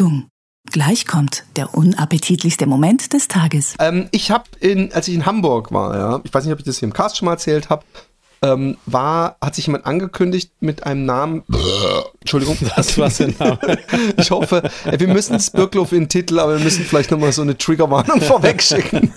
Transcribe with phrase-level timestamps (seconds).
[0.00, 0.28] Achtung!
[0.72, 3.74] Gleich kommt der unappetitlichste Moment des Tages.
[3.78, 4.44] Ähm, ich habe,
[4.94, 7.18] als ich in Hamburg war, ja, ich weiß nicht, ob ich das hier im Cast
[7.18, 7.84] schon mal erzählt habe,
[8.40, 11.42] ähm, war, hat sich jemand angekündigt mit einem Namen.
[12.20, 12.56] Entschuldigung.
[12.76, 13.58] Das war sein Name.
[14.16, 17.32] ich hoffe, äh, wir müssen es Birkloff in den Titel, aber wir müssen vielleicht nochmal
[17.32, 19.12] so eine Triggerwarnung vorwegschicken.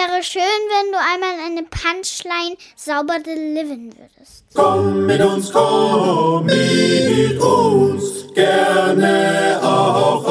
[0.00, 4.46] Wäre schön, wenn du einmal eine Punchline sauber delivern würdest.
[4.54, 10.24] Komm mit uns, komm mit uns, gerne auch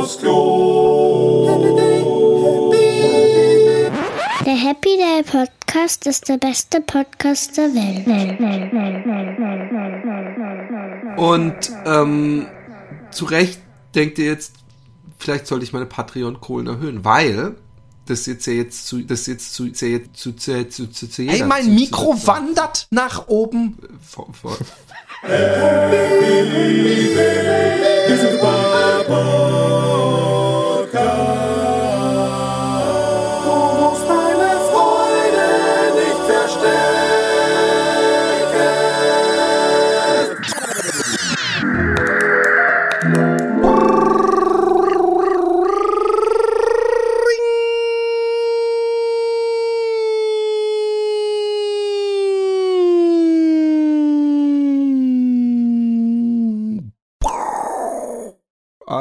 [0.00, 1.62] aufs Klo.
[4.44, 8.04] Der Happy Day Podcast ist der beste Podcast der Welt.
[11.18, 12.48] Und ähm,
[13.12, 13.60] zu Recht
[13.94, 14.54] denkt ihr jetzt,
[15.18, 17.54] vielleicht sollte ich meine Patreon-Kohlen erhöhen, weil
[18.06, 21.42] das jetzt ja jetzt zu, das jetzt zu, zu, zu, zu, zu, zu, zu Ey,
[21.44, 23.78] mein Mikro wandert nach oben.
[24.02, 24.56] Vor, vor.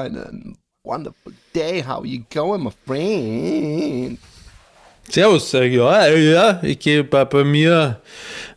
[0.02, 1.84] Einen wonderful day.
[1.84, 4.18] How you going, my friend?
[5.08, 8.02] Servus, ich, ja, ja, ich gehe bei, bei mir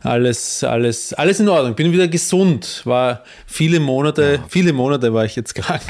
[0.01, 1.75] alles, alles, alles in Ordnung.
[1.75, 2.81] Bin wieder gesund.
[2.85, 5.83] War viele Monate, viele Monate war ich jetzt krank.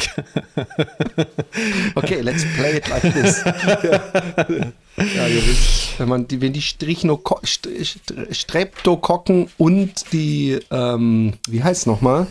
[1.95, 3.43] Okay, let's play it like this.
[3.45, 11.63] ja, wisst, wenn man die, wenn die Strichnoko St St Streptokokken und die, ähm, wie
[11.63, 12.27] heißt es nochmal?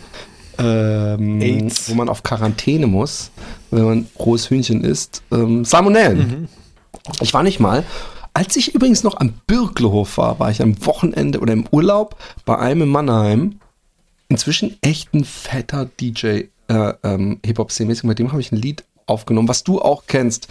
[0.57, 1.89] Ähm, AIDS.
[1.89, 3.31] Wo man auf Quarantäne muss,
[3.71, 5.23] wenn man rohes Hühnchen isst.
[5.31, 6.47] Ähm, Salmonellen.
[7.21, 7.83] Ich war nicht mal.
[8.33, 12.57] Als ich übrigens noch am Birklehof war, war ich am Wochenende oder im Urlaub bei
[12.57, 13.59] einem in Mannheim.
[14.27, 17.95] Inzwischen echt ein fetter DJ, äh, ähm, Hip-Hop-Szene.
[18.03, 20.47] Mit dem habe ich ein Lied aufgenommen, was du auch kennst.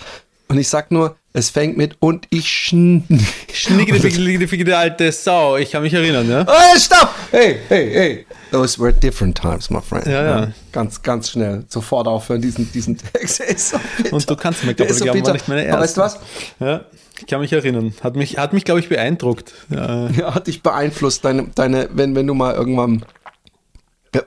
[0.48, 3.02] Und ich sag nur, es fängt mit und ich schn
[3.52, 5.56] fickige alte Sau.
[5.56, 6.46] Ich kann mich erinnern, ja?
[6.46, 7.10] Hey, stopp!
[7.32, 8.26] Hey, hey, hey.
[8.52, 10.06] Those were different times, my friend.
[10.06, 10.48] Ja, ja.
[10.70, 11.64] Ganz, ganz schnell.
[11.68, 13.42] Sofort aufhören, diesen, diesen Text.
[13.56, 13.78] So.
[14.12, 15.32] Und du kannst mir, glaube ich, so war bitter.
[15.32, 16.14] nicht meine Aber weißt du was?
[16.14, 16.64] erste.
[16.64, 16.84] Ja,
[17.18, 17.94] ich kann mich erinnern.
[18.00, 19.52] Hat mich, hat mich glaube ich, beeindruckt.
[19.70, 20.08] Ja.
[20.10, 23.04] Ja, hat dich beeinflusst, deine, deine, wenn, wenn du mal irgendwann,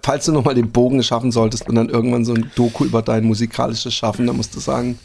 [0.02, 3.24] falls du nochmal den Bogen schaffen solltest und dann irgendwann so ein Doku über dein
[3.24, 5.00] musikalisches Schaffen, dann musst du sagen,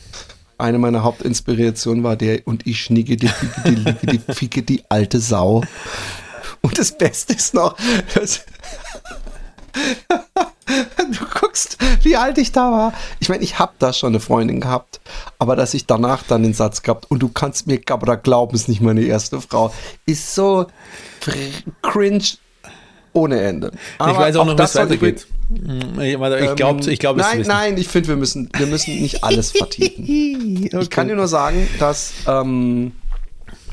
[0.59, 3.31] eine meiner Hauptinspirationen war der und ich schnicke die,
[3.67, 5.63] die, die, die, die ficke die alte Sau.
[6.61, 7.77] Und das Beste ist noch,
[8.15, 8.45] dass,
[11.13, 12.93] du guckst, wie alt ich da war.
[13.21, 15.01] Ich meine, ich habe da schon eine Freundin gehabt,
[15.39, 18.69] aber dass ich danach dann den Satz gehabt und du kannst mir aber glauben, ist
[18.69, 19.73] nicht meine erste Frau,
[20.07, 20.67] ist so
[21.83, 22.25] cringe
[23.13, 23.73] ohne Ende.
[24.01, 25.27] ich weiß auch noch, wie es weitergeht.
[25.55, 29.01] Ich, ich glaube, ich glaub, es zu Nein, nein, ich finde, wir müssen, wir müssen
[29.01, 30.05] nicht alles vertiefen.
[30.81, 32.93] Ich kann dir nur sagen, dass ähm,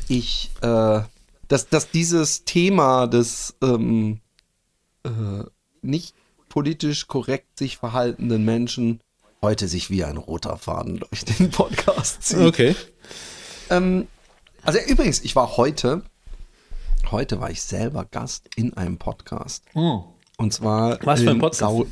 [0.08, 1.00] ich, äh,
[1.48, 4.20] dass, dass dieses Thema des ähm,
[5.04, 5.10] äh,
[5.82, 6.14] nicht
[6.48, 9.00] politisch korrekt sich verhaltenden Menschen
[9.42, 12.38] heute sich wie ein roter Faden durch den Podcast zieht.
[12.38, 12.76] Okay.
[13.70, 14.06] Ähm,
[14.62, 16.02] also übrigens, ich war heute,
[17.10, 19.64] heute war ich selber Gast in einem Podcast.
[19.72, 20.02] Hm.
[20.40, 21.60] Und zwar Was für ein Podcast?
[21.60, 21.86] Sau-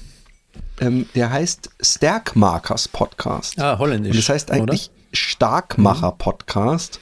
[0.80, 3.58] ähm, der heißt Stärkmarkers Podcast.
[3.60, 4.12] Ah, holländisch.
[4.12, 6.98] Und das heißt eigentlich Starkmacher Podcast.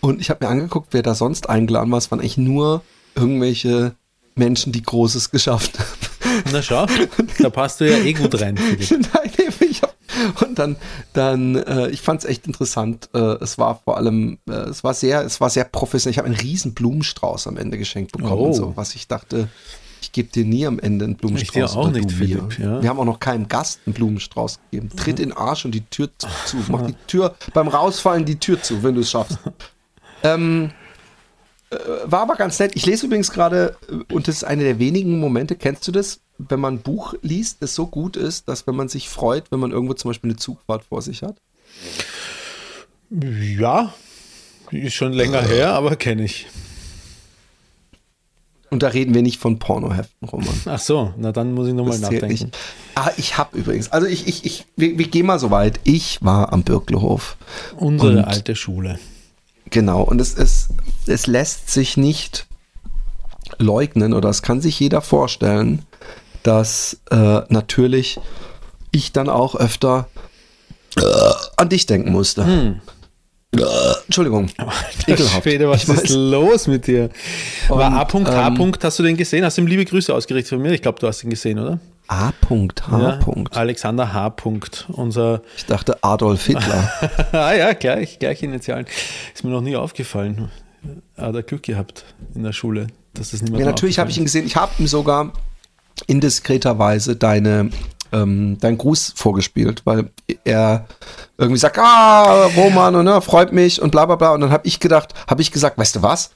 [0.00, 1.98] Und ich habe mir angeguckt, wer da sonst eingeladen war.
[1.98, 2.82] Es waren eigentlich nur
[3.14, 3.94] irgendwelche
[4.34, 6.42] Menschen, die Großes geschafft haben.
[6.52, 6.86] Na schau,
[7.38, 8.54] da passt du ja eh gut rein.
[8.90, 9.30] Nein,
[9.60, 9.94] ich hab,
[10.42, 10.74] und dann,
[11.12, 13.10] dann, äh, ich fand es echt interessant.
[13.14, 16.12] Äh, es war vor allem, äh, es war sehr, es war sehr professionell.
[16.12, 18.46] Ich habe einen riesen Blumenstrauß am Ende geschenkt bekommen, Oh.
[18.46, 19.48] und so, was ich dachte,
[20.00, 21.70] ich gebe dir nie am Ende einen Blumenstrauß.
[21.70, 22.82] Ich dir auch nicht, Philipp, ja.
[22.82, 24.90] Wir haben auch noch keinem Gast einen Blumenstrauß gegeben.
[24.96, 26.10] Tritt in den Arsch und die Tür
[26.46, 26.56] zu.
[26.68, 29.38] Mach die Tür beim Rausfallen die Tür zu, wenn du es schaffst.
[30.22, 30.70] ähm,
[31.70, 32.72] äh, war aber ganz nett.
[32.74, 36.20] Ich lese übrigens gerade, äh, und das ist eine der wenigen Momente, kennst du das,
[36.38, 39.60] wenn man ein Buch liest, das so gut ist, dass wenn man sich freut, wenn
[39.60, 41.36] man irgendwo zum Beispiel eine Zugfahrt vor sich hat?
[43.10, 43.92] Ja,
[44.70, 46.46] ist schon länger her, aber kenne ich.
[48.70, 50.54] Und da reden wir nicht von Pornoheften, Roman.
[50.66, 52.28] Ach so, na dann muss ich nochmal nachdenken.
[52.28, 52.46] nicht.
[52.94, 55.80] Ah, ich habe übrigens, also ich, ich, ich, wir, wir gehen mal so weit.
[55.84, 57.36] Ich war am Birklehof.
[57.76, 58.98] Unsere Und- alte Schule.
[59.70, 60.68] Genau, und es, es,
[61.06, 62.46] es lässt sich nicht
[63.58, 65.82] leugnen oder es kann sich jeder vorstellen,
[66.42, 68.18] dass äh, natürlich
[68.90, 70.08] ich dann auch öfter
[70.96, 71.02] äh,
[71.56, 72.42] an dich denken musste.
[72.42, 72.90] Äh,
[73.52, 74.48] Entschuldigung.
[75.06, 75.42] Ekelhaft.
[75.42, 77.10] Schwede, was Ich ist los mit dir?
[77.68, 78.44] War Und, A.
[78.44, 78.48] H.
[78.48, 79.44] ähm, hast du den gesehen?
[79.44, 80.72] Hast du ihm liebe Grüße ausgerichtet von mir?
[80.72, 81.80] Ich glaube, du hast ihn gesehen, oder?
[82.06, 82.32] A.
[82.90, 83.18] H.
[83.52, 84.34] Alexander H.
[84.88, 86.90] Unser Ich dachte Adolf Hitler.
[87.32, 88.86] ah ja, gleich, gleich Initialen.
[89.34, 90.50] Ist mir noch nie aufgefallen.
[91.16, 92.04] Hat er Glück gehabt
[92.34, 94.46] in der Schule, dass das niemand Ja, natürlich habe ich ihn gesehen.
[94.46, 95.32] Ich habe ihm sogar
[96.06, 97.70] indiskreterweise deine,
[98.12, 100.10] ähm, deinen Gruß vorgespielt, weil
[100.44, 100.86] er
[101.38, 104.30] irgendwie sagt, ah, Roman, und ne, freut mich und bla bla bla.
[104.32, 106.30] Und dann habe ich gedacht, habe ich gesagt, weißt du was?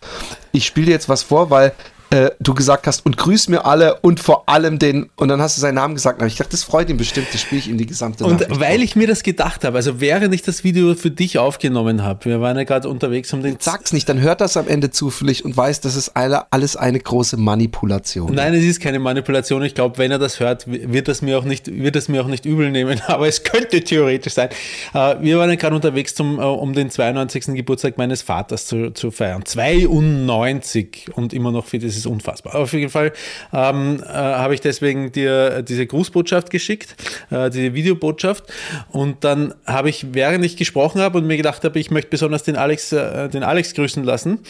[0.53, 1.73] Ich spiele dir jetzt was vor, weil
[2.15, 5.57] äh, du gesagt hast, und grüß mir alle und vor allem den, und dann hast
[5.57, 6.21] du seinen Namen gesagt.
[6.21, 8.61] Und ich dachte, das freut ihn bestimmt, das spiele ich ihm die gesamte Und Nachricht
[8.61, 8.85] weil vor.
[8.85, 12.41] ich mir das gedacht habe, also während ich das Video für dich aufgenommen habe, wir
[12.41, 15.57] waren ja gerade unterwegs um den Sag's nicht, dann hört das am Ende zufällig und
[15.57, 18.33] weiß, das ist alle, alles eine große Manipulation.
[18.35, 19.63] Nein, es ist keine Manipulation.
[19.65, 22.29] Ich glaube, wenn er das hört, wird das mir auch nicht, wird es mir auch
[22.29, 23.01] nicht übel nehmen.
[23.09, 24.51] Aber es könnte theoretisch sein.
[24.93, 27.55] Äh, Wir waren ja gerade unterwegs, zum, äh, um den 92.
[27.55, 29.45] Geburtstag meines Vaters zu, zu feiern.
[29.45, 32.55] 92 und immer noch viel, das ist unfassbar.
[32.55, 33.12] Auf jeden Fall
[33.53, 36.95] ähm, äh, habe ich deswegen dir diese Grußbotschaft geschickt,
[37.31, 38.45] äh, diese Videobotschaft.
[38.91, 42.43] Und dann habe ich, während ich gesprochen habe und mir gedacht habe, ich möchte besonders
[42.43, 44.41] den Alex, äh, den Alex grüßen lassen,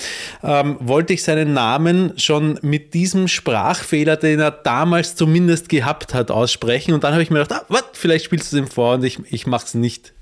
[0.43, 6.31] ähm, wollte ich seinen Namen schon mit diesem Sprachfehler, den er damals zumindest gehabt hat,
[6.31, 6.95] aussprechen.
[6.95, 9.05] Und dann habe ich mir gedacht, ah, was, vielleicht spielst du es ihm vor und
[9.05, 10.13] ich, ich mache es nicht.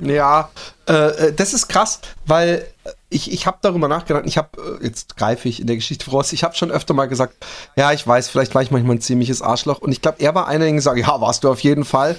[0.00, 0.50] Ja,
[0.88, 2.66] äh, äh, das ist krass, weil
[3.12, 6.32] ich, ich habe darüber nachgedacht, ich habe, äh, jetzt greife ich in der Geschichte voraus,
[6.32, 7.34] ich habe schon öfter mal gesagt,
[7.76, 10.48] ja, ich weiß, vielleicht war ich manchmal ein ziemliches Arschloch und ich glaube, er war
[10.48, 12.18] einer, der gesagt ja, warst du auf jeden Fall.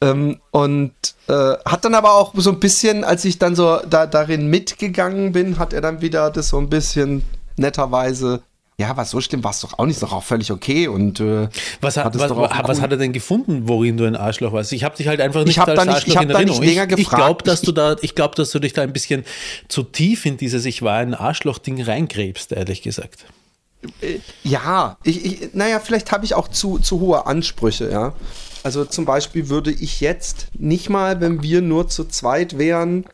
[0.00, 0.92] Ähm, und
[1.26, 5.32] äh, hat dann aber auch so ein bisschen, als ich dann so da, darin mitgegangen
[5.32, 7.24] bin, hat er dann wieder das so ein bisschen
[7.56, 8.42] netterweise,
[8.80, 11.18] ja, was so stimmt, war es doch auch nicht, ist doch auch völlig okay und
[11.18, 11.48] äh,
[11.80, 14.72] Was hat, was, was hat er denn gefunden, worin du ein Arschloch warst?
[14.72, 16.48] Ich habe dich halt einfach nicht als da nicht- Arschloch ich hab in da nicht
[16.48, 16.64] Erinnerung.
[16.64, 17.22] länger ich ich gefragt.
[17.22, 19.24] glaube, dass Ich- du da, ich glaube, dass du dich da ein bisschen
[19.66, 23.24] zu tief in dieses Ich war ein Arschloch-Ding reingräbst, ehrlich gesagt.
[24.44, 28.12] Ja, ich, ich, naja, vielleicht habe ich auch zu, zu hohe Ansprüche, ja.
[28.64, 33.04] Also zum Beispiel würde ich jetzt nicht mal, wenn wir nur zu zweit wären,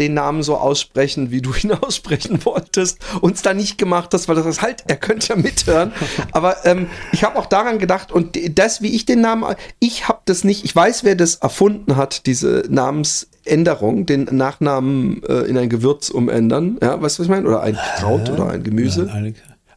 [0.00, 4.34] den Namen so aussprechen, wie du ihn aussprechen wolltest, uns da nicht gemacht hast, weil
[4.34, 5.92] das ist halt, er könnte ja mithören.
[6.32, 10.20] Aber ähm, ich habe auch daran gedacht und das, wie ich den Namen, ich habe
[10.24, 15.68] das nicht, ich weiß, wer das erfunden hat, diese Namensänderung, den Nachnamen äh, in ein
[15.68, 17.46] Gewürz umändern, ja, weißt du, was ich meine?
[17.46, 19.08] Oder ein Kraut oder ein Gemüse.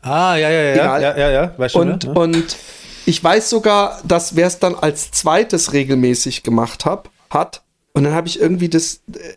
[0.01, 1.01] Ah, ja, ja, ja, Egal.
[1.01, 1.91] ja, ja, ja, weißt schon.
[1.91, 2.11] Und, ja.
[2.11, 2.57] und
[3.05, 7.61] ich weiß sogar, dass wer es dann als zweites regelmäßig gemacht hab, hat.
[7.93, 9.33] Und dann habe ich irgendwie das, äh,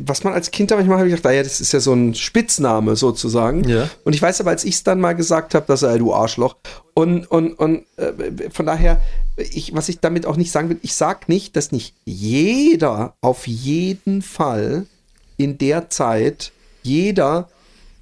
[0.00, 2.14] was man als Kind da manchmal habe ich gedacht, naja, das ist ja so ein
[2.14, 3.68] Spitzname sozusagen.
[3.68, 3.88] Ja.
[4.04, 6.56] Und ich weiß aber, als ich es dann mal gesagt habe, dass er, du Arschloch.
[6.94, 9.00] Und, und, und äh, von daher,
[9.36, 13.46] ich, was ich damit auch nicht sagen will, ich sag nicht, dass nicht jeder auf
[13.46, 14.86] jeden Fall
[15.36, 16.52] in der Zeit,
[16.82, 17.48] jeder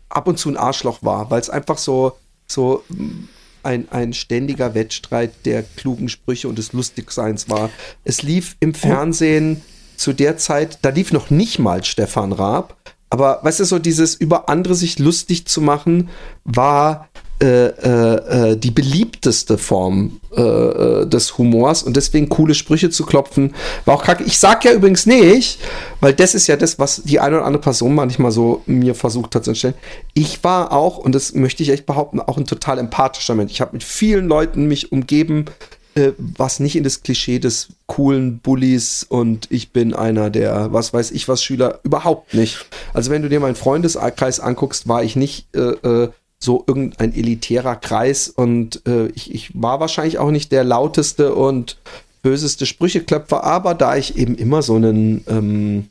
[0.08, 2.16] ab und zu ein Arschloch war, weil es einfach so,
[2.46, 3.28] so mm,
[3.62, 7.70] ein, ein ständiger Wettstreit der klugen Sprüche und des Lustigseins war.
[8.04, 9.62] Es lief im Fernsehen
[10.02, 12.76] zu der Zeit, da lief noch nicht mal Stefan Raab,
[13.08, 16.08] aber weißt du, so dieses über andere sich lustig zu machen,
[16.44, 17.08] war
[17.42, 23.04] äh, äh, äh, die beliebteste Form äh, äh, des Humors und deswegen coole Sprüche zu
[23.04, 23.54] klopfen,
[23.84, 24.22] war auch kacke.
[24.24, 25.58] Ich sag ja übrigens nicht,
[26.00, 29.34] weil das ist ja das, was die eine oder andere Person manchmal so mir versucht
[29.34, 29.74] hat zu stellen.
[30.14, 33.52] Ich war auch, und das möchte ich echt behaupten, auch ein total empathischer Mensch.
[33.52, 35.46] Ich habe mit vielen Leuten mich umgeben,
[35.94, 40.94] äh, was nicht in das Klischee des coolen Bullies und ich bin einer der, was
[40.94, 42.64] weiß ich was, Schüler, überhaupt nicht.
[42.94, 46.08] Also wenn du dir meinen Freundeskreis anguckst, war ich nicht äh, äh,
[46.38, 51.76] so irgendein elitärer Kreis und äh, ich, ich war wahrscheinlich auch nicht der lauteste und
[52.22, 55.88] böseste Sprücheklöpfer, aber da ich eben immer so einen ähm,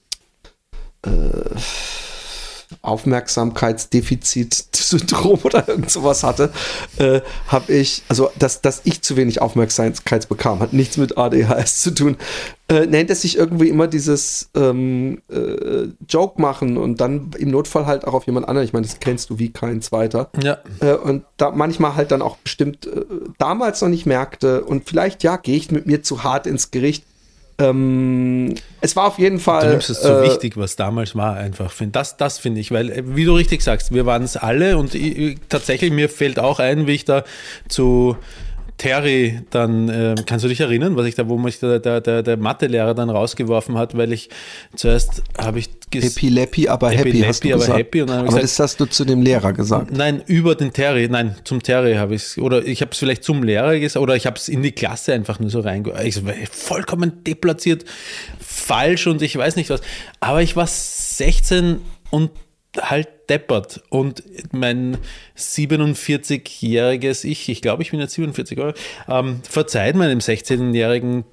[1.06, 1.60] äh,
[2.82, 6.52] Aufmerksamkeitsdefizit-Syndrom oder irgend sowas hatte,
[6.98, 11.82] äh, habe ich, also dass, dass ich zu wenig Aufmerksamkeit bekam, hat nichts mit ADHS
[11.82, 12.18] zu tun,
[12.72, 17.86] äh, nennt es sich irgendwie immer dieses ähm, äh, Joke machen und dann im Notfall
[17.86, 18.66] halt auch auf jemand anderen.
[18.66, 20.30] Ich meine, das kennst du wie kein zweiter.
[20.42, 20.58] ja.
[20.80, 23.06] Äh, und da manchmal halt dann auch bestimmt äh,
[23.38, 27.04] damals noch nicht merkte und vielleicht, ja, gehe ich mit mir zu hart ins Gericht.
[27.70, 29.64] Ähm, es war auf jeden Fall.
[29.66, 31.72] Du nimmst es so äh, wichtig, was damals war, einfach.
[31.72, 34.78] Find- Das, das finde ich, weil, äh, wie du richtig sagst, wir waren es alle
[34.78, 37.24] und ich, ich, tatsächlich, mir fällt auch ein, wie ich da
[37.70, 38.18] zu
[38.82, 42.24] Terry dann, äh, kannst du dich erinnern, was ich da, wo mich der, der, der,
[42.24, 44.30] der Mathelehrer dann rausgeworfen hat, weil ich
[44.76, 47.78] zuerst habe ich ges- Epileppi, aber happy, hast du aber gesagt.
[47.78, 48.02] happy.
[48.02, 49.92] Und dann aber gesagt- das hast du zu dem Lehrer gesagt.
[49.96, 53.24] Nein, über den Terry, nein, zum Terry habe ich es, oder ich habe es vielleicht
[53.24, 55.94] zum Lehrer gesagt, oder ich habe es in die Klasse einfach nur so reinge...
[56.04, 57.86] Ich war vollkommen deplatziert,
[58.40, 59.82] falsch und ich weiß nicht was.
[60.22, 62.32] Aber ich war 16 und
[62.80, 63.82] halt deppert.
[63.90, 64.98] Und mein
[65.38, 68.74] 47-jähriges Ich, ich glaube, ich bin jetzt 47 Jahre,
[69.08, 71.24] ähm, verzeiht meinem 16-Jährigen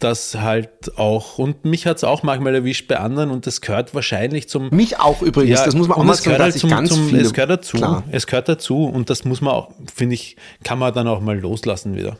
[0.00, 1.38] das halt auch.
[1.38, 4.98] Und mich hat es auch manchmal erwischt bei anderen und das gehört wahrscheinlich zum Mich
[4.98, 7.22] auch übrigens, das muss man auch mal sagen, halt zum, ganz zum, viele...
[7.22, 7.76] Es gehört dazu.
[7.76, 8.02] Klar.
[8.10, 11.38] Es gehört dazu und das muss man auch, finde ich, kann man dann auch mal
[11.38, 12.18] loslassen wieder.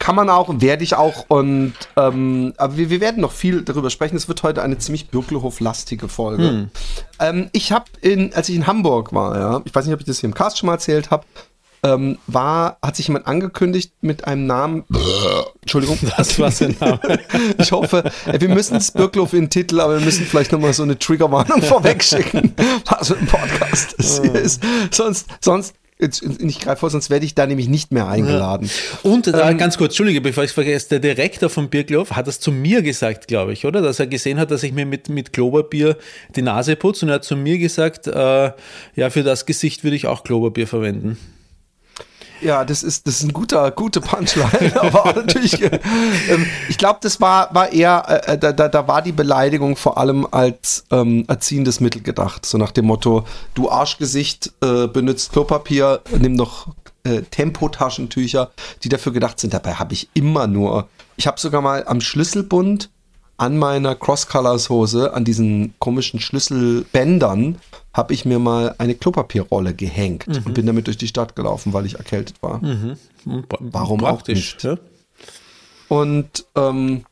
[0.00, 3.90] Kann man auch, werde ich auch und ähm, aber wir, wir werden noch viel darüber
[3.90, 4.16] sprechen.
[4.16, 6.48] Es wird heute eine ziemlich Bürkelhof-lastige Folge.
[6.48, 6.70] Hm.
[7.20, 10.06] Ähm, ich habe in, als ich in Hamburg war, ja, ich weiß nicht, ob ich
[10.06, 11.26] das hier im Cast schon mal erzählt habe,
[11.82, 14.84] ähm, war, hat sich jemand angekündigt mit einem Namen.
[15.60, 15.98] Entschuldigung.
[16.16, 17.00] Das war sein Name.
[17.58, 20.82] Ich hoffe, wir müssen das Birklof in den Titel, aber wir müssen vielleicht nochmal so
[20.82, 22.54] eine Triggerwarnung vorweg schicken,
[22.86, 24.62] was für ein Podcast das hier ist.
[24.90, 28.70] Sonst, sonst, ich greife vor, sonst werde ich da nämlich nicht mehr eingeladen.
[29.02, 32.26] Und da Ähm, ganz kurz, Entschuldige, bevor ich es vergesse, der Direktor von Birkloff hat
[32.26, 33.82] das zu mir gesagt, glaube ich, oder?
[33.82, 35.96] Dass er gesehen hat, dass ich mir mit, mit Kloberbier
[36.34, 38.52] die Nase putze und er hat zu mir gesagt, äh,
[38.96, 41.18] ja, für das Gesicht würde ich auch Kloberbier verwenden.
[42.40, 45.78] Ja, das ist, das ist ein guter, gute Punchline, aber natürlich, äh,
[46.28, 49.98] ähm, ich glaube, das war, war eher, äh, da, da, da war die Beleidigung vor
[49.98, 52.46] allem als ähm, erziehendes Mittel gedacht.
[52.46, 56.68] So nach dem Motto, du Arschgesicht äh, benutzt Klopapier, nimm doch
[57.04, 58.50] äh, Tempotaschentücher,
[58.82, 59.52] die dafür gedacht sind.
[59.52, 62.90] Dabei habe ich immer nur, ich habe sogar mal am Schlüsselbund
[63.40, 67.56] an meiner Cross-Colors-Hose, an diesen komischen Schlüsselbändern,
[67.94, 71.86] habe ich mir mal eine Klopapierrolle gehängt und bin damit durch die Stadt gelaufen, weil
[71.86, 72.60] ich erkältet war.
[73.58, 74.62] Warum auch nicht?
[74.62, 74.76] Ja?
[75.88, 77.06] Und ähm,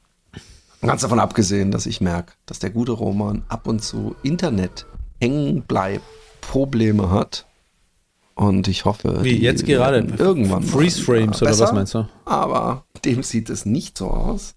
[0.83, 4.85] ganz davon abgesehen, dass ich merke, dass der gute Roman ab und zu Internet
[5.21, 6.05] hängen bleibt,
[6.43, 7.47] Probleme hat.
[8.35, 10.07] Und ich hoffe, Wie jetzt gerade?
[10.19, 12.07] irgendwann Freeze Frames oder was meinst du?
[12.27, 14.55] Aber dem sieht es nicht so aus.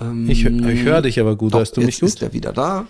[0.00, 2.08] Ähm, Ich, ich höre dich aber gut, doch, hörst du mich jetzt gut?
[2.10, 2.86] ist er wieder da.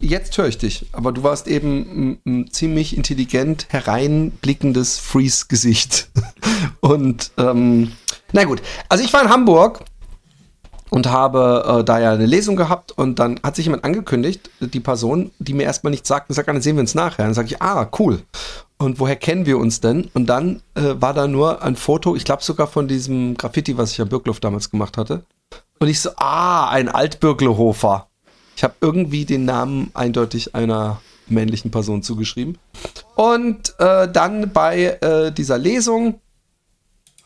[0.00, 6.10] Jetzt höre ich dich, aber du warst eben ein, ein ziemlich intelligent hereinblickendes Freeze-Gesicht.
[6.80, 7.92] Und ähm,
[8.32, 9.80] na gut, also ich war in Hamburg
[10.94, 14.78] und habe äh, da ja eine Lesung gehabt und dann hat sich jemand angekündigt, die
[14.78, 17.24] Person, die mir erstmal nichts sagt, und sagt, dann sehen wir uns nachher.
[17.24, 18.22] Dann sage ich, ah, cool.
[18.78, 20.08] Und woher kennen wir uns denn?
[20.14, 23.90] Und dann äh, war da nur ein Foto, ich glaube sogar von diesem Graffiti, was
[23.90, 25.24] ich am Birklof damals gemacht hatte.
[25.80, 28.06] Und ich so, ah, ein Altbürglehofer.
[28.54, 32.56] Ich habe irgendwie den Namen eindeutig einer männlichen Person zugeschrieben.
[33.16, 36.20] Und äh, dann bei äh, dieser Lesung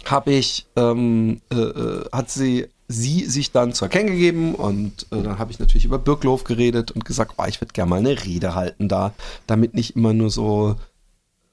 [0.06, 5.22] habe ich, ähm, äh, äh, hat sie, sie sich dann zu erkennen gegeben und äh,
[5.22, 8.24] dann habe ich natürlich über Birklof geredet und gesagt, oh, ich würde gerne mal eine
[8.24, 9.12] Rede halten da,
[9.46, 10.76] damit nicht immer nur so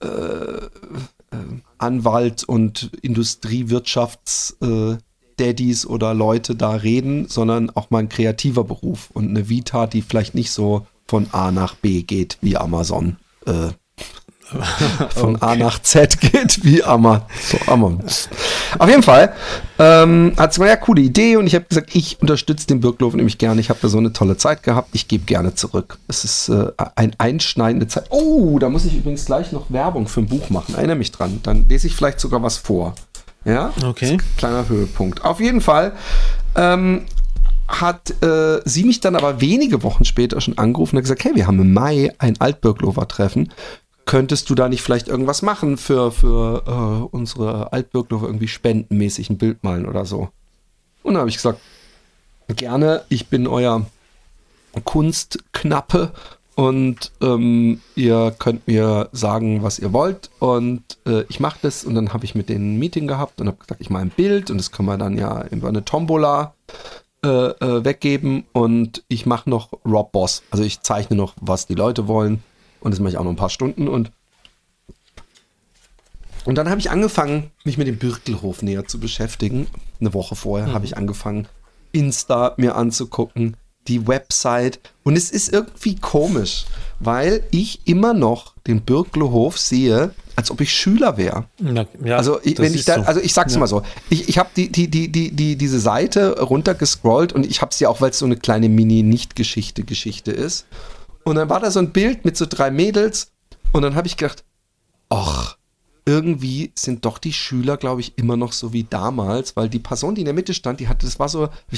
[0.01, 0.69] äh, äh,
[1.77, 4.97] Anwalt und Industriewirtschafts äh,
[5.87, 10.33] oder Leute da reden, sondern auch mal ein kreativer Beruf und eine Vita, die vielleicht
[10.33, 13.17] nicht so von A nach B geht wie Amazon.
[15.09, 17.25] Von A nach Z geht wie Amazon.
[17.41, 18.01] So, Amazon.
[18.77, 19.33] Auf jeden Fall
[19.79, 23.13] ähm, hat sie mal ja coole Idee und ich habe gesagt, ich unterstütze den Birklof
[23.15, 23.59] nämlich gerne.
[23.59, 24.89] Ich habe da so eine tolle Zeit gehabt.
[24.93, 25.97] Ich gebe gerne zurück.
[26.07, 28.05] Es ist äh, ein einschneidende Zeit.
[28.09, 30.75] Oh, da muss ich übrigens gleich noch Werbung für ein Buch machen.
[30.75, 31.39] Erinnere mich dran.
[31.43, 32.93] Dann lese ich vielleicht sogar was vor.
[33.45, 33.73] Ja?
[33.83, 34.17] Okay.
[34.37, 35.23] Kleiner Höhepunkt.
[35.23, 35.93] Auf jeden Fall
[36.55, 37.05] ähm,
[37.67, 41.35] hat äh, sie mich dann aber wenige Wochen später schon angerufen und hat gesagt, hey,
[41.35, 43.51] wir haben im Mai ein Altbürglover-Treffen.
[44.05, 49.37] Könntest du da nicht vielleicht irgendwas machen für, für äh, unsere Altbürglover irgendwie spendenmäßig ein
[49.37, 50.29] Bild malen oder so?
[51.01, 51.59] Und dann habe ich gesagt,
[52.47, 53.85] gerne, ich bin euer
[54.83, 56.11] Kunstknappe
[56.53, 61.83] und ähm, ihr könnt mir sagen, was ihr wollt und äh, ich mache das.
[61.83, 64.09] Und dann habe ich mit denen ein Meeting gehabt und habe gesagt, ich mache ein
[64.09, 66.53] Bild und das können wir dann ja über eine Tombola
[67.23, 68.45] äh, äh, weggeben.
[68.53, 72.43] Und ich mache noch Rob Boss, also ich zeichne noch, was die Leute wollen
[72.79, 74.11] und das mache ich auch noch ein paar Stunden und
[76.45, 79.65] und dann habe ich angefangen, mich mit dem Birkelhof näher zu beschäftigen.
[79.99, 81.47] Eine Woche vorher habe ich angefangen,
[81.91, 84.79] Insta mir anzugucken, die Website.
[85.03, 86.65] Und es ist irgendwie komisch,
[86.99, 91.45] weil ich immer noch den Birkelhof sehe, als ob ich Schüler wäre.
[92.03, 93.01] Ja, Also ich, wenn ich da, so.
[93.01, 93.59] also ich sag's Ja.
[93.59, 97.61] mal so, ich, ich habe die, die, die, die, die, diese Seite runtergescrollt und ich
[97.61, 100.67] habe sie auch, weil es so eine kleine Mini-Nicht-Geschichte Geschichte ist.
[101.25, 103.31] Und dann war da so ein Bild mit so drei Mädels
[103.73, 104.43] und dann habe ich gedacht,
[105.09, 105.57] ach,
[106.05, 110.13] irgendwie sind doch die Schüler, glaube ich, immer noch so wie damals, weil die Person,
[110.15, 111.77] die in der Mitte stand, die hatte, das war so, die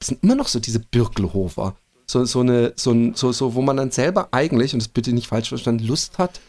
[0.00, 1.74] sind immer noch so diese Birkelhofer.
[2.10, 5.12] so, so eine, so, ein- so, so, wo man dann selber eigentlich, und das bitte
[5.12, 6.40] nicht falsch verstanden, Lust hat,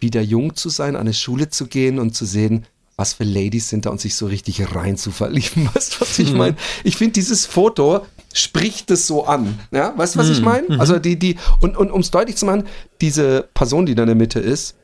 [0.00, 2.66] wieder jung zu sein, an eine Schule zu gehen und zu sehen,
[2.96, 5.70] was für Ladies sind da und sich so richtig rein zu verlieben.
[5.74, 6.36] Weißt du, was ich Mhm.
[6.38, 6.56] meine?
[6.84, 8.04] Ich finde, dieses Foto
[8.36, 9.58] spricht es so an.
[9.70, 10.32] Ja, weißt du, was Mhm.
[10.32, 10.80] ich meine?
[10.80, 12.64] Also die, die, und, und um es deutlich zu machen,
[13.00, 14.76] diese Person, die da in der Mitte ist,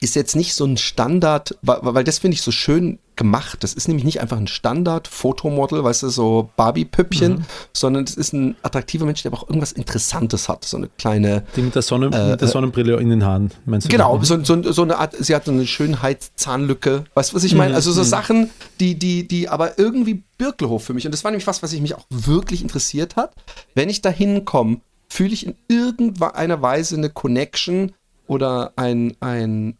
[0.00, 3.62] ist jetzt nicht so ein Standard, weil, weil das finde ich so schön gemacht.
[3.62, 7.44] Das ist nämlich nicht einfach ein Standard-Fotomodel, weißt du, so Barbie-Püppchen, Mhm.
[7.72, 10.64] sondern es ist ein attraktiver Mensch, der aber auch irgendwas Interessantes hat.
[10.64, 13.90] So eine kleine, Die mit der, Sonne, mit der Sonnenbrille in den Haaren, meinst du?
[13.90, 17.04] Genau, so, so, so eine Art, sie hat so eine Schönheitszahnlücke.
[17.14, 17.74] Weißt du, was ich meine?
[17.74, 21.04] Also so Sachen, die, die, die aber irgendwie Birkelhof für mich.
[21.04, 23.32] Und das war nämlich was, was ich mich auch wirklich interessiert hat.
[23.74, 27.92] Wenn ich da hinkomme, fühle ich in irgendeiner Weise eine Connection
[28.30, 29.76] oder ein, ein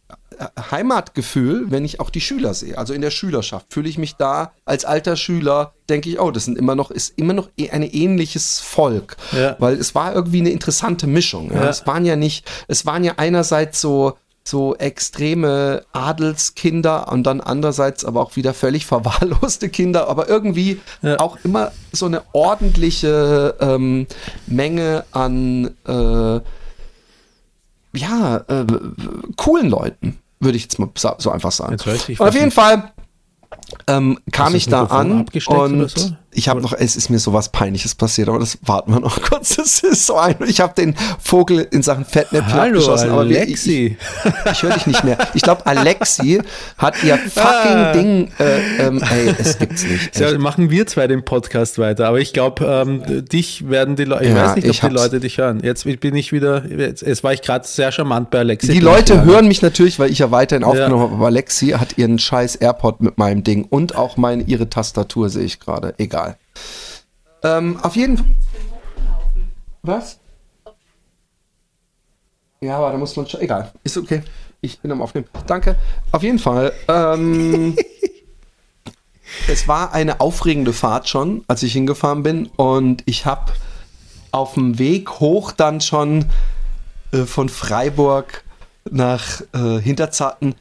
[0.72, 2.76] Heimatgefühl, wenn ich auch die Schüler sehe.
[2.76, 6.46] Also in der Schülerschaft fühle ich mich da als alter Schüler, denke ich, oh, das
[6.46, 9.16] sind immer noch, ist immer noch eh ein ähnliches Volk.
[9.30, 9.54] Ja.
[9.60, 11.52] Weil es war irgendwie eine interessante Mischung.
[11.52, 11.68] Ja.
[11.68, 18.04] Es waren ja nicht, es waren ja einerseits so, so extreme Adelskinder und dann andererseits
[18.04, 21.20] aber auch wieder völlig verwahrloste Kinder, aber irgendwie Ja.
[21.20, 24.08] auch immer so eine ordentliche ähm,
[24.48, 26.40] Menge an äh,
[27.94, 28.66] ja, äh,
[29.36, 31.72] coolen Leuten, würde ich jetzt mal so einfach sagen.
[31.72, 32.50] Jetzt ich, und auf jeden.
[32.50, 32.92] Fall
[33.86, 36.10] ähm, kam ich da an und so?
[36.32, 39.56] Ich habe noch, es ist mir sowas Peinliches passiert, aber das warten wir noch kurz.
[39.56, 43.40] Das ist so ein, ich habe den Vogel in Sachen Fettnäpfchen Hallo, abgeschossen, aber wir-
[43.40, 43.96] Alexi.
[44.46, 45.18] ich, ich höre dich nicht mehr.
[45.34, 46.40] Ich glaube, Alexi
[46.78, 47.92] hat ihr fucking Ah.
[47.92, 50.18] Ding, äh, ähm, ey, es gibt's nicht.
[50.20, 54.24] Ja, machen wir zwei den Podcast weiter, aber ich glaube, ähm, dich werden die Leute,
[54.24, 54.94] ich Ja, weiß nicht, ob ich die hab's.
[54.94, 55.60] Leute dich hören.
[55.64, 58.72] Jetzt bin ich wieder, jetzt, jetzt war ich gerade sehr charmant bei Alexi.
[58.72, 61.98] Die Leute ich hören mich natürlich, weil ich ja weiterhin aufgenommen habe, aber Alexi hat
[61.98, 65.94] ihren scheiß AirPod mit meinem Ding und auch meine, ihre Tastatur sehe ich gerade.
[65.98, 66.19] Egal.
[67.42, 68.26] Ähm, auf jeden Fall.
[69.82, 70.18] Was?
[72.60, 73.40] Ja, aber da muss man schon.
[73.40, 73.72] Egal.
[73.82, 74.22] Ist okay.
[74.60, 75.26] Ich bin am Aufnehmen.
[75.46, 75.76] Danke.
[76.12, 76.72] Auf jeden Fall.
[76.88, 77.76] Ähm,
[79.48, 82.46] es war eine aufregende Fahrt schon, als ich hingefahren bin.
[82.56, 83.52] Und ich habe
[84.32, 86.26] auf dem Weg hoch dann schon
[87.12, 88.44] äh, von Freiburg
[88.90, 90.54] nach äh, Hinterzarten.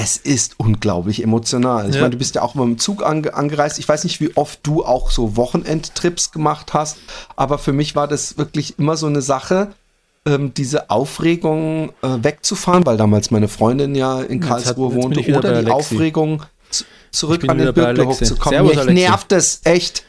[0.00, 1.88] Es ist unglaublich emotional.
[1.88, 2.02] Ich Ja.
[2.02, 3.80] meine, du bist ja auch mal im Zug ange angereist.
[3.80, 6.98] Ich weiß nicht, wie oft du auch so Wochenendtrips gemacht hast,
[7.34, 9.72] aber für mich war das wirklich immer so eine Sache,
[10.24, 14.94] ähm, diese Aufregung äh, wegzufahren, weil damals meine Freundin ja in Jetzt hat- Karlsruhe jetzt
[15.10, 15.70] bin wohnte, oder die.
[15.72, 18.24] Aufregung zu, zurück an den wieder bei Birkelhof Alexi.
[18.26, 18.52] zu kommen.
[18.54, 18.94] Servus, Mich Alexi.
[19.02, 20.04] nervt es echt.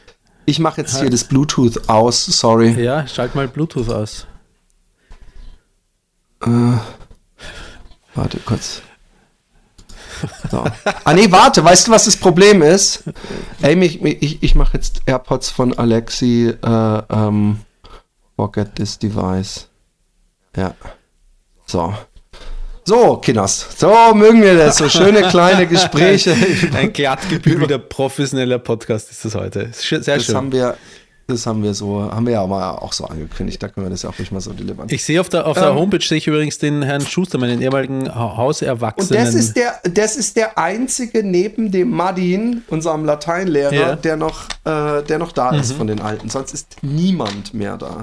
[0.46, 2.80] Ich mache jetzt hier das Bluetooth aus, sorry.
[2.80, 4.28] Ja, schalt mal Bluetooth aus.
[8.14, 8.82] Warte kurz.
[10.50, 10.64] So.
[11.04, 13.04] Ah nee, warte, weißt du, was das Problem ist?
[13.62, 16.54] Ey, mich, mich, ich, ich mache jetzt AirPods von Alexi.
[16.62, 17.60] Äh, ähm,
[18.36, 19.68] forget this device.
[20.56, 20.74] Ja.
[21.66, 21.94] So.
[22.84, 23.66] So, Kinders.
[23.76, 24.78] So mögen wir das.
[24.78, 26.34] So schöne kleine Gespräche.
[26.74, 29.70] Ein glatt gebügelter professioneller Podcast ist das heute.
[29.72, 30.34] Sehr Das schön.
[30.34, 30.76] haben wir,
[31.30, 33.62] das haben wir so, haben wir ja mal auch so angekündigt.
[33.62, 34.86] Da können wir das ja auch ruhig mal so delivern.
[34.90, 38.14] Ich sehe auf der, auf der Homepage sehe ich übrigens den Herrn Schuster, meinen ehemaligen
[38.14, 39.24] Ha- Und Hauserwachsenen.
[39.24, 43.96] das ist der, das ist der einzige neben dem Madin, unserem Lateinlehrer, Ja.
[43.96, 46.28] der noch, äh, der noch da ist von den Alten.
[46.28, 48.02] Sonst ist niemand mehr da.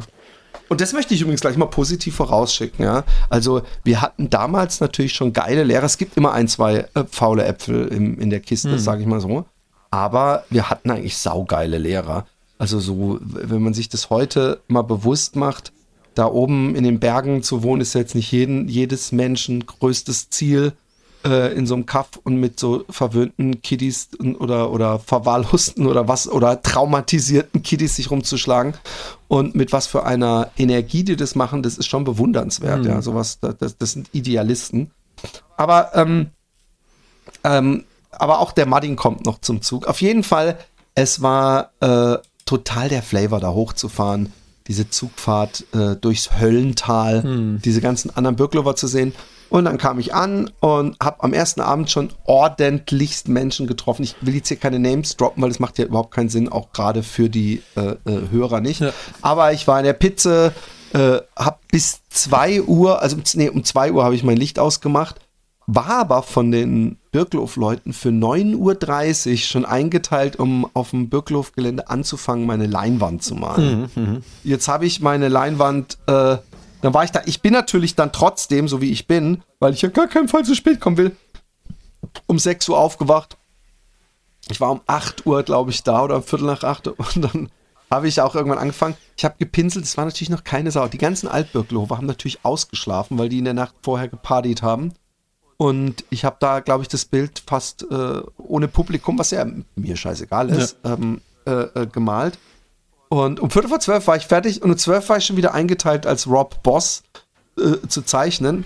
[0.70, 3.04] Und das möchte ich übrigens gleich mal positiv vorausschicken, ja.
[3.30, 5.86] Also wir hatten damals natürlich schon geile Lehrer.
[5.86, 9.22] Es gibt immer ein, zwei äh, faule Äpfel im, in der Kiste, sage ich mal
[9.22, 9.46] so.
[9.92, 12.26] Aber wir hatten eigentlich saugeile Lehrer.
[12.58, 15.72] Also so, wenn man sich das heute mal bewusst macht,
[16.15, 20.74] da oben in den Bergen zu wohnen, ist jetzt nicht jeden, jedes Menschen größtes Ziel,
[21.24, 26.28] äh, in so einem Kaff und mit so verwöhnten Kiddies oder, oder verwahrlosten oder was
[26.28, 28.74] oder traumatisierten Kiddies sich rumzuschlagen.
[29.28, 32.86] Und mit was für einer Energie die das machen, das ist schon bewundernswert.
[32.86, 34.89] Ja, sowas, das, das- sind Idealisten.
[35.58, 36.32] Aber, ähm,
[37.43, 39.86] ähm, aber auch der Mudding kommt noch zum Zug.
[39.88, 40.58] Auf jeden Fall,
[40.96, 44.33] es war äh, total der Flavor, da hochzufahren.
[44.67, 47.23] Diese Zugfahrt äh, durchs Höllental,
[47.63, 49.13] diese ganzen anderen Birklover zu sehen.
[49.49, 54.03] Und dann kam ich an und habe am ersten Abend schon ordentlichst Menschen getroffen.
[54.03, 56.71] Ich will jetzt hier keine Names droppen, weil das macht ja überhaupt keinen Sinn, auch
[56.71, 58.81] gerade für die äh, äh, Hörer nicht.
[58.81, 58.91] Ja.
[59.21, 60.51] Aber ich war in der Pizza,
[60.93, 65.15] äh, habe bis 2 Uhr, also nee, um 2 Uhr habe ich mein Licht ausgemacht,
[65.67, 72.45] war aber von den Birklof-Leuten für 9.30 Uhr schon eingeteilt, um auf dem Birklof-Gelände anzufangen,
[72.45, 73.89] meine Leinwand zu malen.
[74.45, 76.38] Jetzt habe ich meine Leinwand, äh,
[76.82, 77.21] dann war ich da.
[77.25, 80.45] Ich bin natürlich dann trotzdem, so wie ich bin, weil ich ja gar keinen Fall
[80.45, 81.15] zu spät kommen will,
[82.27, 83.38] um 6 Uhr aufgewacht.
[84.49, 87.21] Ich war um 8 Uhr, glaube ich, da oder um Viertel nach 8 Uhr und
[87.21, 87.49] dann
[87.91, 88.95] habe ich auch irgendwann angefangen.
[89.17, 90.88] Ich habe gepinselt, es war natürlich noch keine Sau.
[90.88, 94.93] Die ganzen Altbürgerhofer haben natürlich ausgeschlafen, weil die in der Nacht vorher gepartied haben.
[95.58, 99.96] Und ich habe da, glaube ich, das Bild fast äh, ohne Publikum, was ja mir
[99.96, 102.38] scheißegal ist, ähm, äh, äh, gemalt.
[103.10, 105.54] Und um Viertel vor zwölf war ich fertig und um zwölf war ich schon wieder
[105.54, 107.04] eingeteilt als Rob Boss
[107.58, 108.65] äh, zu zeichnen.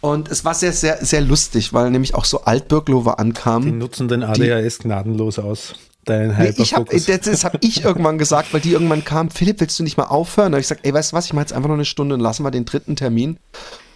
[0.00, 3.78] Und es war sehr, sehr, sehr lustig, weil nämlich auch so Altbürglover Die ankamen.
[3.78, 5.74] nutzen den ADHS gnadenlos aus.
[6.04, 9.60] Deinen Nee, ich hab, das, das habe ich irgendwann gesagt, weil die irgendwann kam, Philipp,
[9.60, 10.52] willst du nicht mal aufhören?
[10.52, 12.14] Da habe ich gesagt, ey, weißt du was, ich mache jetzt einfach noch eine Stunde
[12.14, 13.38] und lassen wir den dritten Termin.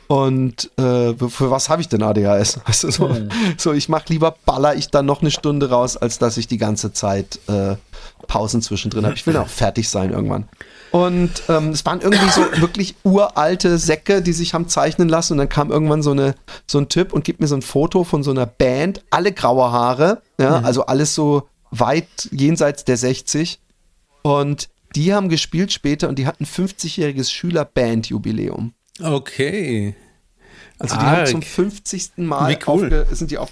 [0.08, 2.60] Und äh, für was habe ich denn ADHS?
[2.66, 3.14] Weißt du, so,
[3.58, 6.56] so ich mache lieber, baller ich dann noch eine Stunde raus, als dass ich die
[6.56, 7.76] ganze Zeit äh,
[8.26, 9.14] Pausen zwischendrin habe.
[9.14, 10.48] Ich will dann auch fertig sein irgendwann.
[10.92, 15.34] Und ähm, es waren irgendwie so wirklich uralte Säcke, die sich haben zeichnen lassen.
[15.34, 16.34] Und dann kam irgendwann so, eine,
[16.66, 19.70] so ein Typ und gibt mir so ein Foto von so einer Band, alle graue
[19.70, 23.60] Haare, ja, also alles so weit jenseits der 60.
[24.22, 28.72] Und die haben gespielt später und die hatten 50-jähriges Schülerband-Jubiläum.
[29.02, 29.94] Okay.
[30.78, 31.18] Also die Arg.
[31.18, 32.12] haben zum 50.
[32.16, 33.06] Mal Wie cool.
[33.10, 33.50] sind die auf.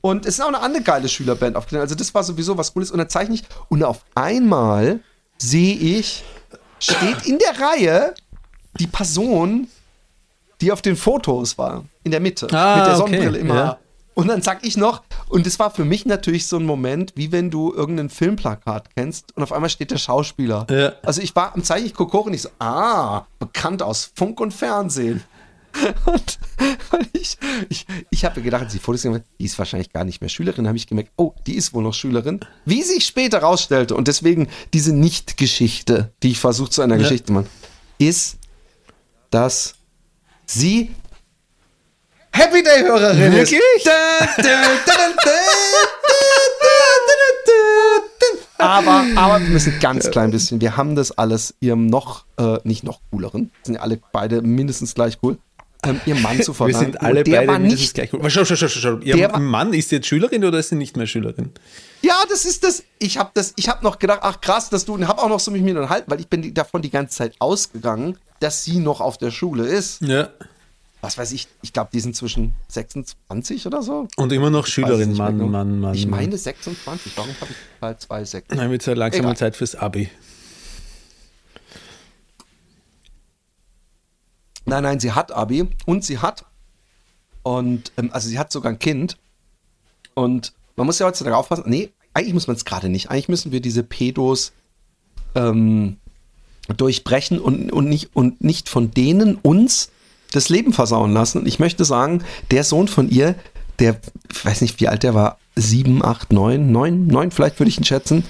[0.00, 1.82] Und es ist auch eine andere geile Schülerband aufgetreten.
[1.82, 2.90] Also das war sowieso was Cooles.
[2.90, 3.44] Und dann zeichne ich.
[3.68, 5.00] Und auf einmal
[5.38, 6.24] sehe ich,
[6.80, 8.14] steht in der Reihe
[8.78, 9.68] die Person,
[10.60, 11.84] die auf den Fotos war.
[12.04, 12.48] In der Mitte.
[12.52, 13.54] Ah, mit der okay, Sonnenbrille immer.
[13.54, 13.78] ja.
[14.16, 17.32] Und dann sag ich noch, und es war für mich natürlich so ein Moment, wie
[17.32, 20.66] wenn du irgendein Filmplakat kennst und auf einmal steht der Schauspieler.
[20.70, 20.94] Ja.
[21.02, 24.40] Also ich war am Zeichen, ich gucke hoch und ich so, ah, bekannt aus Funk
[24.40, 25.22] und Fernsehen.
[26.10, 26.38] Und
[27.12, 27.36] ich,
[27.68, 30.66] ich, ich habe gedacht, als ich Fotos habe, die ist wahrscheinlich gar nicht mehr Schülerin,
[30.66, 32.40] habe ich gemerkt, oh, die ist wohl noch Schülerin.
[32.64, 37.32] Wie sich später rausstellte, und deswegen diese Nicht-Geschichte, die ich versuche zu einer Geschichte zu
[37.34, 37.48] machen,
[37.98, 38.38] ist,
[39.30, 39.74] dass
[40.46, 40.94] sie
[42.36, 43.50] Happy Day-Hörerin ist.
[43.50, 43.60] Wirklich?
[48.58, 50.60] aber, aber wir müssen ganz klein bisschen.
[50.60, 54.94] Wir haben das alles ihrem noch, äh, nicht noch cooleren, sind ja alle beide mindestens
[54.94, 55.38] gleich cool.
[55.82, 56.80] Ähm, ihr Mann zu verlangen.
[56.80, 58.20] Wir sind alle oh, der beide nicht gleich cool.
[58.28, 58.98] Schau, schau, schau, schau.
[58.98, 61.52] Ihr Mann ist jetzt Schülerin oder ist sie nicht mehr Schülerin?
[62.02, 62.82] Ja, das ist das.
[62.98, 63.54] Ich habe das.
[63.56, 65.74] Ich habe noch gedacht, ach krass, dass du und habe auch noch so mich mit
[65.74, 69.30] mir unterhalten, weil ich bin davon die ganze Zeit ausgegangen, dass sie noch auf der
[69.30, 70.02] Schule ist.
[70.02, 70.28] Ja.
[71.02, 74.08] Was weiß ich, ich glaube, die sind zwischen 26 oder so.
[74.16, 75.50] Und immer noch es Schülerin, mehr Mann, genau.
[75.50, 75.94] Mann, Mann.
[75.94, 76.20] Ich Mann.
[76.20, 77.12] meine 26.
[77.16, 78.48] Warum habe ich halt zwei Sechs?
[78.48, 79.36] Dann wird es ja langsam mal Egal.
[79.36, 80.10] Zeit fürs Abi.
[84.64, 86.44] Nein, nein, sie hat Abi und sie hat
[87.44, 89.16] und ähm, also sie hat sogar ein Kind
[90.14, 91.64] und man muss ja heutzutage aufpassen.
[91.66, 93.10] Nee, eigentlich muss man es gerade nicht.
[93.10, 94.52] Eigentlich müssen wir diese Pedos
[95.36, 95.98] ähm,
[96.76, 99.90] durchbrechen und, und, nicht, und nicht von denen uns
[100.36, 101.38] das Leben versauen lassen.
[101.38, 103.34] Und ich möchte sagen, der Sohn von ihr,
[103.78, 103.96] der,
[104.30, 107.78] ich weiß nicht, wie alt der war, sieben, acht, neun, neun, neun, vielleicht würde ich
[107.78, 108.24] ihn schätzen.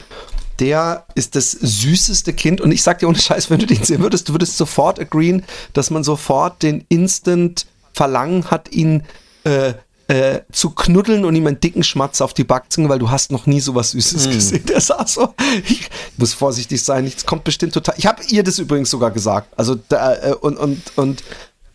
[0.58, 4.00] Der ist das süßeste Kind und ich sag dir ohne Scheiß, wenn du den sehen
[4.00, 9.02] würdest, du würdest sofort agreeen, dass man sofort den Instant Verlangen hat, ihn
[9.44, 9.74] äh,
[10.08, 13.46] äh, zu knuddeln und ihm einen dicken Schmatz auf die Backzunge, weil du hast noch
[13.46, 14.64] nie sowas Süßes gesehen.
[14.66, 15.34] Der sah so,
[15.68, 19.48] ich muss vorsichtig sein, es kommt bestimmt total, ich habe ihr das übrigens sogar gesagt,
[19.58, 21.24] also da, äh, und, und, und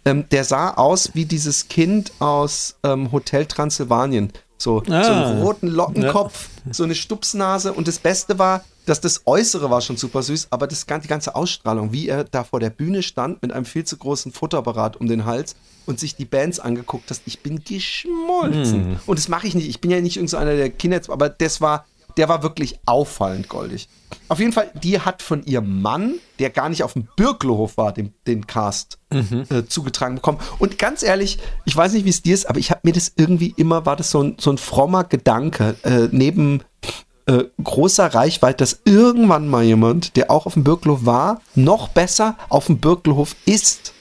[0.06, 4.32] ähm, der sah aus wie dieses Kind aus ähm, Hotel Transsilvanien.
[4.58, 5.30] So, so Ah.
[5.32, 7.74] einen roten Lockenkopf, so eine Stupsnase.
[7.74, 11.36] Und das Beste war, dass das Äußere war schon super süß, aber das, die ganze
[11.36, 15.08] Ausstrahlung, wie er da vor der Bühne stand mit einem viel zu großen Futterapparat um
[15.08, 15.56] den Hals
[15.88, 19.00] und sich die Bands angeguckt hat, ich bin geschmolzen.
[19.06, 19.68] Und das mache ich nicht.
[19.70, 21.86] Ich bin ja nicht irgend so einer der Kinder, aber das war,
[22.18, 23.90] der war wirklich auffallend goldig.
[24.28, 27.94] Auf jeden Fall, die hat von ihrem Mann, der gar nicht auf dem Birklohof war,
[27.94, 30.40] den, den Cast äh, zugetragen bekommen.
[30.60, 33.14] Und ganz ehrlich, ich weiß nicht, wie es dir ist, aber ich habe mir das
[33.16, 36.64] irgendwie immer, war das so ein, so ein frommer Gedanke, äh, neben
[37.26, 42.38] äh, großer Reichweite, dass irgendwann mal jemand, der auch auf dem Birklohof war, noch besser
[42.50, 43.94] auf dem Birklohof ist,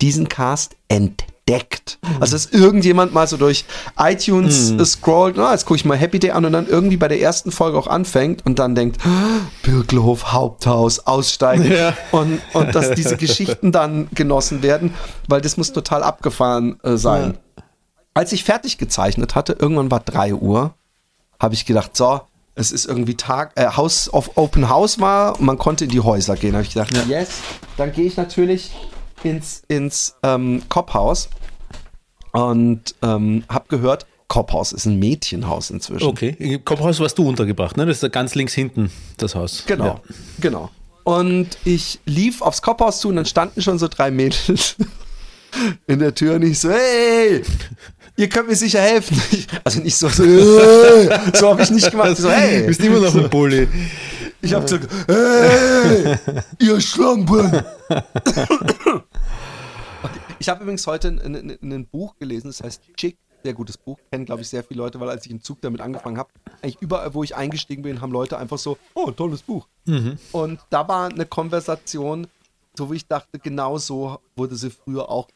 [0.00, 1.35] diesen Cast entdeckt.
[2.20, 3.64] Also dass irgendjemand mal so durch
[3.98, 7.06] iTunes äh, scrollt, na, jetzt gucke ich mal Happy Day an und dann irgendwie bei
[7.06, 11.72] der ersten Folge auch anfängt und dann denkt, "Ah, Birkelhof, Haupthaus, aussteigen
[12.10, 14.92] und, und dass diese Geschichten dann genossen werden,
[15.28, 17.38] weil das muss total abgefahren äh, sein.
[18.12, 20.74] Als ich fertig gezeichnet hatte, irgendwann war 3 Uhr,
[21.38, 22.22] habe ich gedacht, so,
[22.54, 26.00] es ist irgendwie Tag, äh, House of Open House war, und man konnte in die
[26.00, 26.54] Häuser gehen.
[26.54, 27.28] habe ich gedacht, yes,
[27.76, 28.72] dann gehe ich natürlich
[29.22, 31.28] ins, ins ähm, Kopfhaus
[32.32, 36.06] und ähm, habe gehört, Kopfhaus ist ein Mädchenhaus inzwischen.
[36.06, 36.60] Okay.
[36.64, 37.86] Kopfhaus warst du untergebracht, ne?
[37.86, 39.64] Das ist ganz links hinten, das Haus.
[39.66, 40.00] Genau, Ja.
[40.40, 40.70] genau.
[41.04, 44.74] Und ich lief aufs Kopfhaus zu und dann standen schon so drei Mädels
[45.86, 47.42] in der Tür und ich so, hey,
[48.16, 49.20] ihr könnt mir sicher helfen.
[49.64, 50.24] Also nicht so, so,
[51.34, 52.16] so habe ich nicht gemacht.
[52.16, 52.62] So, hey.
[52.62, 53.68] Du bist immer noch ein Bulli.
[54.42, 56.16] Ich habe gesagt, hey,
[56.58, 57.62] ihr Schlampen.
[60.38, 63.98] Ich habe übrigens heute ein, ein, ein Buch gelesen, das heißt Chick, sehr gutes Buch,
[64.10, 66.30] kennen glaube ich sehr viele Leute, weil als ich im Zug damit angefangen habe,
[66.62, 69.68] eigentlich überall, wo ich eingestiegen bin, haben Leute einfach so, oh, tolles Buch.
[70.32, 72.26] Und da war eine Konversation,
[72.76, 75.28] so wie ich dachte, genau so wurde sie früher auch.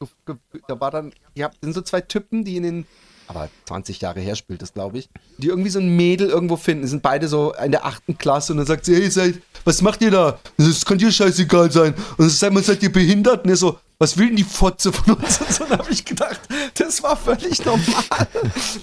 [0.66, 2.86] Da war dann, ja, das sind so zwei Typen, die in den,
[3.28, 5.08] aber 20 Jahre her spielt das, glaube ich,
[5.38, 6.82] die irgendwie so ein Mädel irgendwo finden.
[6.82, 9.82] Die sind beide so in der achten Klasse und dann sagt sie, hey, seid, was
[9.82, 10.40] macht ihr da?
[10.56, 11.94] Das kann dir scheißegal sein.
[11.94, 13.44] Und dann sagt man, seid ihr behindert?
[13.44, 15.40] Und er so, was will denn die Fotze von uns?
[15.40, 16.40] Und so habe ich gedacht,
[16.74, 17.82] das war völlig normal.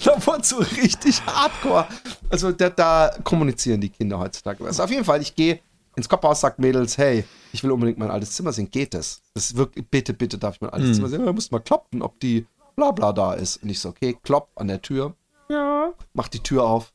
[0.04, 1.88] da wurde so richtig hardcore.
[2.30, 4.64] Also da, da kommunizieren die Kinder heutzutage.
[4.64, 5.58] Also auf jeden Fall, ich gehe
[5.96, 8.70] ins Kopfhaus, sagt Mädels, hey, ich will unbedingt mein altes Zimmer sehen.
[8.70, 9.20] Geht das?
[9.34, 11.26] Das ist wirklich, bitte, bitte darf ich mein altes Zimmer sehen.
[11.26, 13.60] Da musst du mal klopfen, ob die bla bla da ist.
[13.60, 15.16] Und ich so, okay, klopp an der Tür.
[15.48, 15.92] Ja.
[16.14, 16.92] Mach die Tür auf.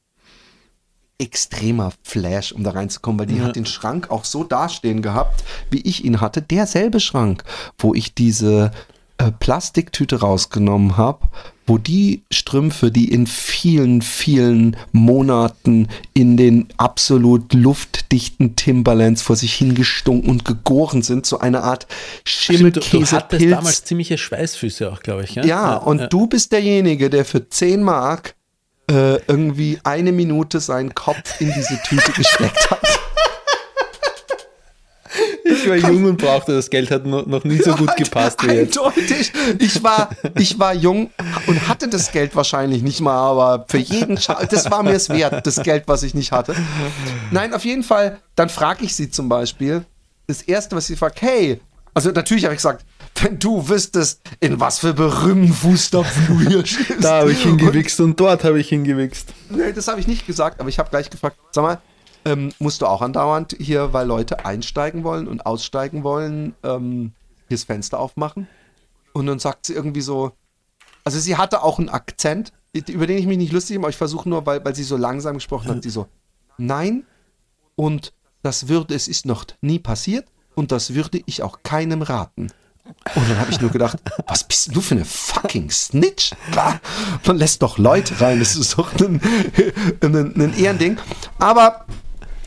[1.17, 5.81] Extremer Flash, um da reinzukommen, weil die hat den Schrank auch so dastehen gehabt, wie
[5.81, 6.41] ich ihn hatte.
[6.41, 7.43] Derselbe Schrank,
[7.77, 8.71] wo ich diese
[9.17, 11.29] äh, Plastiktüte rausgenommen habe,
[11.65, 19.53] wo die Strümpfe, die in vielen, vielen Monaten in den absolut luftdichten Timberlands vor sich
[19.53, 21.87] hingestunken und gegoren sind, so eine Art
[22.25, 23.51] Stimmt, du, du hattest Schimmelkäsepilz.
[23.51, 25.35] damals ziemliche Schweißfüße auch, glaube ich.
[25.35, 28.35] Ja, Ja, und du bist derjenige, der für 10 Mark
[28.89, 32.79] äh, irgendwie eine Minute seinen Kopf in diese Tüte gesteckt hat.
[35.45, 38.77] Ich war jung und brauchte das Geld, hat noch, nie so gut gepasst wie jetzt.
[38.77, 39.31] Eindeutig.
[39.59, 41.11] Ich war, ich war jung
[41.47, 45.09] und hatte das Geld wahrscheinlich nicht mal, aber für jeden, Scha das war mir es
[45.09, 46.55] wert, das Geld, was ich nicht hatte.
[47.31, 49.85] Nein, auf jeden Fall, dann frage ich sie zum Beispiel,
[50.27, 51.59] das Erste, was sie fragt, hey,
[51.93, 52.85] also natürlich habe ich gesagt,
[53.21, 57.03] wenn du wüsstest, in was für berühmten Fußstapfen du hier stehst.
[57.03, 59.33] Da habe ich hingewichst und dort habe ich hingewichst.
[59.49, 61.81] Nee, das habe ich nicht gesagt, aber ich habe gleich gefragt, sag mal,
[62.25, 67.11] ähm, musst du auch andauernd hier, weil Leute einsteigen wollen und aussteigen wollen, ähm,
[67.47, 68.47] hier das Fenster aufmachen?
[69.13, 70.31] Und dann sagt sie irgendwie so,
[71.03, 73.97] also sie hatte auch einen Akzent, über den ich mich nicht lustig mache, aber ich
[73.97, 76.07] versuche nur, weil, weil sie so langsam gesprochen hat, sie so,
[76.57, 77.05] nein,
[77.75, 82.51] und das würde, es ist noch nie passiert und das würde ich auch keinem raten.
[83.15, 86.31] Und dann habe ich nur gedacht, was bist du für eine fucking Snitch?
[87.25, 89.21] Man lässt doch Leute rein, das ist doch ein,
[90.01, 90.97] ein, ein Ehrending.
[91.39, 91.85] Aber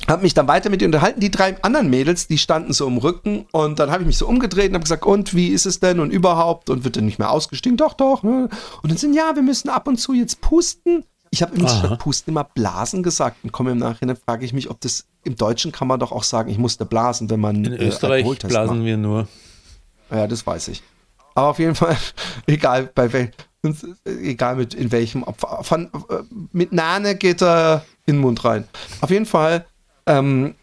[0.08, 1.20] habe mich dann weiter mit ihr unterhalten.
[1.20, 4.26] Die drei anderen Mädels, die standen so im Rücken und dann habe ich mich so
[4.26, 7.18] umgedreht und habe gesagt, und wie ist es denn und überhaupt und wird denn nicht
[7.18, 7.76] mehr ausgestiegen?
[7.76, 8.22] Doch, doch.
[8.22, 8.48] Ne?
[8.82, 11.04] Und dann sind, ja, wir müssen ab und zu jetzt pusten.
[11.30, 14.70] Ich habe übrigens statt pusten immer blasen gesagt und komme im Nachhinein, frage ich mich,
[14.70, 17.72] ob das im Deutschen kann man doch auch sagen, ich musste blasen, wenn man In
[17.72, 18.86] äh, Österreich blasen macht.
[18.86, 19.26] wir nur.
[20.10, 20.82] Ja, das weiß ich.
[21.34, 21.96] Aber auf jeden Fall,
[22.46, 23.30] egal bei wel,
[24.04, 25.24] egal mit in welchem,
[25.62, 28.64] von, äh, mit Nane geht er in den Mund rein.
[29.00, 29.66] Auf jeden Fall
[30.06, 30.54] ähm,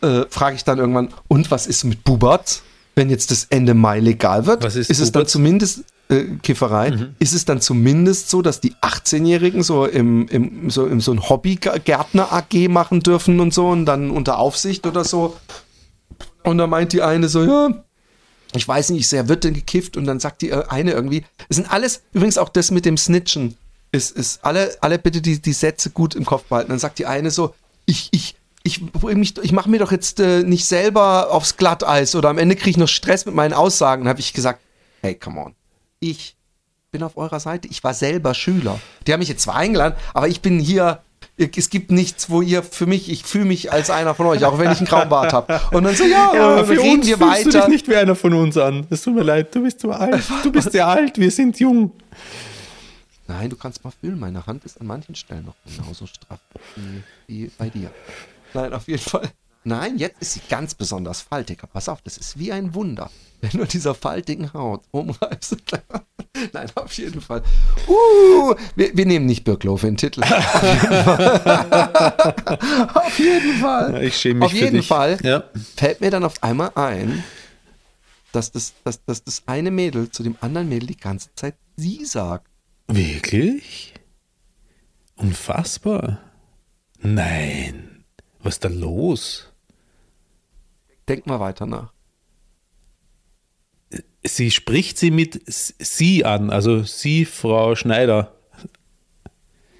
[0.00, 2.62] äh, frage ich dann irgendwann, und was ist mit Bubat,
[2.94, 4.62] wenn jetzt das Ende Mai legal wird?
[4.62, 7.10] Was ist es dann zumindest äh, Kifferei?
[7.18, 11.28] Ist es dann zumindest so, dass die 18-Jährigen so im, im so, im so ein
[11.28, 15.36] Hobbygärtner AG machen dürfen und so und dann unter Aufsicht oder so?
[16.44, 17.83] Und da meint die eine so, ja,
[18.54, 21.56] ich weiß nicht, sehr wird denn gekifft und dann sagt die äh, eine irgendwie, es
[21.56, 23.56] sind alles, übrigens auch das mit dem Snitchen,
[23.92, 26.70] ist, ist alle, alle bitte die, die Sätze gut im Kopf behalten.
[26.70, 27.54] Dann sagt die eine so,
[27.86, 32.28] ich, ich, ich, mich, ich mache mir doch jetzt äh, nicht selber aufs Glatteis oder
[32.28, 34.02] am Ende kriege ich noch Stress mit meinen Aussagen.
[34.02, 34.60] Dann habe ich gesagt,
[35.02, 35.54] hey, come on,
[36.00, 36.36] ich
[36.90, 38.80] bin auf eurer Seite, ich war selber Schüler.
[39.06, 41.02] Die haben mich jetzt zwar eingeladen, aber ich bin hier,
[41.36, 44.58] es gibt nichts, wo ihr für mich, ich fühle mich als einer von euch, auch
[44.58, 45.60] wenn ich einen grauen Bart habe.
[45.72, 47.68] Und dann so, ja, Ja, äh, für reden uns wir fühlst du dich weiter.
[47.68, 48.86] nicht wie einer von uns an.
[48.90, 50.22] Es tut mir leid, du bist zu alt.
[50.42, 51.92] Du bist sehr alt, wir sind jung.
[53.26, 56.40] Nein, du kannst mal fühlen, meine Hand ist an manchen Stellen noch genauso straff
[56.76, 57.90] wie, wie bei dir.
[58.52, 59.30] Nein, auf jeden Fall.
[59.64, 61.60] Nein, jetzt ist sie ganz besonders faltig.
[61.62, 65.56] Aber Pass auf, das ist wie ein Wunder, wenn du dieser faltigen Haut umreibst.
[66.52, 67.42] Nein, auf jeden Fall.
[67.88, 70.22] Uh, wir, wir nehmen nicht Birklow für den Titel.
[70.24, 72.88] Auf jeden Fall.
[72.94, 74.02] auf jeden Fall.
[74.04, 74.86] Ich schäme mich Auf für jeden dich.
[74.88, 75.44] Fall Ja.
[75.76, 77.22] fällt mir dann auf einmal ein,
[78.32, 82.04] dass das, dass, dass das eine Mädel zu dem anderen Mädel die ganze Zeit sie
[82.04, 82.48] sagt.
[82.88, 83.94] Wirklich?
[85.16, 86.18] Unfassbar.
[87.00, 88.04] Nein.
[88.40, 89.52] Was ist da los?
[91.08, 91.92] Denk mal weiter nach.
[94.26, 98.32] Sie spricht sie mit Sie an, also Sie, Frau Schneider.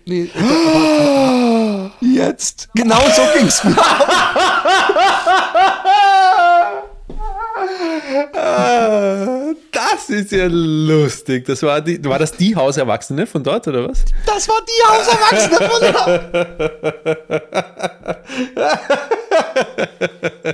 [0.05, 2.69] Nee, aber, jetzt.
[2.75, 3.75] Genau so ging's mir.
[9.73, 11.47] Das ist ja lustig.
[11.47, 14.05] Das war, die, war das die Hauserwachsene von dort, oder was?
[14.27, 15.81] Das war die Hauserwachsene von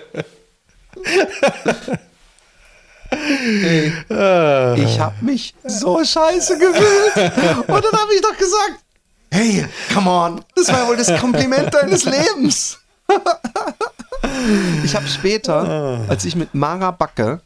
[0.07, 0.25] da.
[3.11, 3.93] Ey,
[4.77, 7.17] ich habe mich so scheiße gefühlt.
[7.69, 8.85] Und dann habe ich doch gesagt,
[9.31, 12.79] hey, come on, das war wohl das Kompliment deines Lebens.
[14.85, 17.41] ich habe später, als ich mit Mara Backe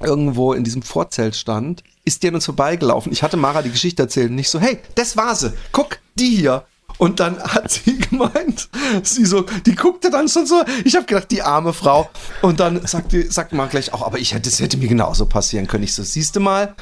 [0.00, 3.12] irgendwo in diesem Vorzelt stand, ist die an uns vorbeigelaufen.
[3.12, 5.52] Ich hatte Mara die Geschichte erzählt und nicht so, hey, das war sie.
[5.70, 6.64] Guck, die hier.
[6.98, 8.68] Und dann hat sie gemeint,
[9.02, 12.08] sie so, die guckte dann schon so, ich habe gedacht, die arme Frau.
[12.42, 15.66] Und dann sagte, sagt Mara gleich auch, aber ich hätte, das hätte mir genauso passieren
[15.66, 15.84] können.
[15.84, 16.74] Ich so, siehst du mal.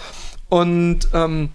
[0.48, 1.50] Und ähm,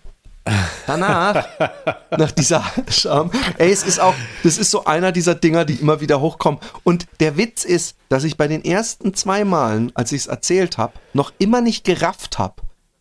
[0.87, 1.47] danach,
[2.17, 6.01] nach dieser Scham, ey, es ist auch, das ist so einer dieser Dinger, die immer
[6.01, 6.59] wieder hochkommen.
[6.83, 10.77] Und der Witz ist, dass ich bei den ersten zwei Malen, als ich es erzählt
[10.77, 12.55] habe, noch immer nicht gerafft habe,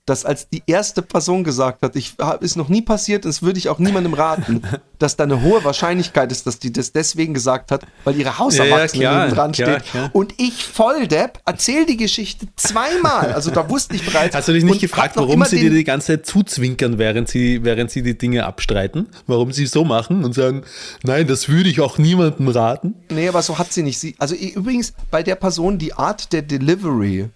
[0.06, 3.70] dass als die erste Person gesagt hat, ich ist noch nie passiert, das würde ich
[3.70, 4.62] auch niemandem raten,
[4.98, 9.02] dass da eine hohe Wahrscheinlichkeit ist, dass die das deswegen gesagt hat, weil ihre Hauserwachsene
[9.02, 9.90] Ja, ja, dran klar, steht.
[9.90, 10.10] klar.
[10.12, 13.32] Und ich Volldepp erzähl die Geschichte zweimal.
[13.32, 14.36] Also da wusste ich bereits.
[14.36, 17.90] Hast du dich nicht gefragt, warum sie dir die ganze Zeit zuzwinkern, während sie, während
[17.90, 19.08] sie die Dinge abstreiten?
[19.26, 20.64] Warum sie so machen und sagen,
[21.02, 22.94] nein, das würde ich auch niemandem raten?
[23.10, 23.98] Nee, aber so hat sie nicht.
[23.98, 27.30] Sie, also übrigens, bei der Person, die Art der Delivery,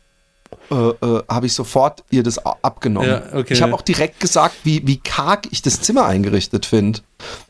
[0.71, 3.09] äh, äh, habe ich sofort ihr das abgenommen.
[3.09, 3.55] Ja, okay.
[3.55, 7.01] Ich habe auch direkt gesagt, wie, wie karg ich das Zimmer eingerichtet finde.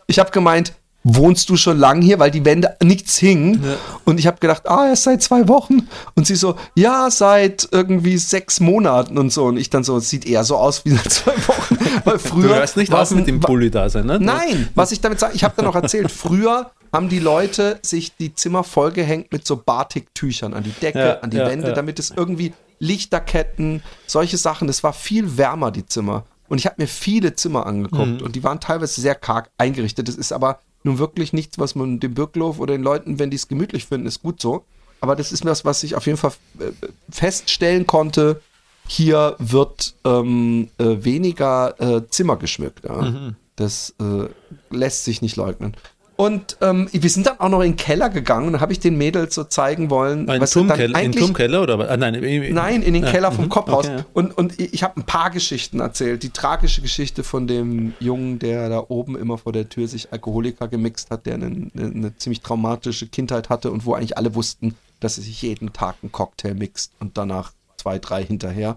[0.07, 0.73] Ich habe gemeint,
[1.05, 3.63] wohnst du schon lang hier, weil die Wände nichts hingen.
[4.05, 5.89] Und ich habe gedacht, ah, erst seit zwei Wochen.
[6.15, 9.47] Und sie so, ja, seit irgendwie sechs Monaten und so.
[9.47, 11.79] Und ich dann so, es sieht eher so aus wie seit zwei Wochen.
[12.05, 14.19] Weil früher Du hörst nicht auf mit dem Bulli da sein, ne?
[14.21, 18.17] Nein, was ich damit sage, ich habe da noch erzählt, früher haben die Leute sich
[18.17, 21.75] die Zimmer vollgehängt mit so Batiktüchern an die Decke, Ja, an die ja, Wände, ja.
[21.75, 26.25] damit es irgendwie Lichterketten, solche Sachen, es war viel wärmer, die Zimmer.
[26.49, 27.67] Und ich habe mir viele Zimmer Mhm.
[27.67, 30.09] angeguckt und die waren teilweise sehr karg eingerichtet.
[30.09, 33.37] Das ist aber nun wirklich nichts, was man dem Birklof oder den Leuten, wenn die
[33.37, 34.65] es gemütlich finden, ist gut so.
[35.01, 36.71] Aber das ist was, was ich auf jeden Fall äh,
[37.11, 38.41] feststellen konnte.
[38.87, 42.85] Hier wird ähm, äh, weniger äh, Zimmer geschmückt.
[42.85, 43.03] Ja.
[43.03, 43.37] Mhm.
[43.57, 44.29] Das äh,
[44.75, 45.77] lässt sich nicht leugnen.
[46.21, 48.81] Und ähm, wir sind dann auch noch in den Keller gegangen und da habe ich
[48.81, 51.89] den Mädels so zeigen wollen, Ein was dann Turmkeller, in eigentlich- Turmkeller oder was?
[51.89, 53.87] Ah, nein, im- Nein, in den Ja, Keller vom mhm, Kopfhaus.
[53.87, 54.03] okay.
[54.15, 56.25] Und, und ich habe ein paar Geschichten erzählt.
[56.25, 60.67] Die tragische Geschichte von dem Jungen, der da oben immer vor der Tür sich Alkoholiker
[60.67, 64.75] gemixt hat, der eine, eine, eine ziemlich traumatische Kindheit hatte und wo eigentlich alle wussten,
[64.99, 68.77] dass er sich jeden Tag einen Cocktail mixt und danach zwei, drei hinterher.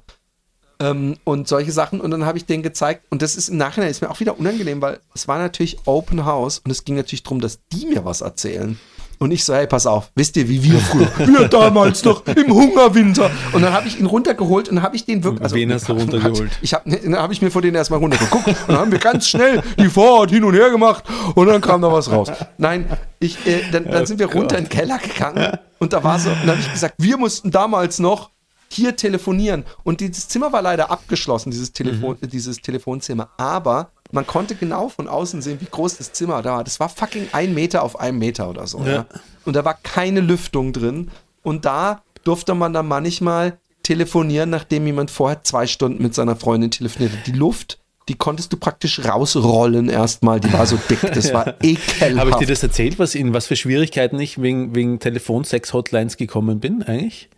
[0.82, 2.02] Ähm, und solche Sachen.
[2.02, 4.40] Und dann habe ich denen gezeigt, und das ist im Nachhinein ist mir auch wieder
[4.40, 8.04] unangenehm, weil es war natürlich Open House und es ging natürlich darum, dass die mir
[8.04, 8.80] was erzählen.
[9.20, 12.52] Und ich so, hey, pass auf, wisst ihr, wie wir früher, wir damals noch im
[12.52, 13.30] Hungerwinter.
[13.54, 15.44] Und dann habe ich ihn runtergeholt und habe ich den wirklich.
[15.44, 16.50] Also, Wen hast du runtergeholt?
[16.64, 18.48] Ich habe, dann habe ich mir vor denen erstmal runtergeguckt.
[18.48, 21.04] Und dann haben wir ganz schnell die Vorhaut hin und her gemacht
[21.36, 22.32] und dann kam da was raus.
[22.58, 22.86] Nein,
[23.20, 26.32] ich, äh, dann, dann sind wir runter in den Keller gegangen und da war so,
[26.32, 28.32] und dann habe ich gesagt, wir mussten damals noch
[28.72, 29.66] hier telefonieren.
[29.84, 32.30] Und dieses Zimmer war leider abgeschlossen, dieses, Telefon, Mhm.
[32.30, 33.30] dieses Telefonzimmer.
[33.38, 36.64] Aber man konnte genau von außen sehen, wie groß das Zimmer da war.
[36.64, 38.80] Das war fucking ein Meter auf einem Meter oder so.
[38.80, 38.92] Ja.
[38.92, 39.06] Ja.
[39.46, 41.12] Und da war keine Lüftung drin.
[41.44, 46.70] Und da durfte man dann manchmal telefonieren, nachdem jemand vorher zwei Stunden mit seiner Freundin
[46.72, 47.26] telefoniert hat.
[47.28, 47.80] Die Luft,
[48.10, 50.40] die konntest du praktisch rausrollen erstmal.
[50.40, 51.00] Die war so dick.
[51.02, 52.20] Das war ekelhaft.
[52.20, 56.60] Habe ich dir das erzählt, was in was für Schwierigkeiten ich wegen, wegen Telefon-Sex-Hotlines gekommen
[56.60, 57.30] bin, eigentlich?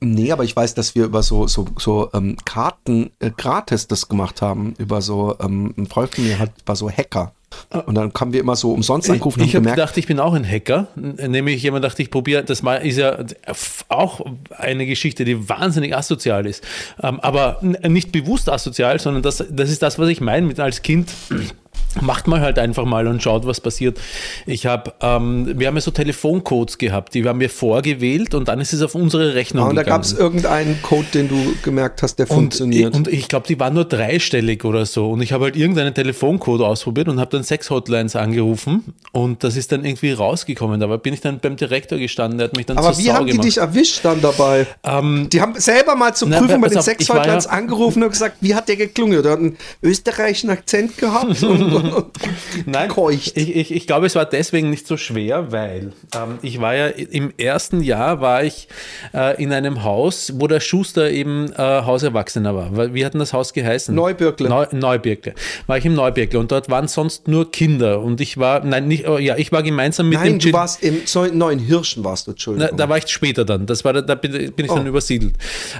[0.00, 4.08] Nee, aber ich weiß, dass wir über so, so, so ähm, Karten äh, gratis das
[4.08, 4.74] gemacht haben.
[4.78, 7.32] Über so, ähm, ein Freund von mir hat, war so Hacker.
[7.86, 10.32] Und dann haben wir immer so umsonst angerufen ich und habe gedacht, ich bin auch
[10.34, 10.88] ein Hacker.
[10.96, 13.18] Nämlich jemand dachte, ich probiere, das mal ist ja
[13.88, 14.20] auch
[14.56, 16.62] eine Geschichte, die wahnsinnig asozial ist.
[17.02, 20.82] Ähm, aber nicht bewusst asozial, sondern das, das ist das, was ich meine mit als
[20.82, 21.10] Kind.
[22.02, 23.98] Macht man halt einfach mal und schaut, was passiert.
[24.46, 28.60] Ich habe, ähm, wir haben ja so Telefoncodes gehabt, die haben wir vorgewählt und dann
[28.60, 30.02] ist es auf unsere Rechnung ah, und da gegangen.
[30.02, 32.94] gab es irgendeinen Code, den du gemerkt hast, der Und, funktioniert.
[32.94, 35.10] und ich glaube, die waren nur dreistellig oder so.
[35.10, 38.94] Und ich habe halt irgendeinen Telefoncode ausprobiert und habe dann sechs Hotlines angerufen.
[39.12, 40.78] Und das ist dann irgendwie rausgekommen.
[40.80, 43.14] Da bin ich dann beim Direktor gestanden, der hat mich dann aber zur wie Sau
[43.14, 43.46] haben die gemacht.
[43.48, 44.66] dich erwischt dann dabei?
[44.84, 47.50] Ähm, Die haben selber mal zur Na, Prüfung bei den auf, ich war Sexhotlines ja-
[47.50, 49.22] angerufen und gesagt, wie hat der geklungen?
[49.22, 51.77] Der hat einen österreichischen Akzent gehabt und,
[52.66, 53.36] Nein, keucht.
[53.36, 56.86] ich, ich, ich glaube, es war deswegen nicht so schwer, weil ähm, ich war ja
[56.88, 58.68] im ersten Jahr war ich
[59.14, 62.94] äh, in einem Haus, wo der Schuster eben äh, Hauserwachsener war.
[62.94, 63.94] Wie hat denn das Haus geheißen?
[63.94, 64.48] Neubirkle.
[64.48, 65.34] Neu, Neubirkle.
[65.66, 69.08] War ich im Neubirkle und dort waren sonst nur Kinder und ich war, nein, nicht,
[69.08, 72.04] oh, ja, ich war gemeinsam mit Nein, dem du Gin- warst im so, neuen Hirschen
[72.04, 72.76] warst du, na, Entschuldigung.
[72.76, 73.66] da war ich später dann.
[73.66, 74.88] Das war, da- bin, bin ich dann Oh.
[74.88, 75.34] übersiedelt.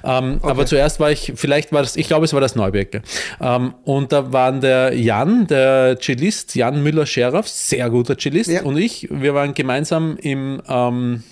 [0.04, 3.02] Ähm, Aber zuerst war ich, vielleicht war das, ich glaube, es war das Neubirke.
[3.40, 8.62] Ähm, und da waren der Jan, der Cellist, Jan Müller-Scheraff, sehr guter Cellist, Ja.
[8.62, 11.22] und ich, wir waren gemeinsam im, ähm,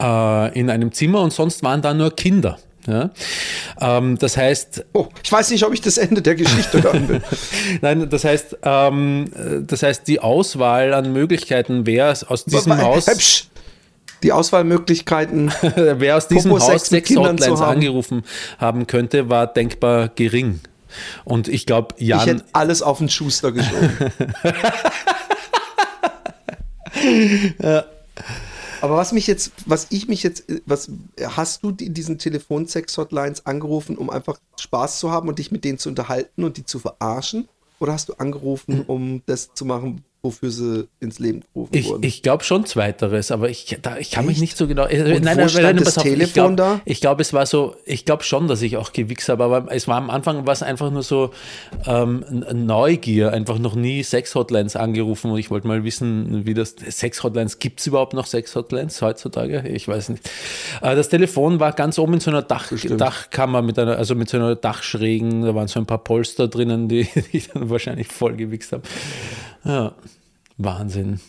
[0.00, 2.58] äh, in einem Zimmer und sonst waren da nur Kinder.
[2.86, 3.10] Ja?
[3.80, 7.20] Ähm, das heißt, oh, ich weiß nicht, ob ich das Ende der Geschichte hören will.
[7.82, 12.82] nein, das heißt, ähm, äh, das heißt, die Auswahl an Möglichkeiten, wer aus diesem Aber,
[12.82, 13.06] Haus.
[13.08, 13.44] äh, psch,
[14.22, 15.50] Die Auswahlmöglichkeiten.
[15.76, 17.76] Wer aus diesem Haus sechs Hotlines haben.
[17.76, 18.22] angerufen
[18.58, 20.60] haben könnte, war denkbar gering.
[21.24, 24.12] Und ich glaube, Ich Jan, hätte alles auf den Schuster geschoben.
[28.80, 30.90] Aber was mich jetzt, was ich mich jetzt, was
[31.22, 35.78] hast du die, diesen Telefonsex-Hotlines angerufen, um einfach Spaß zu haben und dich mit denen
[35.78, 37.48] zu unterhalten und die zu verarschen?
[37.78, 42.02] Oder hast du angerufen, um das zu machen, wofür sie ins Leben gerufen ich, wurden?
[42.02, 44.40] ich glaube schon zweiteres, aber ich, da, ich kann mich Echt?
[44.42, 44.86] nicht so genau.
[44.86, 46.80] Äh, Und wo stand das ich Telefon glaube, da?
[46.84, 49.88] ich glaube, es war so, ich glaube schon, dass ich auch gewichst habe, aber es
[49.88, 51.30] war am Anfang war es einfach nur so
[51.86, 57.58] ähm, Neugier, einfach noch nie Sex-Hotlines angerufen und ich wollte mal wissen, wie das Sex-Hotlines,
[57.58, 59.64] gibt es überhaupt noch Sex-Hotlines heutzutage?
[59.68, 60.28] Ich weiß nicht.
[60.82, 64.28] Äh, das Telefon war ganz oben in so einer Dach, Dachkammer mit einer, also mit
[64.28, 68.08] so einer Dachschrägen, da waren so ein paar Polster drinnen, die, die ich dann wahrscheinlich
[68.08, 68.82] voll gewichst habe.
[69.64, 69.94] Ja,
[70.56, 71.20] Wahnsinn.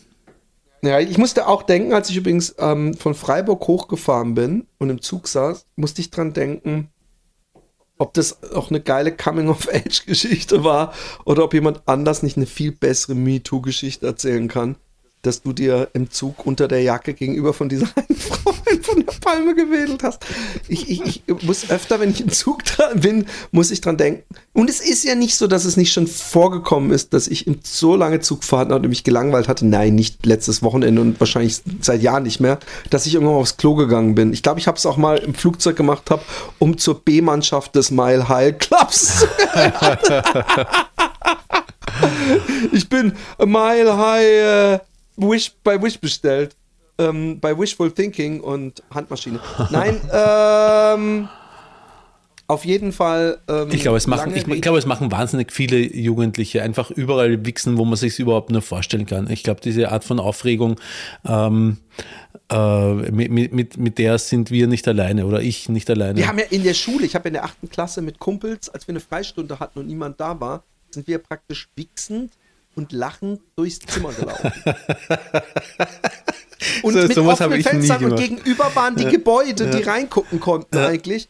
[0.84, 5.02] Ja, ich musste auch denken, als ich übrigens ähm, von Freiburg hochgefahren bin und im
[5.02, 6.90] Zug saß, musste ich dran denken,
[8.00, 13.14] ob das auch eine geile Coming-of-Age-Geschichte war oder ob jemand anders nicht eine viel bessere
[13.14, 14.76] MeToo-Geschichte erzählen kann,
[15.22, 19.14] dass du dir im Zug unter der Jacke gegenüber von dieser einen Frau von der
[19.20, 20.26] Palme gewedelt hast.
[20.68, 22.64] Ich, ich, ich muss öfter, wenn ich im Zug
[22.96, 24.24] bin, muss ich dran denken.
[24.54, 27.60] Und es ist ja nicht so, dass es nicht schon vorgekommen ist, dass ich im
[27.64, 29.66] so lange Zug fahren und mich gelangweilt hatte.
[29.66, 32.60] Nein, nicht letztes Wochenende und wahrscheinlich seit Jahren nicht mehr,
[32.90, 34.34] dass ich irgendwann aufs Klo gegangen bin.
[34.34, 36.26] Ich glaube, ich habe es auch mal im Flugzeug gemacht, hab,
[36.60, 39.28] um zur B-Mannschaft des Mile High Clubs zu
[42.72, 44.80] Ich bin Mile High äh,
[45.18, 46.56] Wish, bei Wish bestellt.
[46.98, 49.40] Ähm, bei Wishful Thinking und Handmaschine.
[49.72, 51.30] Nein, ähm,
[52.48, 53.40] auf jeden Fall.
[53.48, 57.46] Ähm, Ich glaube, es machen, ich, ich glaube, es machen wahnsinnig viele Jugendliche einfach überall
[57.46, 59.30] wichsen, wo man sich überhaupt nur vorstellen kann.
[59.32, 60.80] Ich glaube, diese Art von Aufregung,
[61.26, 61.78] ähm,
[62.52, 66.18] äh, mit, mit- mit, mit der sind wir nicht alleine oder ich nicht alleine.
[66.20, 68.86] Wir haben ja in der Schule, ich habe in der achten Klasse mit Kumpels, als
[68.88, 72.34] wir eine Freistunde hatten und niemand da war, sind wir praktisch wichsend
[72.76, 74.52] und lachend durchs Zimmer gelaufen.
[76.84, 81.30] und So- mit offenen Fenstern und gegenüber waren die Gebäude, die reingucken konnten eigentlich.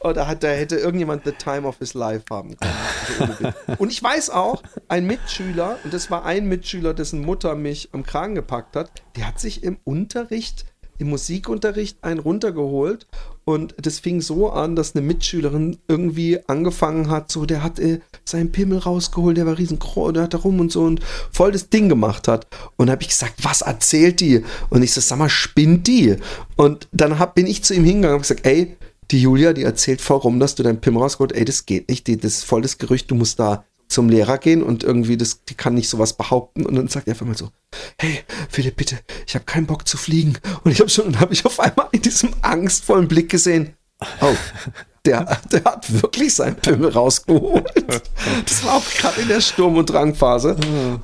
[0.00, 2.72] Oh, da, hat, da hätte irgendjemand the time of his life haben können.
[3.18, 7.88] Also und ich weiß auch, ein Mitschüler, und das war ein Mitschüler, dessen Mutter mich
[7.92, 10.66] am Kragen gepackt hat, der hat sich im Unterricht,
[10.98, 13.06] im Musikunterricht einen runtergeholt.
[13.44, 18.00] Und das fing so an, dass eine Mitschülerin irgendwie angefangen hat, so, der hat äh,
[18.24, 21.70] seinen Pimmel rausgeholt, der war riesengroß, der hat da rum und so und voll das
[21.70, 22.48] Ding gemacht hat.
[22.76, 24.42] Und habe ich gesagt, was erzählt die?
[24.68, 26.16] Und ich so, sag mal, spinnt die?
[26.56, 28.76] Und dann hab, bin ich zu ihm hingegangen und gesagt, ey,
[29.12, 32.08] die Julia, die erzählt voll rum, dass du deinen Pimmel rausgeholt, ey, das geht nicht,
[32.08, 35.54] das ist voll das Gerücht, du musst da zum Lehrer gehen und irgendwie, das, die
[35.54, 36.66] kann nicht sowas behaupten.
[36.66, 37.50] Und dann sagt er einfach mal so,
[37.98, 40.36] hey, Philipp, bitte, ich habe keinen Bock zu fliegen.
[40.64, 43.74] Und ich habe schon, und habe ich auf einmal in diesem angstvollen Blick gesehen,
[44.20, 44.34] oh,
[45.04, 47.64] der, der hat wirklich seinen Pimmel rausgeholt.
[48.44, 50.56] Das war auch gerade in der Sturm- und Drangphase.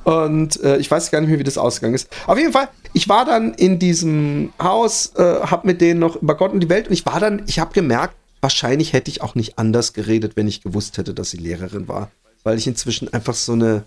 [0.03, 2.09] Und äh, ich weiß gar nicht mehr, wie das ausgegangen ist.
[2.27, 6.35] Auf jeden Fall, ich war dann in diesem Haus, äh, habe mit denen noch über
[6.35, 9.35] Gott und die Welt und ich war dann, ich habe gemerkt, wahrscheinlich hätte ich auch
[9.35, 12.11] nicht anders geredet, wenn ich gewusst hätte, dass sie Lehrerin war.
[12.43, 13.85] Weil ich inzwischen einfach so eine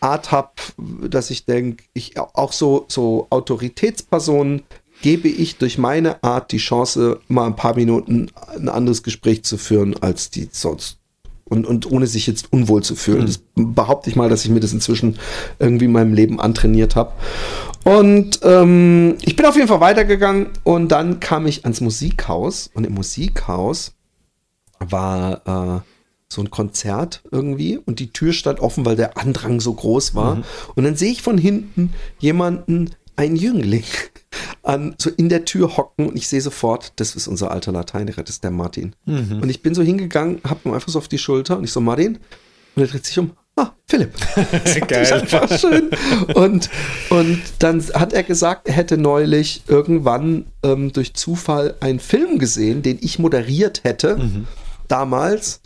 [0.00, 0.50] Art habe,
[1.08, 4.62] dass ich denke, ich auch so, so Autoritätspersonen
[5.00, 9.56] gebe ich durch meine Art die Chance, mal ein paar Minuten ein anderes Gespräch zu
[9.58, 10.98] führen, als die sonst.
[11.44, 13.26] Und, und ohne sich jetzt unwohl zu fühlen.
[13.26, 15.18] Das behaupte ich mal, dass ich mir das inzwischen
[15.58, 17.12] irgendwie in meinem Leben antrainiert habe.
[17.84, 22.86] Und ähm, ich bin auf jeden Fall weitergegangen und dann kam ich ans Musikhaus und
[22.86, 23.92] im Musikhaus
[24.78, 25.91] war äh,
[26.32, 30.42] so ein Konzert irgendwie und die Tür stand offen, weil der Andrang so groß war.
[30.74, 33.84] Und dann sehe ich von hinten jemanden, einen Jüngling,
[34.62, 38.22] an, so in der Tür hocken und ich sehe sofort, das ist unser alter Lateinlehrer,
[38.22, 38.94] das ist der Martin.
[39.42, 41.80] Und ich bin so hingegangen, hab ihm einfach so auf die Schulter und ich so,
[41.80, 42.18] Martin,
[42.74, 44.12] und er dreht sich um, ah, Philipp.
[44.64, 45.12] Das Geil.
[45.12, 45.90] einfach schön.
[46.34, 46.70] Und,
[47.10, 52.82] und dann hat er gesagt, er hätte neulich irgendwann ähm, durch Zufall einen Film gesehen,
[52.82, 54.16] den ich moderiert hätte,
[54.88, 55.60] damals.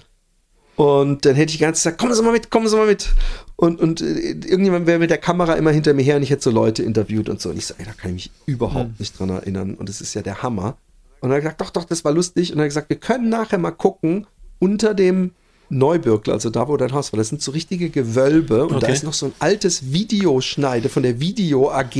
[0.77, 3.09] Und dann hätte ich die ganze Zeit, kommen Sie mal mit, kommen Sie mal mit.
[3.57, 6.43] Und, und äh, irgendjemand wäre mit der Kamera immer hinter mir her und ich hätte
[6.43, 7.49] so Leute interviewt und so.
[7.51, 9.75] Und ich so, ey, da kann ich mich überhaupt nicht dran erinnern.
[9.75, 10.77] Und das ist ja der Hammer.
[11.21, 12.53] Und er hat gesagt, doch, doch, das war lustig.
[12.53, 14.27] Und er hat gesagt, wir können nachher mal gucken,
[14.59, 15.33] unter dem
[15.69, 18.65] Neubürgler, also da, wo dein Haus war, das sind so richtige Gewölbe.
[18.67, 18.93] Und da Okay.
[18.93, 21.97] ist noch so ein altes Videoschneide von der Video AG.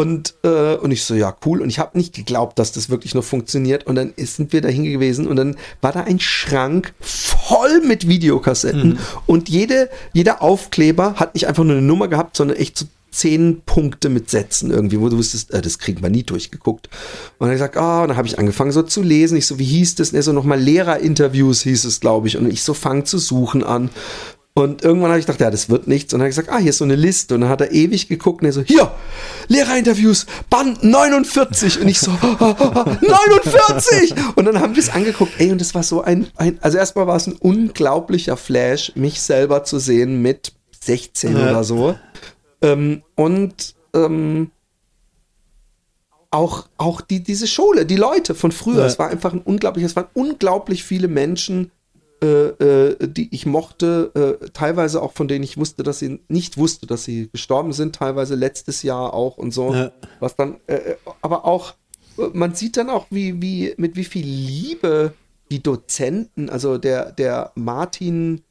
[0.00, 1.60] Und, äh, und ich so, ja, cool.
[1.60, 3.86] Und ich habe nicht geglaubt, dass das wirklich noch funktioniert.
[3.86, 8.98] Und dann sind wir dahin gewesen und dann war da ein Schrank voll mit Videokassetten.
[9.26, 13.60] Und jede, jeder Aufkleber hat nicht einfach nur eine Nummer gehabt, sondern echt so zehn
[13.66, 16.88] Punkte mit Sätzen irgendwie, wo du wusstest, äh, das kriegen wir nie durchgeguckt.
[17.38, 19.36] Und dann gesagt, ah, und dann habe ich angefangen so zu lesen.
[19.36, 20.12] Ich so, wie hieß das?
[20.12, 22.38] Und er so nochmal Lehrerinterviews hieß es, glaube ich.
[22.38, 23.90] Und ich so fang zu suchen an.
[24.60, 26.12] Und irgendwann habe ich gedacht, ja, das wird nichts.
[26.12, 27.34] Und dann habe ich gesagt, ah, hier ist so eine Liste.
[27.34, 28.92] Und dann hat er ewig geguckt und er so, hier,
[29.48, 31.80] Lehrerinterviews, Band 49.
[31.80, 34.14] Und ich so, 49!
[34.36, 35.32] Und dann haben wir es angeguckt.
[35.38, 39.20] Ey, und es war so ein, ein also erstmal war es ein unglaublicher Flash, mich
[39.20, 40.52] selber zu sehen mit
[40.82, 41.50] 16 Ja.
[41.50, 41.96] oder so.
[42.62, 44.50] Ähm, und ähm,
[46.30, 48.80] auch, auch die, diese Schule, die Leute von früher.
[48.80, 48.86] Ja.
[48.86, 51.72] Es war einfach ein unglaublich, es waren unglaublich viele Menschen,
[52.22, 56.58] äh, äh, die ich mochte, äh, teilweise auch von denen ich wusste, dass sie nicht
[56.58, 59.74] wusste, dass sie gestorben sind, teilweise letztes Jahr auch und so.
[59.74, 59.92] Ja.
[60.18, 61.74] Was dann, äh, äh, aber auch,
[62.18, 65.14] äh, man sieht dann auch, wie, wie, mit wie viel Liebe
[65.50, 68.42] die Dozenten, also der, der Martin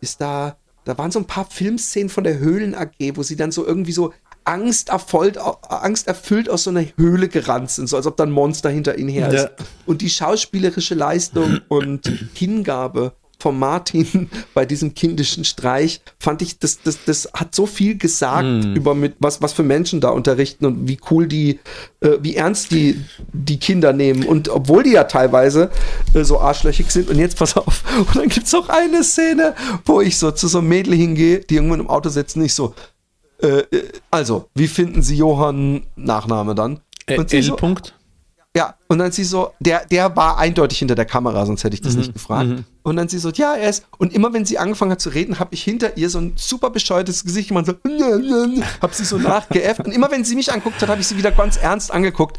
[0.00, 3.50] ist da, da waren so ein paar Filmszenen von der Höhlen AG, wo sie dann
[3.50, 4.12] so irgendwie so
[4.48, 8.96] angsterfüllt, angsterfüllt aus so einer Höhle gerannt sind, so als ob da ein Monster hinter
[8.96, 9.42] ihnen her ist.
[9.42, 9.50] Ja.
[9.84, 16.80] Und die schauspielerische Leistung und Hingabe von Martin bei diesem kindischen Streich fand ich, das,
[16.82, 20.88] das, das hat so viel gesagt über mit was, was für Menschen da unterrichten und
[20.88, 21.60] wie cool die,
[22.00, 23.00] äh, wie ernst die
[23.32, 24.24] die Kinder nehmen.
[24.24, 25.70] Und obwohl die ja teilweise
[26.14, 29.54] äh, so arschlöchig sind, und jetzt pass auf, und dann gibt es auch eine Szene,
[29.84, 32.74] wo ich so zu so einem Mädel hingehe, die irgendwo im Auto sitzen, nicht so,
[33.42, 33.62] äh,
[34.10, 36.80] also, wie finden Sie Johann Nachname dann?
[37.06, 37.42] Äh, Und L.
[37.42, 37.94] so, Punkt.
[38.56, 41.80] ja, und dann sie so, der, der war eindeutig hinter der Kamera, sonst hätte ich
[41.80, 42.50] das nicht gefragt.
[42.82, 43.86] Und dann sie so, ja, er ist.
[43.98, 46.70] Und immer wenn sie angefangen hat zu reden, habe ich hinter ihr so ein super
[46.70, 47.74] bescheuertes Gesicht gemacht, so,
[48.82, 49.84] habe sie so nachgeäfft.
[49.84, 52.38] Und immer wenn sie mich anguckt hat, habe ich sie wieder ganz ernst angeguckt.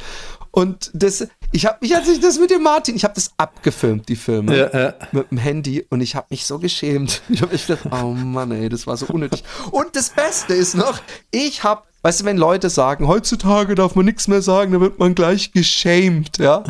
[0.51, 4.09] Und das, ich habe mich, als ich das mit dem Martin, ich habe das abgefilmt,
[4.09, 4.93] die Filme, Ja, ja.
[5.11, 5.85] mit dem Handy.
[5.89, 7.21] Und ich habe mich so geschämt.
[7.29, 9.43] Ich habe echt gedacht, oh Mann, ey, das war so unnötig.
[9.71, 10.99] Und das Beste ist noch,
[11.31, 14.99] ich habe, weißt du, wenn Leute sagen, heutzutage darf man nichts mehr sagen, da wird
[14.99, 16.63] man gleich geschämt, ja.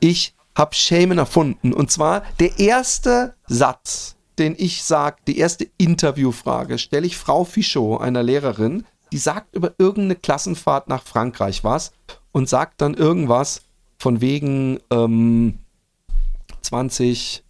[0.00, 1.72] Ich habe Shamen erfunden.
[1.72, 8.00] Und zwar der erste Satz, den ich sage, die erste Interviewfrage, stelle ich Frau Fichot,
[8.00, 11.92] einer Lehrerin, die sagt über irgendeine Klassenfahrt nach Frankreich was
[12.32, 13.62] und sagt dann irgendwas
[13.98, 15.58] von wegen ähm,
[16.62, 17.44] 20,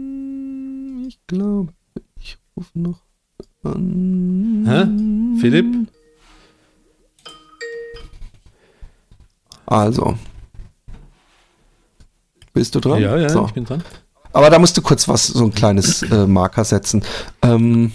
[0.00, 1.72] ähm, ich glaube,
[2.20, 3.00] ich rufe noch
[3.62, 4.64] an.
[4.66, 5.40] Hä?
[5.40, 5.88] Philipp?
[9.66, 10.16] Also.
[12.52, 13.00] Bist du dran?
[13.00, 13.46] Ja, ja, So.
[13.46, 13.82] ich bin dran.
[14.32, 17.02] Aber da musst du kurz was, so ein kleines äh, Marker setzen.
[17.42, 17.92] Ähm,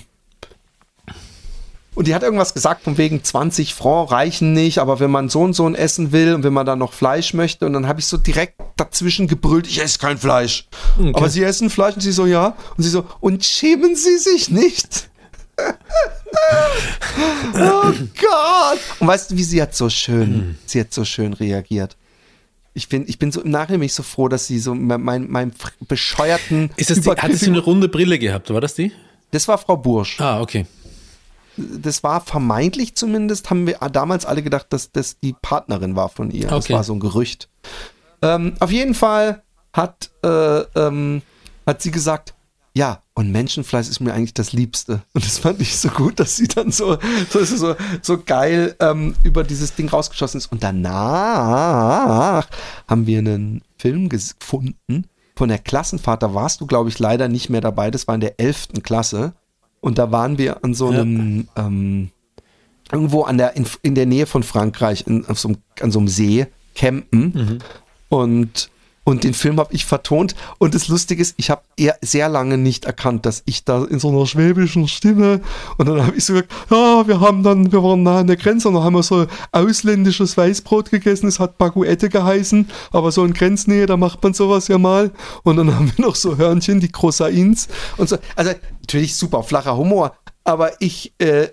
[1.95, 5.41] und die hat irgendwas gesagt, von wegen 20 Franc reichen nicht, aber wenn man so
[5.41, 8.01] und so ein Essen will und wenn man dann noch Fleisch möchte, und dann habe
[8.01, 10.67] ich so direkt dazwischen gebrüllt, ich esse kein Fleisch.
[11.13, 12.55] Aber sie essen Fleisch und sie so, ja.
[12.77, 15.09] Und sie so, und schämen sie sich nicht?
[17.55, 18.79] oh Gott!
[18.99, 21.95] Und weißt du, wie sie hat so schön, sie hat so schön reagiert.
[22.73, 25.29] Ich bin, ich bin so im Nachhinein bin ich so froh, dass sie so mein,
[25.29, 25.53] mein,
[25.87, 26.71] bescheuerten.
[26.75, 28.49] Ist das die, hat sie eine runde Brille gehabt?
[28.49, 28.91] War das die?
[29.31, 30.19] das war Frau Bursch.
[30.19, 30.65] Ah, okay.
[31.58, 36.32] Das war vermeintlich zumindest, haben wir damals alle gedacht, dass das die Partnerin war von
[36.32, 36.47] ihr.
[36.47, 36.74] Das Okay.
[36.74, 37.49] war so ein Gerücht.
[38.22, 39.43] Ähm, auf jeden Fall
[39.74, 41.22] hat, äh, ähm,
[41.66, 42.34] hat sie gesagt,
[42.78, 45.01] ja, und Menschenfleisch ist mir eigentlich das Liebste.
[45.14, 46.97] Und das fand ich so gut, dass sie dann so,
[47.30, 50.51] so, so, so geil ähm, über dieses Ding rausgeschossen ist.
[50.51, 52.47] Und danach
[52.88, 55.06] haben wir einen Film gefunden
[55.38, 56.24] von der Klassenfahrt.
[56.24, 57.91] Da warst du, glaube ich, leider nicht mehr dabei.
[57.91, 58.70] Das war in der 11.
[58.84, 59.34] Klasse.
[59.86, 61.01] Und da waren wir an so Ja.
[61.01, 62.09] einem, ähm,
[62.91, 65.99] irgendwo an der, in, in der Nähe von Frankreich, in, auf so einem, an so
[65.99, 67.61] einem See, campen.
[68.09, 68.71] Und
[69.06, 70.36] Und den Film habe ich vertont.
[70.58, 71.62] Und das Lustige ist, ich habe
[72.01, 75.41] sehr lange nicht erkannt, dass ich da in so einer schwäbischen Stimme.
[75.78, 78.36] Und dann habe ich so gesagt, ja, wir haben dann, wir waren nah an der
[78.36, 81.28] Grenze und dann haben wir so ausländisches Weißbrot gegessen.
[81.28, 85.12] Es hat Baguette geheißen, aber so in Grenznähe, da macht man sowas ja mal.
[85.43, 88.18] Und dann haben wir noch so Hörnchen, die Croissants und so.
[88.36, 90.18] Also natürlich super flacher Humor.
[90.43, 91.49] Aber ich, äh,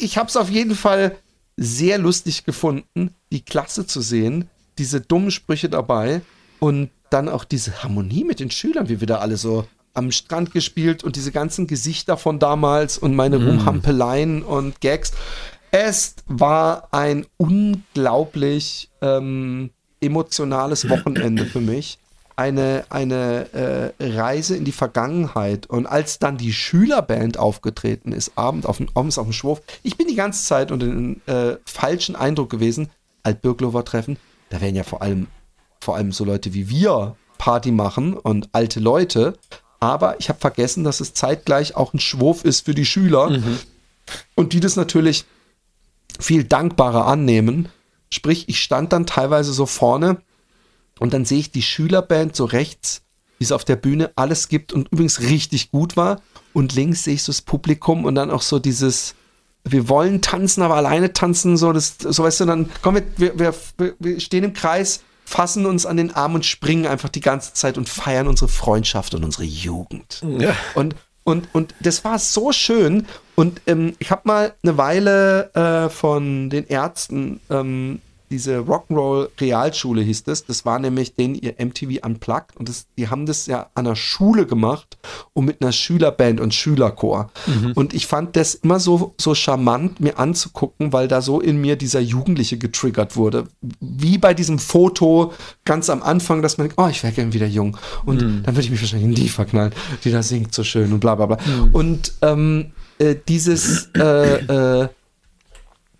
[0.00, 1.16] ich habe es auf jeden Fall
[1.56, 6.20] sehr lustig gefunden, die Klasse zu sehen, diese dummen Sprüche dabei
[6.60, 10.52] und dann auch diese Harmonie mit den Schülern, wie wir da alle so am Strand
[10.52, 15.12] gespielt und diese ganzen Gesichter von damals und meine Rumhampeleien und Gags.
[15.70, 21.98] Es war ein unglaublich ähm, emotionales Wochenende für mich.
[22.36, 25.66] Eine, eine äh, Reise in die Vergangenheit.
[25.66, 29.96] Und als dann die Schülerband aufgetreten ist, abend auf dem, abends auf dem Schwurf, ich
[29.96, 32.90] bin die ganze Zeit unter den äh, falschen Eindruck gewesen,
[33.24, 34.18] Altbürglover treffen,
[34.50, 35.26] da werden ja vor allem
[35.80, 39.38] vor allem so Leute wie wir Party machen und alte Leute.
[39.80, 43.30] Aber ich habe vergessen, dass es zeitgleich auch ein Schwurf ist für die Schüler
[44.34, 45.24] und die das natürlich
[46.18, 47.68] viel dankbarer annehmen.
[48.10, 50.20] Sprich, ich stand dann teilweise so vorne
[50.98, 53.02] und dann sehe ich die Schülerband so rechts,
[53.38, 56.20] wie es auf der Bühne alles gibt und übrigens richtig gut war.
[56.52, 59.14] Und links sehe ich so das Publikum und dann auch so dieses,
[59.64, 63.54] wir wollen tanzen, aber alleine tanzen, so, das, so weißt du, dann komm, wir, wir,
[63.98, 67.76] wir stehen im Kreis, fassen uns an den Arm und springen einfach die ganze Zeit
[67.76, 70.24] und feiern unsere Freundschaft und unsere Jugend.
[70.38, 70.56] Ja.
[70.74, 73.06] Und, und, und das war so schön.
[73.34, 78.00] Und ähm, ich habe mal eine Weile äh, von den Ärzten ähm,
[78.30, 80.44] diese Rock'n'Roll Realschule hieß das.
[80.44, 83.96] Das war nämlich den ihr MTV Unplugged und das, die haben das ja an der
[83.96, 84.98] Schule gemacht
[85.32, 87.30] und mit einer Schülerband und Schülerchor.
[87.74, 91.76] Und ich fand das immer so, so charmant mir anzugucken, weil da so in mir
[91.76, 93.44] dieser Jugendliche getriggert wurde.
[93.80, 95.32] Wie bei diesem Foto
[95.64, 97.76] ganz am Anfang, dass man denkt, oh, ich wäre gern wieder jung.
[98.04, 99.72] Und dann würde ich mich wahrscheinlich in die verknallen,
[100.04, 101.38] die da singt so schön und bla bla bla.
[101.72, 104.88] Und ähm, äh, dieses äh, äh,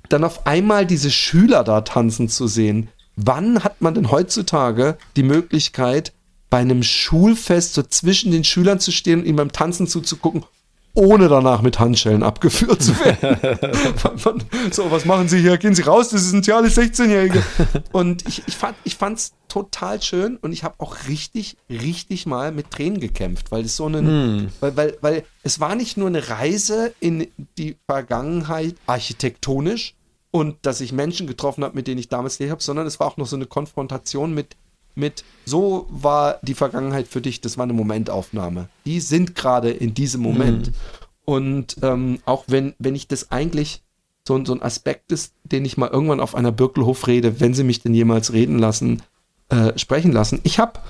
[0.08, 2.88] dann auf einmal diese Schüler da tanzen zu sehen.
[3.16, 6.12] Wann hat man denn heutzutage die Möglichkeit,
[6.50, 10.44] bei einem Schulfest so zwischen den Schülern zu stehen und ihnen beim Tanzen zuzugucken,
[10.94, 13.38] ohne danach mit Handschellen abgeführt zu werden?
[14.24, 15.58] Man- so, was machen Sie hier?
[15.58, 17.42] Gehen Sie raus, das sind ja alle 16-Jährige.
[17.92, 22.52] Und ich, ich fand ich fand's total schön und ich habe auch richtig, richtig mal
[22.52, 26.28] mit Tränen gekämpft, weil es so einen, weil, weil, weil es war nicht nur eine
[26.28, 27.26] Reise in
[27.58, 29.94] die Vergangenheit architektonisch
[30.30, 33.06] und dass ich Menschen getroffen habe, mit denen ich damals gelebt habe, sondern es war
[33.06, 34.56] auch noch so eine Konfrontation mit,
[34.94, 38.68] mit, so war die Vergangenheit für dich, das war eine Momentaufnahme.
[38.84, 40.72] Die sind gerade in diesem Moment.
[41.24, 43.82] Und ähm, auch wenn, wenn ich das eigentlich
[44.26, 47.64] so, ein- so ein Aspekt ist, den ich mal irgendwann auf einer Birkelhof-Rede, wenn sie
[47.64, 49.02] mich denn jemals reden lassen,
[49.50, 50.40] äh, sprechen lassen.
[50.42, 50.80] Ich habe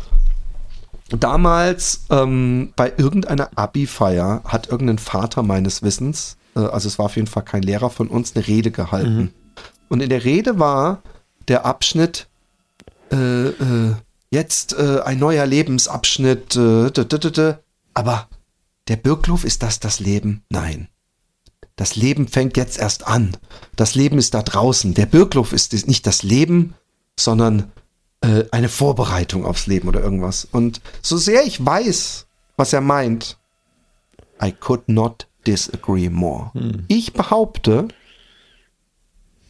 [1.11, 7.29] damals ähm, bei irgendeiner Abi-Feier hat irgendein Vater meines Wissens, also es war auf jeden
[7.29, 9.33] Fall kein Lehrer von uns, eine Rede gehalten.
[9.89, 11.03] Und in der Rede war
[11.49, 12.29] der Abschnitt
[13.11, 13.95] äh, äh,
[14.31, 17.57] jetzt äh, ein neuer Lebensabschnitt, äh, d -d -d
[17.95, 18.29] aber
[18.89, 20.43] der Birklof ist das das Leben?
[20.51, 20.89] Nein.
[21.77, 23.37] Das Leben fängt jetzt erst an.
[23.77, 24.95] Das Leben ist da draußen.
[24.95, 26.75] Der Birklof ist nicht das Leben,
[27.19, 27.71] sondern
[28.21, 30.47] äh, eine Vorbereitung aufs Leben oder irgendwas.
[30.51, 33.39] Und so sehr ich weiß, was er meint,
[34.43, 36.51] I could not disagree more.
[36.89, 37.89] Ich behaupte,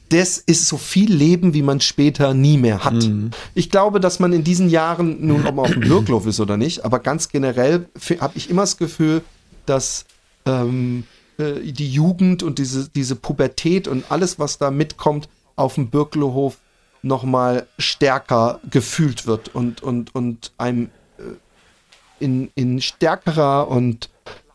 [0.08, 3.10] das ist so viel Leben, wie man später nie mehr hat.
[3.54, 6.56] Ich glaube, dass man in diesen Jahren, nun ob man auf dem Birklof ist oder
[6.56, 7.88] nicht, aber ganz generell
[8.20, 9.22] habe ich immer das Gefühl,
[9.66, 10.06] dass
[10.46, 11.04] ähm,
[11.36, 16.56] äh, die Jugend und diese, diese Pubertät und alles, was da mitkommt, auf dem Birkelhof
[17.02, 24.08] nochmal stärker gefühlt wird und, und, und einem äh, in, in stärkerer und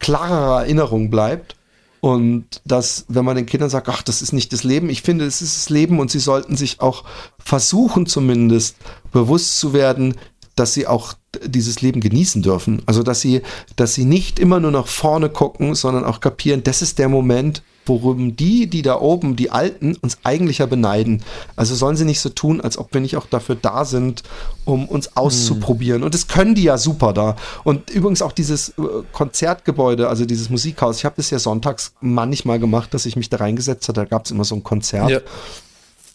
[0.03, 1.55] klarerer Erinnerung bleibt.
[2.01, 5.25] Und dass, wenn man den Kindern sagt, ach, das ist nicht das Leben, ich finde,
[5.25, 7.05] es ist das Leben und sie sollten sich auch
[7.39, 8.75] versuchen, zumindest
[9.13, 10.15] bewusst zu werden,
[10.57, 11.13] dass sie auch
[11.45, 12.81] dieses Leben genießen dürfen.
[12.85, 13.41] Also, dass sie,
[13.77, 17.63] dass sie nicht immer nur nach vorne gucken, sondern auch kapieren, das ist der Moment,
[17.85, 21.23] worum die, die da oben, die Alten, uns eigentlich ja beneiden.
[21.55, 24.23] Also sollen sie nicht so tun, als ob wir nicht auch dafür da sind,
[24.65, 26.03] um uns auszuprobieren.
[26.03, 27.35] Und das können die ja super da.
[27.63, 32.59] Und übrigens auch dieses äh, Konzertgebäude, also dieses Musikhaus, ich habe das ja sonntags manchmal
[32.59, 35.09] gemacht, dass ich mich da reingesetzt habe, da gab es immer so ein Konzert.
[35.09, 35.19] Ja.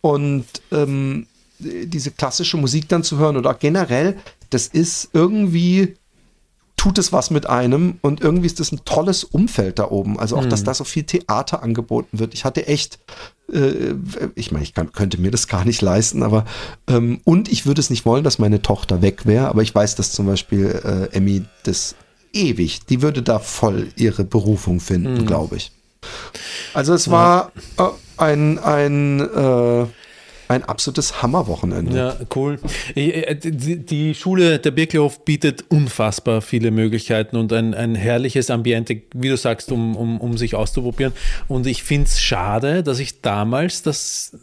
[0.00, 1.26] Und ähm,
[1.58, 4.16] diese klassische Musik dann zu hören oder generell,
[4.50, 5.96] das ist irgendwie
[6.78, 10.18] tut es was mit einem und irgendwie ist das ein tolles Umfeld da oben.
[10.18, 12.32] Also auch, dass da so viel Theater angeboten wird.
[12.32, 13.00] Ich hatte echt,
[13.52, 13.94] äh,
[14.36, 16.46] ich meine, ich kann, könnte mir das gar nicht leisten, aber
[16.86, 19.96] ähm, und ich würde es nicht wollen, dass meine Tochter weg wäre, aber ich weiß,
[19.96, 20.80] dass zum Beispiel
[21.12, 21.96] äh, Emmy das
[22.32, 25.72] ewig, die würde da voll ihre Berufung finden, glaube ich.
[26.74, 27.82] Also es war äh,
[28.18, 29.86] ein, ein, äh,
[30.48, 31.96] ein absolutes Hammerwochenende.
[31.96, 32.58] Ja, cool.
[32.94, 39.02] Äh, Die, die Schule der Birkelhof bietet unfassbar viele Möglichkeiten und ein, ein herrliches Ambiente,
[39.14, 41.12] wie du sagst, um, um, um sich auszuprobieren.
[41.48, 44.36] Und ich finde es schade, dass ich damals das.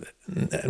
[0.51, 0.69] Äh,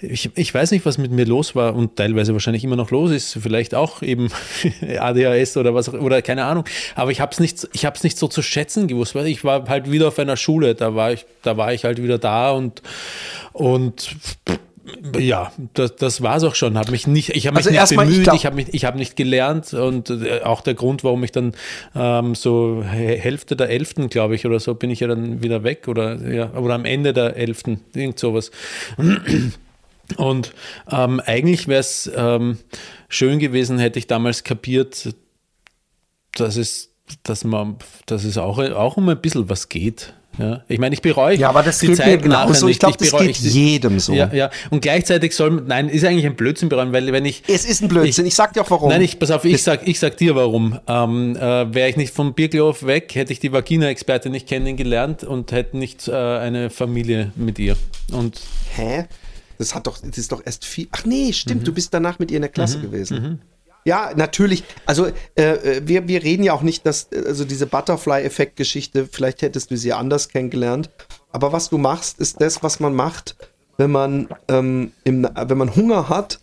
[0.00, 3.10] Ich, ich weiß nicht, was mit mir los war und teilweise wahrscheinlich immer noch los
[3.10, 3.38] ist.
[3.40, 4.28] Vielleicht auch eben
[4.98, 6.64] ADHS oder was auch, oder keine Ahnung.
[6.94, 9.68] Aber ich habe es nicht, ich hab's nicht so zu schätzen gewusst, weil ich war
[9.68, 10.74] halt wieder auf einer Schule.
[10.74, 12.82] Da war ich, da war ich halt wieder da und,
[13.52, 14.16] und
[15.18, 16.78] ja, das, das war es auch schon.
[16.78, 19.16] Hab mich nicht, ich habe mich Also nicht ich bemüht, ich habe ich habe nicht
[19.16, 21.52] gelernt und äh, auch der Grund, warum ich dann
[21.94, 25.88] ähm, so Hälfte der Elften, glaube ich, oder so, bin ich ja dann wieder weg
[25.88, 28.50] oder ja, oder am Ende der Elften, irgend sowas.
[30.16, 30.54] Und
[30.90, 32.58] ähm, eigentlich wäre es ähm,
[33.08, 35.14] schön gewesen, hätte ich damals kapiert,
[36.32, 36.90] dass es,
[37.22, 37.76] dass man,
[38.06, 40.14] dass es auch, auch um ein bisschen was geht.
[40.38, 42.68] Ja, ich meine, ich bereue Ja, aber das die Zeit genauso.
[42.68, 44.12] Ich glaube, das geht jedem so.
[44.12, 44.50] Ja, ja.
[44.70, 47.88] Und gleichzeitig soll, nein, ist eigentlich ein Blödsinn bereuen, weil wenn ich, Es ist ein
[47.88, 48.24] Blödsinn.
[48.26, 48.88] Ich, sag dir auch warum.
[48.90, 50.78] Nein, ich, pass auf, ich sag, ich sag dir warum.
[50.86, 51.40] Ähm, äh,
[51.74, 56.06] Wäre ich nicht vom Birkelhof weg, hätte ich die Vagina-Expertin nicht kennengelernt und hätte nicht
[56.08, 57.76] äh, eine Familie mit ihr.
[58.12, 58.40] Und
[58.76, 59.06] Hä?
[59.58, 60.86] Das hat doch, das ist doch erst viel.
[60.92, 61.32] Ach nee, Mhm.
[61.32, 63.40] stimmt, du bist danach mit ihr in der Klasse gewesen.
[63.88, 64.64] Ja, natürlich.
[64.84, 69.40] Also äh, äh, wir, wir reden ja auch nicht, dass äh, also diese Butterfly-Effekt-Geschichte, vielleicht
[69.40, 70.90] hättest du sie anders kennengelernt.
[71.32, 73.36] Aber was du machst, ist das, was man macht,
[73.78, 76.38] wenn man, ähm, im, wenn man Hunger hat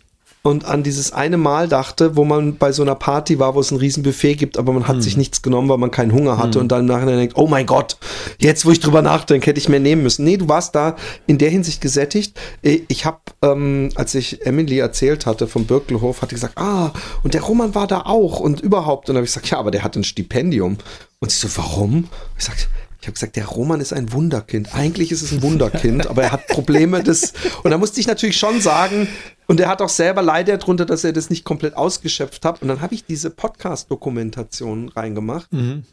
[0.46, 3.72] und an dieses eine Mal dachte, wo man bei so einer Party war, wo es
[3.72, 6.60] ein riesen Buffet gibt, aber man hat sich nichts genommen, weil man keinen Hunger hatte
[6.60, 7.96] und dann im Nachhinein denkt, oh mein Gott,
[8.38, 10.24] jetzt wo ich drüber nachdenke, hätte ich mehr nehmen müssen.
[10.24, 10.94] Nee, du warst da
[11.26, 12.38] in der Hinsicht gesättigt.
[12.62, 16.92] Ich habe, ähm, als ich Emily erzählt hatte vom Birkelhof, hat die gesagt, ah,
[17.24, 19.08] und der Roman war da auch und überhaupt.
[19.08, 20.78] Und dann habe ich gesagt, ja, aber der hat ein Stipendium.
[21.18, 22.06] Und sie so, warum?
[22.38, 22.54] Ich sag,
[23.00, 24.74] ich habe gesagt, der Roman ist ein Wunderkind.
[24.74, 27.02] Eigentlich ist es ein Wunderkind, aber er hat Probleme.
[27.02, 27.32] Das,
[27.62, 29.08] und da musste ich natürlich schon sagen,
[29.46, 32.62] und er hat auch selber Leider darunter, dass er das nicht komplett ausgeschöpft hat.
[32.62, 35.48] Und dann habe ich diese Podcast-Dokumentation reingemacht.
[35.52, 35.84] Ähm,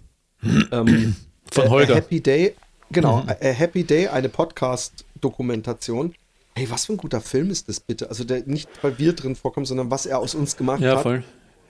[1.51, 1.93] Von Holger.
[1.93, 2.55] A Happy Day,
[2.91, 6.15] genau, A A Happy Day, eine Podcast-Dokumentation.
[6.55, 8.09] Hey, was für ein guter Film ist das bitte?
[8.09, 11.03] Also der nicht, weil wir drin vorkommen, sondern was er aus uns gemacht ja, hat.
[11.03, 11.23] voll.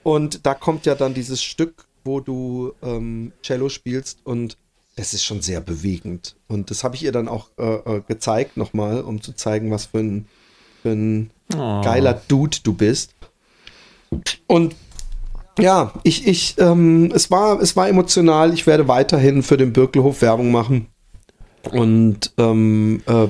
[0.03, 4.57] Und da kommt ja dann dieses Stück, wo du ähm, Cello spielst und
[4.95, 6.35] das ist schon sehr bewegend.
[6.47, 9.87] Und das habe ich ihr dann auch äh, äh, gezeigt nochmal, um zu zeigen, was
[9.87, 10.27] für ein,
[10.81, 11.81] für ein Oh.
[11.81, 13.13] geiler Dude du bist.
[14.47, 14.75] Und
[15.59, 18.53] ja, ich, ich, ähm, es war, es war emotional.
[18.53, 20.87] Ich werde weiterhin für den Birkelhof Werbung machen.
[21.71, 23.27] Und ähm, äh,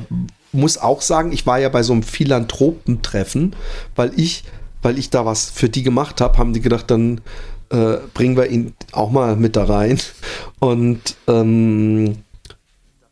[0.51, 3.55] muss auch sagen, ich war ja bei so einem Philanthropentreffen,
[3.95, 4.43] weil ich,
[4.81, 7.21] weil ich da was für die gemacht habe, haben die gedacht, dann
[7.69, 9.99] äh, bringen wir ihn auch mal mit da rein.
[10.59, 12.17] Und ähm,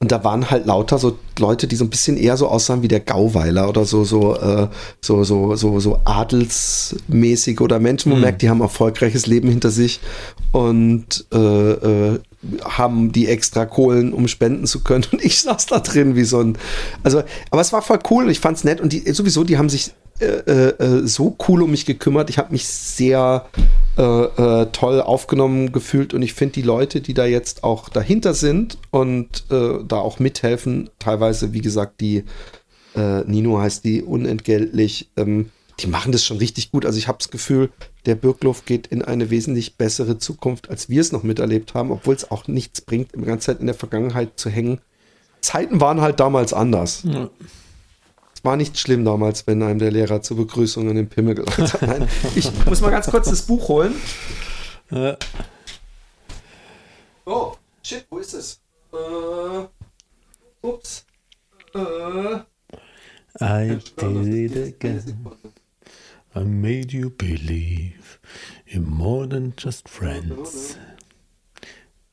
[0.02, 2.88] und da waren halt lauter so Leute, die so ein bisschen eher so aussahen wie
[2.88, 4.68] der Gauweiler oder so, so, äh,
[5.00, 9.70] so, so, so, so adelsmäßig oder Menschen, wo man merkt, die haben erfolgreiches Leben hinter
[9.70, 10.00] sich
[10.52, 12.20] und äh, äh,
[12.64, 15.06] haben die extra Kohlen, um spenden zu können.
[15.12, 16.58] Und ich saß da drin wie so ein.
[17.04, 17.22] Also,
[17.52, 18.82] aber es war voll cool und ich fand's nett.
[18.82, 19.92] Und die sowieso, die haben sich
[20.22, 22.30] äh, äh, so cool um mich gekümmert.
[22.30, 23.48] Ich habe mich sehr
[23.98, 28.34] äh, äh, toll aufgenommen gefühlt und ich finde die Leute, die da jetzt auch dahinter
[28.34, 32.24] sind und äh, da auch mithelfen, teilweise, wie gesagt, die
[32.96, 35.50] äh, Nino heißt die unentgeltlich, ähm,
[35.80, 36.86] die machen das schon richtig gut.
[36.86, 37.70] Also ich habe das Gefühl,
[38.06, 42.14] der Birklof geht in eine wesentlich bessere Zukunft, als wir es noch miterlebt haben, obwohl
[42.14, 44.80] es auch nichts bringt, die ganze Zeit in der Vergangenheit zu hängen.
[45.42, 47.04] Zeiten waren halt damals anders.
[48.42, 51.60] Es war nicht schlimm damals, wenn einem der Lehrer zur Begrüßung an den Pimmel gelacht
[51.60, 51.82] hat.
[51.84, 53.94] Nein, ich muss mal ganz kurz das Buch holen.
[54.90, 55.14] Äh,
[57.26, 58.60] Oh, shit, wo ist es?
[58.92, 59.68] Äh,
[60.68, 61.06] ups.
[61.76, 62.40] Äh,
[63.40, 65.28] I did it again.
[66.36, 68.20] I made you believe
[68.66, 70.78] you're more than just friends.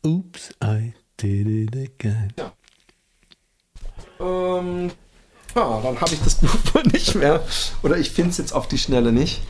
[0.04, 2.34] Oops, I did it again.
[4.20, 4.90] Ähm,
[5.58, 7.40] ja, dann habe ich das Buch wohl nicht mehr.
[7.82, 9.40] Oder ich finde es jetzt auf die Schnelle nicht.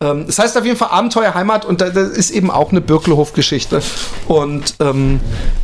[0.00, 2.80] Ähm, das heißt auf jeden Fall Abenteuer Heimat und da- das ist eben auch eine
[2.80, 3.82] Birkelhof-Geschichte.
[4.26, 5.20] Und ähm,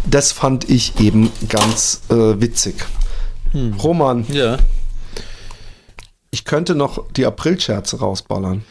[0.07, 2.75] das fand ich eben ganz äh, witzig.
[3.83, 4.59] Roman, Ja,
[6.31, 8.63] ich könnte noch die Aprilscherze rausballern.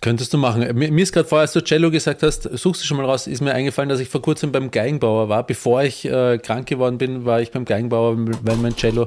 [0.00, 0.66] Könntest du machen.
[0.76, 3.28] Mir, mir ist gerade vorher, als du Cello gesagt hast, suchst du schon mal raus,
[3.28, 5.46] ist mir eingefallen, dass ich vor kurzem beim Geigenbauer war.
[5.46, 9.06] Bevor ich äh, krank geworden bin, war ich beim Geigenbauer, weil mein Cello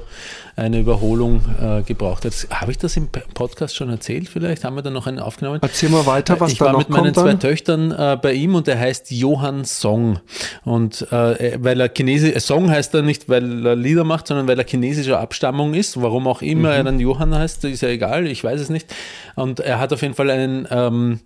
[0.58, 2.34] eine Überholung äh, gebraucht hat.
[2.49, 4.30] Habe ich das im Podcast schon erzählt?
[4.30, 5.60] Vielleicht haben wir da noch einen aufgenommen.
[5.62, 7.39] Erzähl mal weiter, was ich da war noch mit meinen zwei dann.
[7.41, 10.20] Töchtern äh, bei ihm und der heißt Johann Song.
[10.64, 14.58] Und äh, weil er Chinesisch, Song heißt er nicht, weil er Lieder macht, sondern weil
[14.58, 16.01] er chinesischer Abstammung ist.
[16.01, 18.93] Warum auch immer er dann Johann heißt, ist ja egal, ich weiß es nicht.
[19.36, 21.20] Und er hat auf jeden Fall einen, ähm,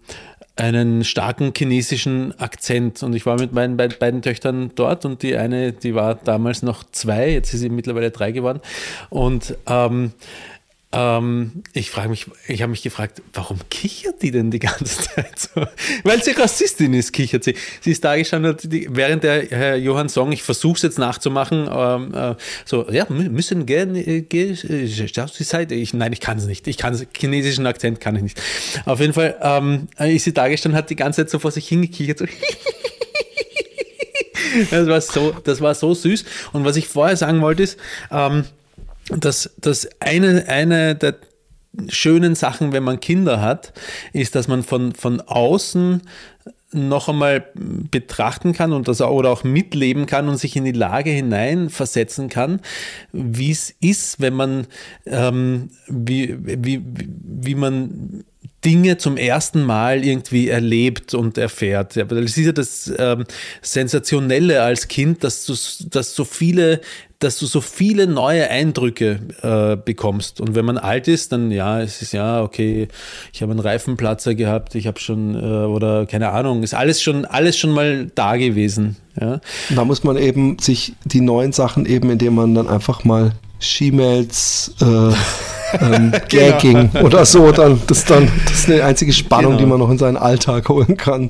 [0.59, 3.01] einen starken chinesischen Akzent.
[3.01, 6.61] Und ich war mit meinen beid- beiden Töchtern dort und die eine, die war damals
[6.63, 8.59] noch zwei, jetzt ist sie mittlerweile drei geworden.
[9.09, 10.11] Und ähm,
[10.91, 14.85] ähm, ich frage mich, ich habe mich gefragt, warum kichert die denn die ganze
[15.15, 15.65] Zeit so?
[16.03, 17.53] Weil sie Rassistin ist, kichert sie.
[17.81, 18.57] Sie ist da gestanden,
[18.89, 22.35] während der Herr Johann Song, ich versuche es jetzt nachzumachen, ähm, äh,
[22.65, 24.83] so, ja, mü- müssen gerne, äh, äh.
[25.75, 26.67] Ich, nein, ich kann es nicht.
[26.67, 28.41] Ich kann es, chinesischen Akzent kann ich nicht.
[28.85, 31.67] Auf jeden Fall ähm, ist sie da gestanden, hat die ganze Zeit so vor sich
[31.67, 32.25] hingekichert, so.
[34.71, 36.25] Das war so, das war so süß.
[36.53, 37.77] Und was ich vorher sagen wollte, ist,
[38.11, 38.45] ähm,
[39.09, 41.15] dass, dass eine, eine der
[41.87, 43.73] schönen Sachen, wenn man Kinder hat,
[44.13, 46.01] ist, dass man von, von außen
[46.71, 51.09] noch einmal betrachten kann und das oder auch mitleben kann und sich in die Lage
[51.09, 52.61] hineinversetzen kann,
[53.11, 54.67] wie es ist, wenn man
[55.07, 58.23] ähm, wie, wie, wie man
[58.65, 61.95] Dinge zum ersten Mal irgendwie erlebt und erfährt.
[61.95, 63.23] Ja, es ist ja das ähm,
[63.61, 65.53] Sensationelle als Kind, dass du,
[65.89, 66.81] dass so viele,
[67.19, 70.41] dass du so viele neue Eindrücke äh, bekommst.
[70.41, 72.89] Und wenn man alt ist, dann ja, es ist ja okay,
[73.31, 77.25] ich habe einen Reifenplatzer gehabt, ich habe schon äh, oder keine Ahnung, ist alles schon
[77.25, 78.97] alles schon mal da gewesen.
[79.19, 79.39] Ja,
[79.69, 84.73] da muss man eben sich die neuen Sachen eben, indem man dann einfach mal She-Mails,
[84.81, 84.85] äh,
[85.81, 89.59] ähm, Gagging oder so, dann das, dann das ist eine einzige Spannung, Genau.
[89.63, 91.29] die man noch in seinen Alltag holen kann.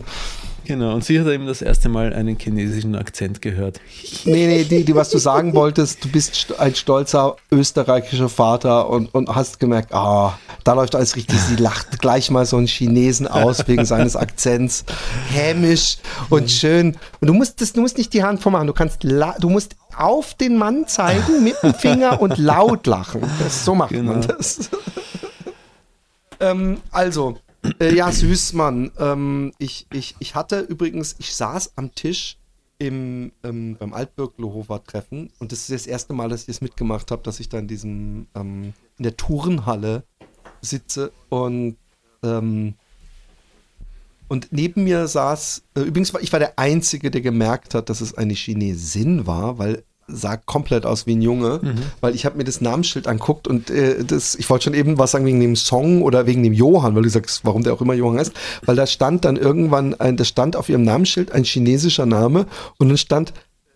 [0.66, 0.94] genau.
[0.94, 3.80] Und sie hat eben das erste Mal einen chinesischen Akzent gehört.
[4.26, 8.88] Nee, nee, die, die, was du sagen wolltest, du bist st- ein stolzer österreichischer Vater
[8.90, 11.40] und, und hast gemerkt, ah, da läuft alles richtig.
[11.40, 14.86] Sie lacht gleich mal so einen Chinesen aus wegen seines Akzents.
[15.32, 15.98] Hämisch
[16.30, 16.96] und schön.
[17.20, 19.76] Und du musst das, du musst nicht die Hand vormachen, du kannst, la- du musst
[19.96, 23.22] auf den Mann zeigen mit dem Finger und laut lachen.
[23.40, 24.28] Das, so macht man Genau.
[24.28, 24.70] das.
[26.40, 27.38] ähm, also,
[27.80, 28.92] äh, ja, süß, Mann.
[28.98, 32.38] Ähm, ich, ich, ich hatte übrigens, ich saß am Tisch
[32.78, 37.12] im, ähm, beim Altbürglohofer Treffen und das ist das erste Mal, dass ich das mitgemacht
[37.12, 40.04] habe, dass ich da in diesem, ähm, in der Turnhalle
[40.62, 41.76] sitze und
[42.24, 42.76] ähm,
[44.30, 48.00] und neben mir saß, äh, übrigens war ich war der Einzige, der gemerkt hat, dass
[48.00, 51.60] es eine Chinesin war, weil sah komplett aus wie ein Junge,
[52.02, 55.12] weil ich habe mir das Namensschild anguckt und äh, das, ich wollte schon eben was
[55.12, 57.94] sagen wegen dem Song oder wegen dem Johann, weil du sagst, warum der auch immer
[57.94, 58.34] Johann heißt,
[58.66, 62.90] weil da stand dann irgendwann, ein, da stand auf ihrem Namensschild ein chinesischer Name und
[62.90, 63.34] dann stand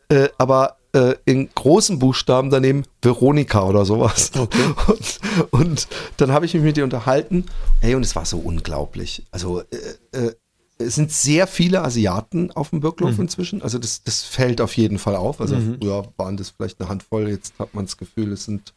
[0.09, 4.31] äh, aber äh, in großen Buchstaben daneben Veronika oder sowas.
[4.87, 5.19] Und,
[5.51, 5.87] und
[6.17, 7.45] dann habe ich mich mit ihr unterhalten.
[7.81, 9.25] Ey, und es war so unglaublich.
[9.31, 9.65] Also äh,
[10.11, 10.33] äh,
[10.78, 13.61] es sind sehr viele Asiaten auf dem Birklof inzwischen.
[13.61, 15.39] Also das, das fällt auf jeden Fall auf.
[15.39, 17.30] Also früher waren das vielleicht eine Handvoll.
[17.30, 18.74] Jetzt hat man das Gefühl, es sind,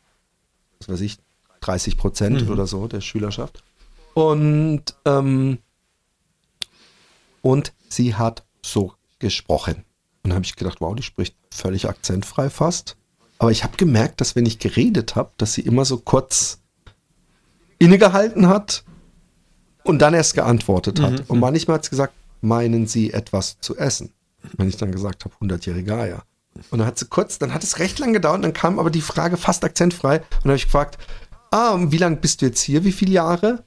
[0.78, 1.18] was weiß ich,
[1.60, 3.62] 30 Prozent oder so der Schülerschaft.
[4.14, 5.58] Und, ähm,
[7.42, 9.76] und sie hat so gesprochen.
[10.22, 12.96] Und dann habe ich gedacht, wow, die spricht völlig akzentfrei fast.
[13.38, 16.60] Aber ich habe gemerkt, dass wenn ich geredet habe, dass sie immer so kurz
[17.78, 18.84] innegehalten hat
[19.86, 21.24] und dann erst geantwortet hat.
[21.28, 24.12] Und manchmal hat sie gesagt, meinen Sie etwas zu essen?
[24.56, 26.22] Wenn ich dann gesagt habe, 100-jährige Eier.
[26.70, 29.00] Und dann hat sie kurz, dann hat es recht lang gedauert, dann kam aber die
[29.00, 30.18] Frage fast akzentfrei.
[30.18, 30.98] Und dann habe ich gefragt,
[31.50, 32.84] ah, wie lange bist du jetzt hier?
[32.84, 33.64] Wie viele Jahre?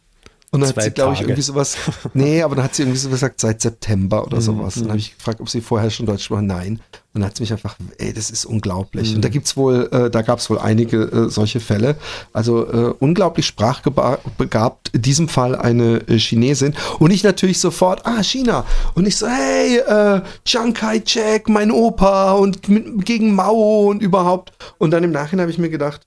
[0.52, 1.78] Und dann hat sie, glaube ich, irgendwie sowas,
[2.14, 4.78] nee, aber dann hat sie irgendwie so gesagt, seit September Mhm, oder sowas.
[4.78, 6.42] Und dann habe ich gefragt, ob sie vorher schon Deutsch sprach.
[6.42, 6.82] Nein.
[7.14, 9.10] Und dann hat sie mich einfach, ey, das ist unglaublich.
[9.10, 9.16] Mhm.
[9.16, 11.96] Und da gibt's wohl, äh, da gab's wohl einige äh, solche Fälle.
[12.34, 16.76] Also äh, unglaublich sprachbegabt, in diesem Fall eine äh, Chinesin.
[17.00, 18.66] Und ich natürlich sofort, ah, China.
[18.96, 24.54] Und ich so, hey, äh, Chiang Kai-shek, mein Opa und mit, gegen Mao und überhaupt.
[24.78, 26.02] Und dann im Nachhinein habe ich mir gedacht,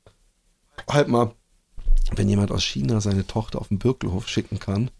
[0.88, 1.32] halt mal,
[2.16, 4.90] wenn jemand aus China seine Tochter auf den Birkelhof schicken kann,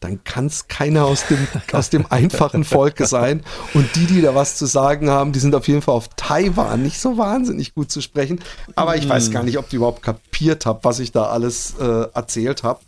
[0.00, 3.42] dann kann es keiner aus dem, aus dem einfachen Volke sein.
[3.74, 6.82] Und die, die da was zu sagen haben, die sind auf jeden Fall auf Taiwan
[6.82, 8.40] nicht so wahnsinnig gut zu sprechen.
[8.76, 12.06] Aber ich weiß gar nicht, ob die überhaupt kapiert haben, was ich da alles äh,
[12.14, 12.80] erzählt habe.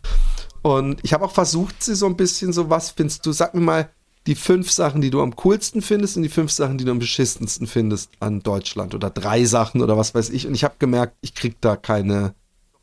[0.62, 3.60] Und ich habe auch versucht, sie so ein bisschen so, was findest du, sag mir
[3.60, 3.90] mal,
[4.26, 6.98] die fünf Sachen, die du am coolsten findest und die fünf Sachen, die du am
[6.98, 10.46] beschissensten findest an Deutschland oder drei Sachen oder was weiß ich.
[10.46, 12.34] Und ich habe gemerkt, ich krieg da keine,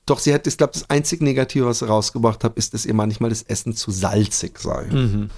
[0.08, 2.94] Doch, sie hat, ich glaube, das einzige Negative, was sie rausgebracht hat, ist, dass ihr
[2.94, 4.86] manchmal das Essen zu salzig sei.
[4.86, 5.30] Mhm.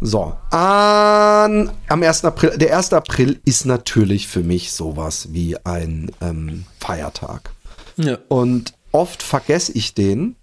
[0.00, 2.24] So, an, am 1.
[2.24, 2.92] April, der 1.
[2.92, 7.50] April ist natürlich für mich sowas wie ein ähm, Feiertag.
[7.96, 8.18] Ja.
[8.28, 10.36] Und oft vergesse ich den,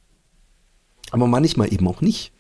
[1.12, 2.34] aber manchmal eben auch nicht.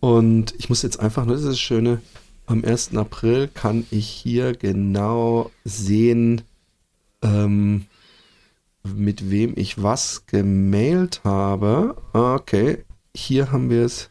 [0.00, 2.00] Und ich muss jetzt einfach nur, das ist das Schöne,
[2.46, 2.96] am 1.
[2.96, 6.42] April kann ich hier genau sehen,
[7.22, 7.86] ähm,
[8.84, 11.96] mit wem ich was gemailt habe.
[12.12, 14.08] Okay, hier haben wir es.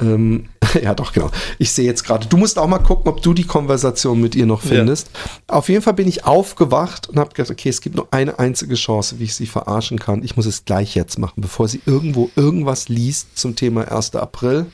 [0.00, 0.48] Ähm,
[0.82, 1.30] ja, doch, genau.
[1.58, 2.26] Ich sehe jetzt gerade.
[2.26, 4.70] Du musst auch mal gucken, ob du die Konversation mit ihr noch Ja.
[4.76, 5.10] findest.
[5.46, 8.74] Auf jeden Fall bin ich aufgewacht und habe gedacht, okay, es gibt nur eine einzige
[8.74, 10.22] Chance, wie ich sie verarschen kann.
[10.24, 14.16] Ich muss es gleich jetzt machen, bevor sie irgendwo irgendwas liest zum Thema 1.
[14.16, 14.66] April.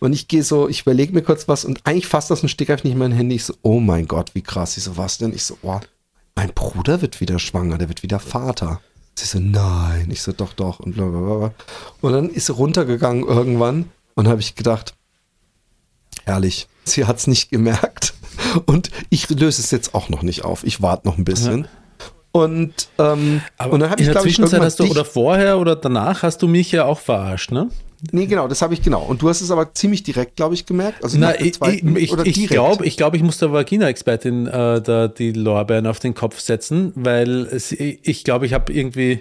[0.00, 2.84] Und ich gehe so, ich überlege mir kurz was und eigentlich fast aus dem Stegreif
[2.84, 3.36] nicht mein Handy.
[3.36, 4.76] Ich so, oh mein Gott, wie krass.
[4.76, 5.32] Ich so, was denn?
[5.32, 5.80] Ich so, oh,
[6.34, 8.80] mein Bruder wird wieder schwanger, der wird wieder Vater.
[9.14, 10.08] Sie so, nein.
[10.10, 10.80] Ich so, doch, doch.
[10.80, 11.54] Und bla bla bla.
[12.00, 14.94] Und dann ist sie runtergegangen irgendwann und habe ich gedacht,
[16.24, 18.14] herrlich, sie hat es nicht gemerkt.
[18.66, 20.64] Und ich löse es jetzt auch noch nicht auf.
[20.64, 21.68] Ich warte noch ein bisschen.
[22.32, 25.58] Und, ähm, und dann habe ich, glaube ich, Zwischenzeit irgendwann hast du, dich- oder vorher
[25.58, 27.68] oder danach hast du mich ja auch verarscht, ne?
[28.10, 29.02] Nee, genau, das habe ich genau.
[29.02, 31.04] Und du hast es aber ziemlich direkt, glaube ich, gemerkt.
[31.04, 35.32] Also Na, ich, ich, ich glaube, ich, glaub, ich muss der Vagina-Expertin äh, da die
[35.32, 39.20] Lorbeeren auf den Kopf setzen, weil es, ich glaube, ich habe irgendwie.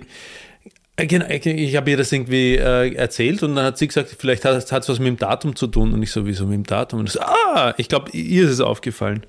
[0.97, 4.45] genau, Ich ich habe ihr das irgendwie äh, erzählt und dann hat sie gesagt, vielleicht
[4.45, 7.01] hat es was mit dem Datum zu tun und ich sowieso mit dem Datum.
[7.01, 9.23] Und ich so, ah, ich glaube, ihr ist es aufgefallen.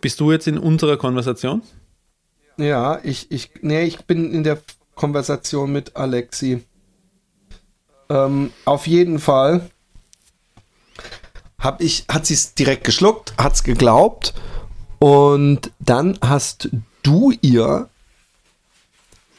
[0.00, 1.62] Bist du jetzt in unserer Konversation?
[2.56, 4.60] Ja, ich, ich, nee, ich bin in der
[4.94, 6.64] Konversation mit Alexi.
[8.08, 9.70] Ähm, auf jeden Fall
[11.58, 14.34] hab ich, hat sie es direkt geschluckt, hat es geglaubt
[14.98, 16.68] und dann hast
[17.02, 17.88] du ihr,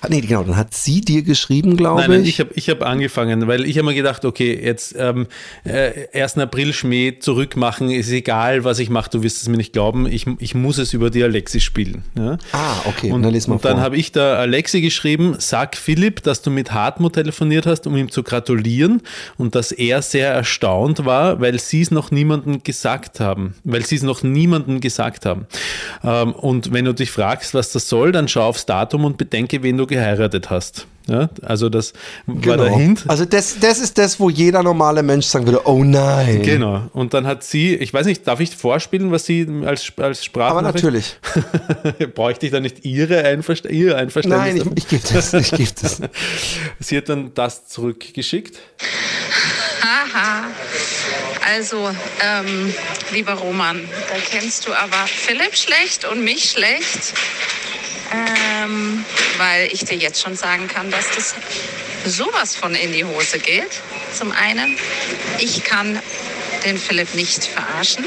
[0.10, 2.30] nee, genau, dann hat sie dir geschrieben, glaube Nein, nein, ich.
[2.30, 5.28] ich habe ich hab angefangen, weil ich habe mir gedacht, okay, jetzt ähm,
[5.64, 6.38] äh, 1.
[6.38, 10.26] April Schmäh zurückmachen, ist egal, was ich mache, du wirst es mir nicht glauben, ich,
[10.39, 12.03] ich muss es über die Alexi spielen.
[12.18, 12.38] Ja?
[12.53, 16.51] ah, okay, Und, dann und dann habe ich da Alexi geschrieben, sag Philipp, dass du
[16.51, 19.01] mit Hartmut telefoniert hast, um ihm zu gratulieren
[19.38, 23.95] und dass er sehr erstaunt war, weil sie es noch niemandem gesagt haben, weil sie
[23.95, 25.47] es noch niemandem gesagt haben.
[26.03, 29.64] Ähm, und wenn du dich fragst, was das soll, dann schau aufs Datum und bedenke,
[29.64, 30.88] wen du geheiratet hast.
[31.08, 31.30] Ja?
[31.43, 31.93] Also das
[32.26, 33.04] war der Hint.
[33.08, 36.41] Also das, das ist das, wo jeder normale Mensch sagen würde, oh nein.
[36.41, 36.89] Genau.
[36.93, 40.14] Und dann hat sie, ich weiß nicht, darf ich vorspielen, was sie als, als Aber
[40.16, 40.84] Sprachnachricht?
[40.84, 41.20] natürlich.
[42.16, 44.66] Bräuchte ich da nicht ihre Einverst ihr Einverständnis?
[44.66, 46.02] Nein, ich, ich gebe das, ich gebe das.
[46.80, 48.58] Sie hat dann das zurückgeschickt.
[49.82, 50.46] Haha.
[51.56, 51.78] Also,
[52.24, 52.74] ähm,
[53.12, 53.80] lieber Roman,
[54.10, 57.14] da kennst du aber Philipp schlecht und mich schlecht.
[58.16, 59.05] Ähm,
[59.38, 61.36] weil ich dir jetzt schon sagen kann, dass das
[62.05, 63.82] sowas von in die Hose geht.
[64.13, 64.78] Zum einen,
[65.39, 65.99] ich kann
[66.63, 68.05] den Philipp nicht verarschen.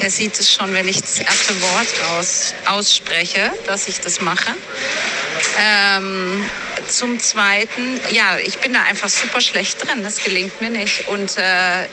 [0.00, 4.54] Der sieht es schon, wenn ich das erste Wort aus, ausspreche, dass ich das mache.
[5.58, 6.44] Ähm,
[6.88, 10.02] zum Zweiten, ja, ich bin da einfach super schlecht drin.
[10.02, 11.08] Das gelingt mir nicht.
[11.08, 11.86] Und äh,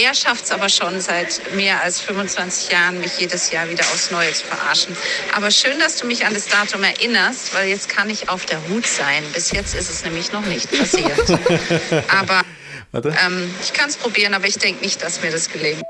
[0.00, 4.10] er schafft es aber schon seit mehr als 25 Jahren, mich jedes Jahr wieder aufs
[4.10, 4.96] Neue zu verarschen.
[5.34, 8.60] Aber schön, dass du mich an das Datum erinnerst, weil jetzt kann ich auf der
[8.68, 9.24] Hut sein.
[9.32, 11.18] Bis jetzt ist es nämlich noch nicht passiert.
[12.08, 12.42] aber
[12.94, 15.82] ähm, ich kann es probieren, aber ich denke nicht, dass mir das gelingt.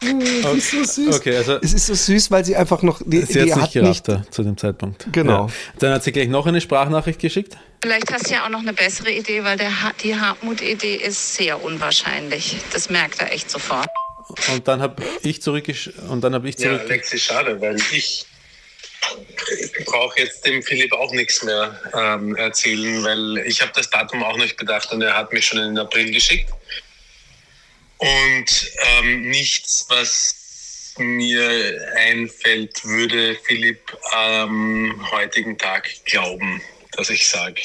[0.00, 1.16] Es ist so süß.
[1.16, 3.56] Okay, also Es ist so süß, weil sie einfach noch, die, sie hat die es
[3.56, 5.06] nicht hat gerafft nicht, da, zu dem Zeitpunkt.
[5.12, 5.46] Genau.
[5.46, 5.52] Ja.
[5.78, 7.56] Dann hat sie gleich noch eine Sprachnachricht geschickt.
[7.82, 11.34] Vielleicht hast du ja auch noch eine bessere Idee, weil der, Ha- die Hartmut-Idee ist
[11.36, 12.56] sehr unwahrscheinlich.
[12.72, 13.88] Das merkt er echt sofort.
[14.52, 16.82] Und dann habe ich zurückgesch und dann habe ich Ja, zurück.
[16.90, 18.26] Alexi, schade, weil ich
[19.84, 24.36] brauche jetzt dem Philipp auch nichts mehr ähm, erzählen, weil ich habe das Datum auch
[24.36, 26.50] nicht bedacht und er hat mich schon in den April geschickt.
[27.98, 33.80] Und ähm, nichts, was mir einfällt, würde Philipp
[34.12, 36.60] am heutigen Tag glauben,
[36.92, 37.60] dass ich sage.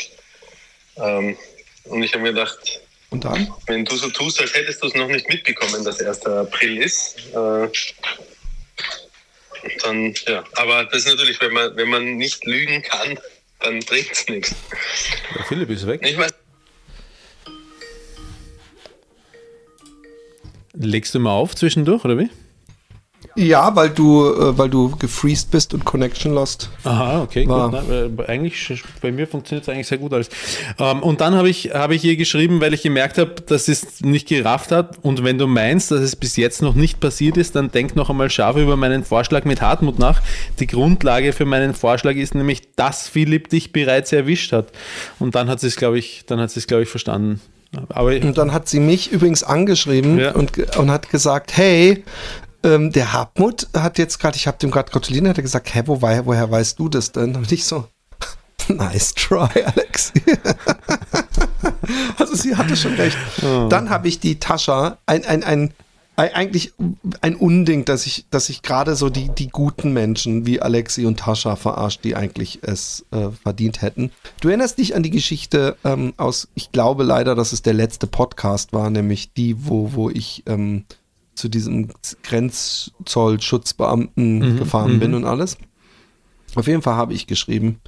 [0.98, 1.38] Ähm,
[1.86, 3.54] und ich habe mir gedacht, Und dann?
[3.68, 6.26] wenn du so tust, als hättest du es noch nicht mitbekommen, dass 1.
[6.26, 7.68] April ist, äh,
[9.84, 10.44] dann, ja.
[10.54, 13.20] Aber das ist natürlich, wenn man, wenn man nicht lügen kann,
[13.60, 14.56] dann bringt es nichts.
[15.36, 16.02] Der Philipp ist weg.
[16.04, 16.34] Ich meine,
[20.84, 22.30] Legst du mal auf zwischendurch, oder wie?
[23.36, 26.70] Ja, weil du, äh, weil du gefreezed bist und Connection lost.
[26.84, 27.80] Aha, okay, War- gut.
[27.88, 30.30] Na, äh, eigentlich, bei mir funktioniert es eigentlich sehr gut alles.
[30.80, 33.74] Ähm, und dann habe ich, habe ich ihr geschrieben, weil ich gemerkt habe, dass sie
[33.74, 34.98] es nicht gerafft hat.
[35.02, 38.10] Und wenn du meinst, dass es bis jetzt noch nicht passiert ist, dann denk noch
[38.10, 40.22] einmal scharf über meinen Vorschlag mit Hartmut nach.
[40.60, 44.70] Die Grundlage für meinen Vorschlag ist nämlich, dass Philipp dich bereits erwischt hat.
[45.20, 47.40] Und dann hat sie es, glaube ich, dann hat sie es, glaube ich, verstanden.
[47.90, 50.32] Aber Und dann hat sie mich übrigens angeschrieben Ja.
[50.34, 52.04] und, und hat gesagt, hey,
[52.64, 55.84] ähm, der Hartmut hat jetzt gerade, ich habe dem gerade gratuliert, hat er gesagt, hä,
[55.86, 57.36] wo, woher weißt du das denn?
[57.36, 57.88] Und ich so,
[58.68, 60.12] nice try, Alex.
[62.18, 63.18] also sie hatte schon recht.
[63.70, 65.74] Dann habe ich die Tascha, ein, ein, ein,
[66.16, 66.74] eigentlich
[67.22, 71.20] ein Unding, dass ich, dass ich gerade so die, die guten Menschen wie Alexi und
[71.20, 74.12] Tascha verarscht, die eigentlich es äh, verdient hätten.
[74.40, 78.08] Du erinnerst dich an die Geschichte ähm, aus, ich glaube leider, dass es der letzte
[78.08, 80.86] Podcast war, nämlich die, wo, wo ich ähm,
[81.34, 81.90] zu diesem
[82.24, 85.58] Grenzzollschutzbeamten gefahren bin und alles.
[86.56, 87.80] Auf jeden Fall habe ich geschrieben,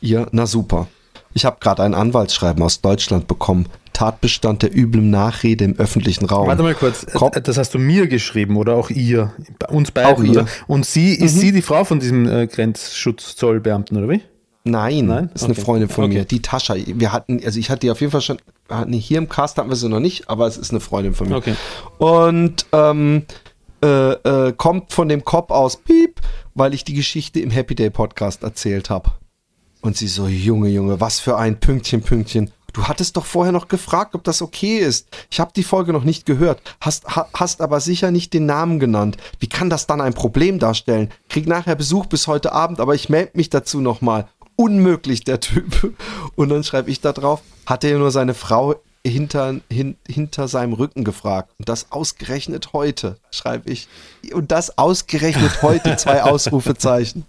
[0.00, 0.88] ihr, na super.
[1.34, 3.66] Ich habe gerade ein Anwaltsschreiben aus Deutschland bekommen.
[4.02, 6.48] Tatbestand der üblen Nachrede im öffentlichen Raum.
[6.48, 7.30] Warte mal kurz, Komm.
[7.34, 9.32] äh, das hast du mir geschrieben oder auch ihr?
[9.60, 10.30] Bei Uns beiden, Auch ihr.
[10.32, 10.46] oder?
[10.66, 14.20] Und sie, ist sie die Frau von diesem äh, Grenzschutzzollbeamten, oder wie?
[14.64, 15.30] Nein, Nein?
[15.34, 15.60] ist eine Okay.
[15.62, 16.14] Freundin von Okay.
[16.14, 16.74] mir, die Tascha.
[16.76, 18.38] Wir hatten, also ich hatte die auf jeden Fall schon,
[18.68, 21.28] hatten hier im Cast hatten wir sie noch nicht, aber es ist eine Freundin von
[21.28, 21.36] mir.
[21.36, 21.54] Okay.
[21.98, 23.22] Und ähm,
[23.84, 26.20] äh, äh, kommt von dem Cop aus Piep,
[26.54, 29.12] weil ich die Geschichte im Happy Day Podcast erzählt habe.
[29.80, 32.50] Und sie so, Junge, Junge, was für ein Pünktchen, Pünktchen.
[32.72, 35.08] Du hattest doch vorher noch gefragt, ob das okay ist.
[35.30, 38.80] Ich habe die Folge noch nicht gehört, hast, ha, hast aber sicher nicht den Namen
[38.80, 39.16] genannt.
[39.38, 41.10] Wie kann das dann ein Problem darstellen?
[41.28, 44.28] Krieg nachher Besuch bis heute Abend, aber ich melde mich dazu nochmal.
[44.56, 45.94] Unmöglich, der Typ.
[46.34, 50.72] Und dann schreibe ich da drauf, hat er nur seine Frau hinter, hin, hinter seinem
[50.72, 51.52] Rücken gefragt.
[51.58, 53.88] Und das ausgerechnet heute, schreibe ich.
[54.32, 57.26] Und das ausgerechnet heute, zwei Ausrufezeichen.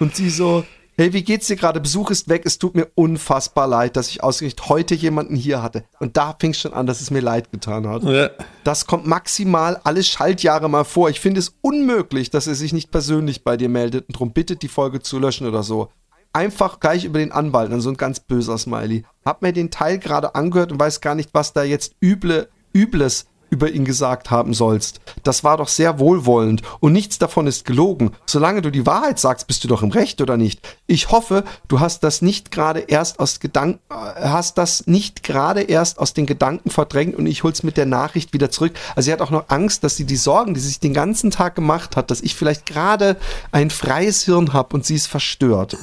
[0.00, 0.64] Und sie so,
[0.96, 1.80] hey, wie geht's dir gerade?
[1.80, 2.42] Besuch ist weg.
[2.44, 5.84] Es tut mir unfassbar leid, dass ich ausgerechnet heute jemanden hier hatte.
[5.98, 8.02] Und da fing es schon an, dass es mir leid getan hat.
[8.04, 8.30] Ja.
[8.64, 11.10] Das kommt maximal alle Schaltjahre mal vor.
[11.10, 14.62] Ich finde es unmöglich, dass er sich nicht persönlich bei dir meldet und darum bittet,
[14.62, 15.88] die Folge zu löschen oder so.
[16.32, 19.04] Einfach gleich über den Anwalt, dann so ein ganz böser Smiley.
[19.24, 23.26] Hab mir den Teil gerade angehört und weiß gar nicht, was da jetzt üble, Übles
[23.54, 25.00] über ihn gesagt haben sollst.
[25.22, 28.10] Das war doch sehr wohlwollend und nichts davon ist gelogen.
[28.26, 30.60] Solange du die Wahrheit sagst, bist du doch im Recht oder nicht.
[30.88, 35.62] Ich hoffe, du hast das nicht gerade erst aus Gedanken, äh, hast das nicht gerade
[35.62, 38.72] erst aus den Gedanken verdrängt und ich hol's mit der Nachricht wieder zurück.
[38.96, 41.30] Also sie hat auch noch Angst, dass sie die Sorgen, die sie sich den ganzen
[41.30, 43.16] Tag gemacht hat, dass ich vielleicht gerade
[43.52, 45.76] ein freies Hirn habe und sie ist verstört.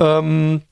[0.00, 0.62] Ähm,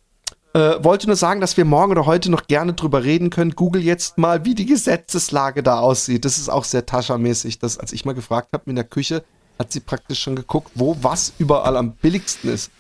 [0.54, 3.52] äh, wollte nur sagen, dass wir morgen oder heute noch gerne drüber reden können.
[3.52, 6.24] Google jetzt mal, wie die Gesetzeslage da aussieht.
[6.24, 7.58] Das ist auch sehr Tascha-mäßig.
[7.58, 9.24] Das, als ich mal gefragt habe in der Küche,
[9.58, 12.70] hat sie praktisch schon geguckt, wo was überall am billigsten ist.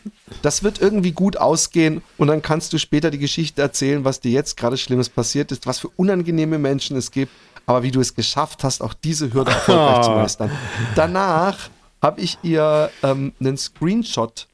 [0.42, 4.32] Das wird irgendwie gut ausgehen und dann kannst du später die Geschichte erzählen, was dir
[4.32, 7.32] jetzt gerade Schlimmes passiert ist, was für unangenehme Menschen es gibt,
[7.66, 10.50] aber wie du es geschafft hast, auch diese Hürde erfolgreich zu meistern.
[10.96, 11.70] Danach
[12.02, 14.48] habe ich ihr ähm, einen Screenshot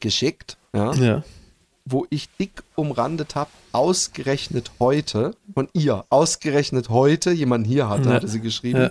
[0.00, 1.22] geschickt, ja, Ja.
[1.88, 8.14] Wo ich dick umrandet habe, ausgerechnet heute, von ihr, ausgerechnet heute, jemand hier hatte, Ja.
[8.16, 8.80] hatte sie geschrieben.
[8.82, 8.90] Ja.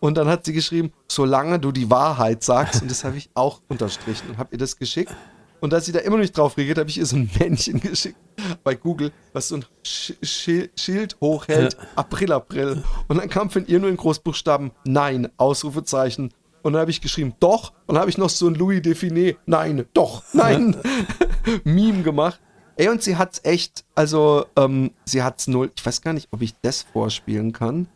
[0.00, 3.60] Und dann hat sie geschrieben, solange du die Wahrheit sagst, und das habe ich auch
[3.68, 5.14] unterstrichen und habe ihr das geschickt.
[5.60, 7.78] Und als sie da immer noch nicht drauf reagiert, habe ich ihr so ein Männchen
[7.80, 8.16] geschickt
[8.64, 12.82] bei Google, was so ein Sch Schi- Schild hochhält, April, April.
[13.08, 16.32] Und dann kam von ihr nur in Großbuchstaben Nein, Ausrufezeichen.
[16.62, 17.72] Und dann habe ich geschrieben, doch.
[17.86, 20.76] Und dann habe ich noch so ein Louis Define, nein, doch, nein,
[21.64, 22.40] Meme gemacht.
[22.76, 25.70] Ey, und sie hat's echt, also, ähm, sie hat's null.
[25.76, 27.88] Ich weiß gar nicht, ob ich das vorspielen kann.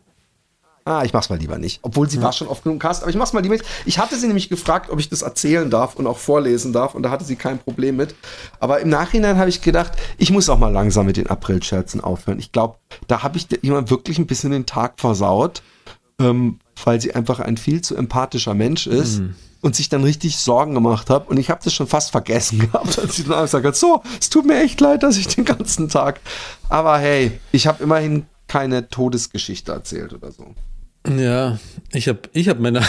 [0.87, 1.79] Ah, ich mach's mal lieber nicht.
[1.81, 3.65] Obwohl sie war schon oft genug im Cast, aber ich mach's mal lieber nicht.
[3.87, 7.01] Ich hatte sie nämlich gefragt, ob ich das erzählen darf und auch vorlesen darf und
[7.01, 8.13] da hatte sie kein Problem mit.
[8.59, 12.37] Aber im Nachhinein habe ich gedacht, ich muss auch mal langsam mit den April-Scherzen aufhören.
[12.37, 12.75] Ich glaube,
[13.07, 15.63] da habe ich jemand wirklich ein bisschen den Tag versaut,
[16.19, 19.21] ähm, weil sie einfach ein viel zu empathischer Mensch ist.
[19.61, 21.27] Und sich dann richtig Sorgen gemacht habe.
[21.27, 24.29] Und ich habe das schon fast vergessen gehabt, als sie dann gesagt hat, so, es
[24.29, 26.19] tut mir echt leid, dass ich den ganzen Tag.
[26.69, 30.53] Aber hey, ich habe immerhin keine Todesgeschichte erzählt oder so.
[31.07, 31.57] Ja,
[31.93, 32.83] ich habe ich hab meiner,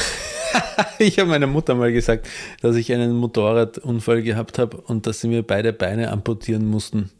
[0.98, 2.28] ich hab meiner Mutter mal gesagt,
[2.60, 7.10] dass ich einen Motorradunfall gehabt habe und dass sie mir beide Beine amputieren mussten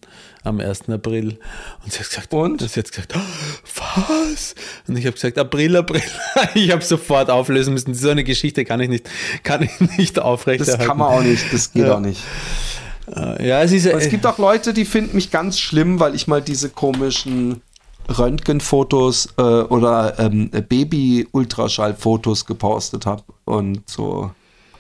[0.47, 0.89] am 1.
[0.89, 1.39] April.
[1.85, 2.61] Und sie hat gesagt, Und?
[2.61, 4.55] sie hat gesagt, was?
[4.89, 6.03] Und ich habe gesagt, April, April.
[6.55, 7.95] Ich habe sofort auflösen müssen.
[7.95, 9.09] So eine Geschichte kann ich nicht,
[9.43, 10.85] kann ich nicht Das aufrechterhalten.
[10.87, 11.97] kann man auch nicht, das geht Ja.
[11.97, 12.21] auch nicht.
[13.41, 16.27] Ja, es ist Aber es gibt auch Leute, die finden mich ganz schlimm, weil ich
[16.27, 17.61] mal diese komischen
[18.09, 24.31] Röntgenfotos äh, oder ähm, Baby-Ultraschallfotos gepostet habe und so.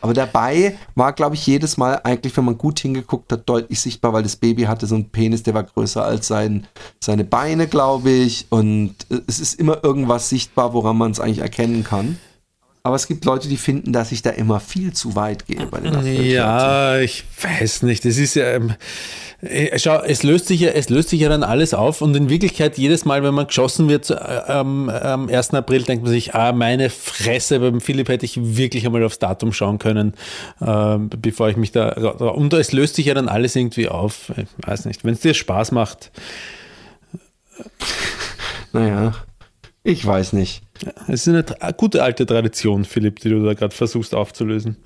[0.06, 4.12] Aber dabei war, glaube ich, jedes Mal eigentlich, wenn man gut hingeguckt hat, deutlich sichtbar,
[4.12, 6.68] weil das Baby hatte so einen Penis, der war größer als sein,
[7.00, 8.46] seine Beine, glaube ich.
[8.50, 12.18] Und äh, es ist immer irgendwas sichtbar, woran man es eigentlich erkennen kann.
[12.86, 15.80] Aber es gibt Leute, die finden, dass ich da immer viel zu weit gehe bei
[15.80, 16.24] den.
[16.24, 18.04] Ja, ich weiß nicht.
[18.06, 18.44] Es ist ja.
[18.44, 18.74] Ähm,
[19.40, 22.30] äh, schau, es löst, sich ja, es löst sich ja dann alles auf und in
[22.30, 25.54] Wirklichkeit jedes Mal, wenn man geschossen wird äh, am, am 1.
[25.54, 29.52] April, denkt man sich, ah, meine Fresse, beim Philipp hätte ich wirklich einmal aufs Datum
[29.52, 30.14] schauen können,
[30.60, 31.88] äh, bevor ich mich da.
[31.88, 34.30] Und es löst sich ja dann alles irgendwie auf.
[34.36, 35.02] Ich weiß nicht.
[35.02, 36.12] Wenn es dir Spaß macht.
[38.72, 39.12] Naja,
[39.82, 40.62] ich weiß nicht.
[41.08, 44.76] Es ist eine gute alte Tradition, Philipp, die du da gerade versuchst aufzulösen.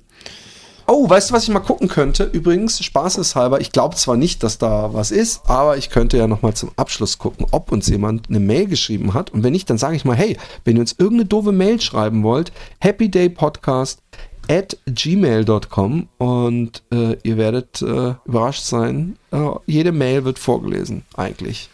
[0.87, 2.25] Oh, weißt du, was ich mal gucken könnte?
[2.25, 6.53] Übrigens, spaßeshalber, ich glaube zwar nicht, dass da was ist, aber ich könnte ja nochmal
[6.53, 9.29] zum Abschluss gucken, ob uns jemand eine Mail geschrieben hat.
[9.29, 12.23] Und wenn nicht, dann sage ich mal, hey, wenn ihr uns irgendeine doofe Mail schreiben
[12.23, 12.51] wollt,
[12.83, 14.01] happydaypodcast
[14.49, 19.17] at gmail.com und äh, ihr werdet äh, überrascht sein.
[19.31, 21.69] Äh, jede Mail wird vorgelesen, eigentlich.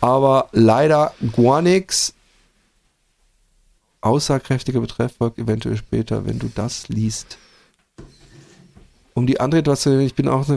[0.00, 1.14] Aber leider
[1.62, 2.14] nichts.
[4.04, 7.38] Aussagekräftiger Betreff eventuell später, wenn du das liest.
[9.14, 10.54] Um die andere zu ich bin auch äh,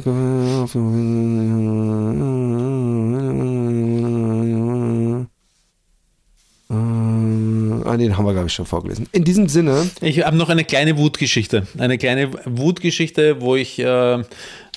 [7.85, 9.07] ah, den haben wir, glaube ich, schon vorgelesen.
[9.11, 11.67] In diesem Sinne, Ich habe noch eine kleine Wutgeschichte.
[11.77, 14.23] Eine kleine Wutgeschichte, wo ich äh,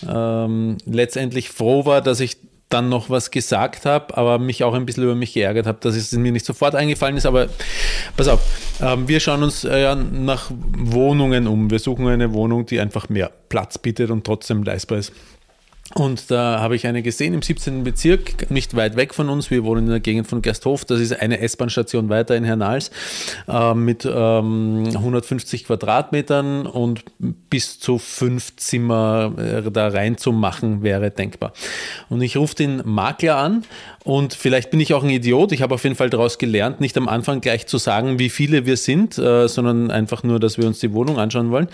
[0.06, 2.36] ähm, letztendlich froh war, dass ich
[2.70, 5.96] dann noch was gesagt habe, aber mich auch ein bisschen über mich geärgert habe, dass
[5.96, 7.26] es mir nicht sofort eingefallen ist.
[7.26, 7.48] Aber
[8.16, 8.40] pass auf,
[8.80, 11.70] ähm, wir schauen uns äh, nach Wohnungen um.
[11.70, 15.12] Wir suchen eine Wohnung, die einfach mehr Platz bietet und trotzdem leistbar ist.
[15.94, 17.82] Und da habe ich eine gesehen im 17.
[17.82, 19.50] Bezirk, nicht weit weg von uns.
[19.50, 20.84] Wir wohnen in der Gegend von Gersthof.
[20.84, 22.92] Das ist eine S-Bahn-Station weiter in Hernals
[23.48, 31.52] äh, mit ähm, 150 Quadratmetern und bis zu fünf Zimmer äh, da reinzumachen wäre denkbar.
[32.08, 33.64] Und ich rufe den Makler an
[34.04, 35.52] und vielleicht bin ich auch ein Idiot.
[35.52, 38.66] Ich habe auf jeden Fall daraus gelernt, nicht am Anfang gleich zu sagen, wie viele
[38.66, 41.68] wir sind, äh, sondern einfach nur, dass wir uns die Wohnung anschauen wollen.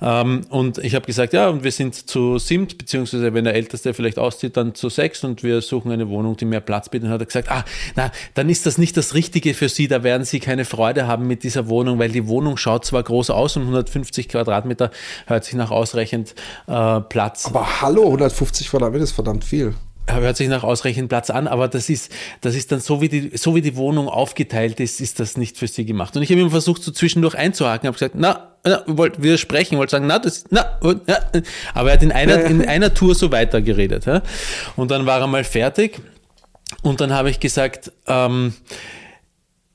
[0.00, 3.94] Ähm, und ich habe gesagt, ja, und wir sind zu siebt, beziehungsweise wenn der Älteste
[3.94, 7.08] vielleicht auszieht, dann zu sechs und wir suchen eine Wohnung, die mehr Platz bietet.
[7.08, 7.64] Und hat er gesagt, ah,
[7.96, 11.26] na, dann ist das nicht das Richtige für Sie, da werden Sie keine Freude haben
[11.26, 14.90] mit dieser Wohnung, weil die Wohnung schaut zwar groß aus und 150 Quadratmeter
[15.26, 16.34] hört sich nach ausreichend
[16.66, 19.74] äh, Platz aber hallo, 150 Quadratmeter ist verdammt viel.
[20.10, 23.36] Hört sich nach ausreichend Platz an, aber das ist, das ist dann so wie, die,
[23.36, 26.16] so wie die Wohnung aufgeteilt ist, ist das nicht für sie gemacht.
[26.16, 29.92] Und ich habe immer versucht, so zwischendurch einzuhaken, habe gesagt, na, na wollt widersprechen, wollte
[29.92, 31.18] sagen, na, das, na, na,
[31.74, 34.06] aber er hat in einer, in einer Tour so weitergeredet.
[34.06, 34.22] Ja?
[34.76, 36.00] Und dann war er mal fertig
[36.82, 38.54] und dann habe ich gesagt, ähm,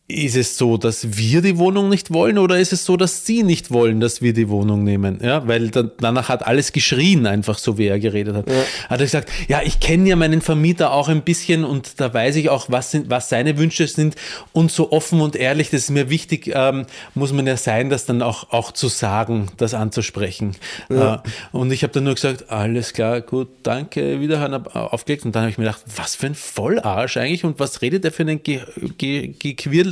[0.09, 3.41] ist es so, dass wir die Wohnung nicht wollen oder ist es so, dass sie
[3.41, 5.19] nicht wollen, dass wir die Wohnung nehmen?
[5.23, 8.45] Ja, weil dann, danach hat alles geschrien, einfach so wie er geredet hat.
[8.89, 12.35] Hat er gesagt, ja, ich kenne ja meinen Vermieter auch ein bisschen und da weiß
[12.35, 14.15] ich auch, was, sind, was seine Wünsche sind
[14.51, 16.85] und so offen und ehrlich, das ist mir wichtig, ähm,
[17.15, 20.57] muss man ja sein, das dann auch, auch zu sagen, das anzusprechen.
[20.89, 21.17] Äh,
[21.53, 25.43] und ich habe dann nur gesagt, alles klar, gut, danke, wiederhören, hab aufgelegt und dann
[25.43, 28.35] habe ich mir gedacht, was für ein Vollarsch eigentlich und was redet der für eine
[28.35, 28.59] ge
[28.97, 29.27] ge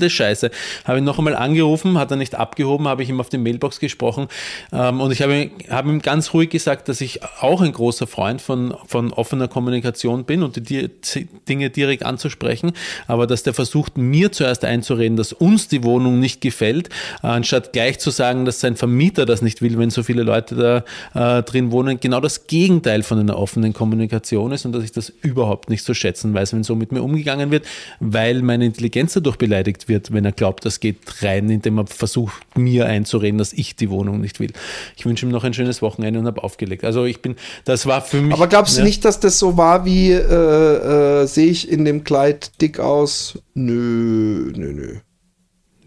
[0.02, 0.52] gequirlte Scheiße.
[0.86, 3.80] Habe ihn noch einmal angerufen, hat er nicht abgehoben, habe ich ihm auf die Mailbox
[3.80, 4.28] gesprochen.
[4.72, 8.42] Ähm, und ich habe hab ihm ganz ruhig gesagt, dass ich auch ein großer Freund
[8.42, 12.72] von, von offener Kommunikation bin und die Di- Dinge direkt anzusprechen,
[13.08, 16.90] aber dass der versucht, mir zuerst einzureden, dass uns die Wohnung nicht gefällt,
[17.24, 20.84] äh, anstatt gleich zu sagen, dass sein Vermieter das nicht will, wenn so viele Leute
[21.14, 24.92] da äh, drin wohnen, genau das Gegenteil von einer offenen Kommunikation ist und dass ich
[24.92, 27.66] das überhaupt nicht zu schätzen weiß, wenn so mit mir umgegangen wird,
[28.00, 32.34] weil meine Intelligenz dadurch beleidigt wird, wenn er glaubt, das geht rein, indem er versucht,
[32.58, 34.52] mir einzureden, dass ich die Wohnung nicht will.
[34.98, 36.84] Ich wünsche ihm noch ein schönes Wochenende und habe aufgelegt.
[36.84, 37.36] Also ich bin,
[37.66, 38.34] das war für mich.
[38.34, 38.86] Aber glaubst du ja.
[38.86, 43.40] nicht, dass das so war wie, äh, äh, sehe ich in dem Kleid dick aus?
[43.54, 44.98] Nö, nö, nö.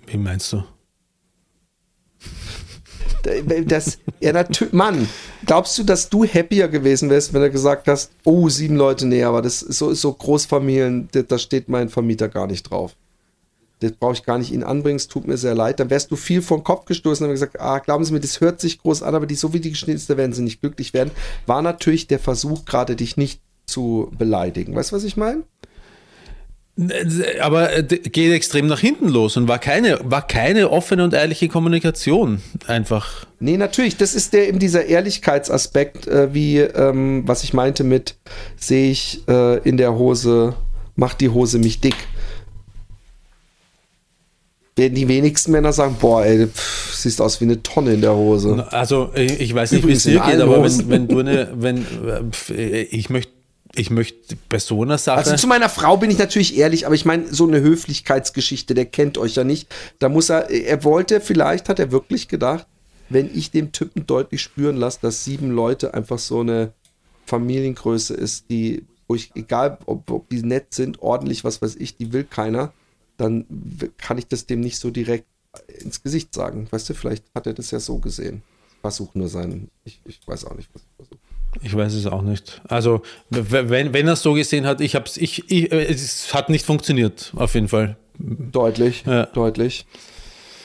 [0.06, 0.62] Wie meinst du?
[3.66, 5.08] Das, ja, natürlich, Mann,
[5.46, 9.24] glaubst du, dass du happier gewesen wärst, wenn du gesagt hast, oh, sieben Leute, nee,
[9.24, 12.94] aber das ist so, ist so Großfamilien, da steht mein Vermieter gar nicht drauf.
[13.80, 15.80] Das brauche ich gar nicht ihn anbringen, es tut mir sehr leid.
[15.80, 18.40] Dann wärst du viel vor den Kopf gestoßen und gesagt, ah, glauben Sie mir, das
[18.40, 20.60] hört sich groß an, aber die, so wie die geschnitten ist, da werden sie nicht
[20.60, 21.10] glücklich werden.
[21.46, 24.74] War natürlich der Versuch, gerade dich nicht zu beleidigen.
[24.74, 25.42] Weißt du, was ich meine?
[27.40, 31.48] Aber äh, geht extrem nach hinten los und war keine, war keine offene und ehrliche
[31.48, 32.40] Kommunikation.
[32.66, 33.26] Einfach.
[33.38, 38.16] Nee, natürlich, das ist der eben dieser Ehrlichkeitsaspekt, äh, wie ähm, was ich meinte mit,
[38.56, 40.54] sehe ich äh, in der Hose,
[40.96, 41.96] macht die Hose mich dick.
[44.76, 48.14] Werden die wenigsten Männer sagen, boah, ey, pff, siehst aus wie eine Tonne in der
[48.14, 48.66] Hose.
[48.70, 51.78] Also ich, ich weiß nicht, wie es dir geht, aber wenn, wenn du eine, wenn
[51.78, 53.32] äh, pf, ich möchte,
[53.76, 55.18] ich möchte einer Sache.
[55.18, 58.86] Also zu meiner Frau bin ich natürlich ehrlich, aber ich meine, so eine Höflichkeitsgeschichte, der
[58.86, 59.68] kennt euch ja nicht.
[59.98, 62.66] Da muss er, er wollte, vielleicht hat er wirklich gedacht,
[63.08, 66.72] wenn ich dem Typen deutlich spüren lasse, dass sieben Leute einfach so eine
[67.26, 71.96] Familiengröße ist, die, wo ich, egal ob, ob die nett sind, ordentlich, was weiß ich,
[71.96, 72.72] die will keiner,
[73.16, 73.44] dann
[73.98, 75.26] kann ich das dem nicht so direkt
[75.80, 76.66] ins Gesicht sagen.
[76.70, 78.42] Weißt du, vielleicht hat er das ja so gesehen.
[78.82, 81.18] Versuch nur seinen, ich, ich weiß auch nicht, was ich versuche.
[81.62, 82.60] Ich weiß es auch nicht.
[82.68, 86.50] Also, wenn, wenn er es so gesehen hat, ich hab's, ich, ich, äh, es hat
[86.50, 87.96] nicht funktioniert, auf jeden Fall.
[88.18, 89.26] Deutlich, Ja.
[89.26, 89.86] deutlich.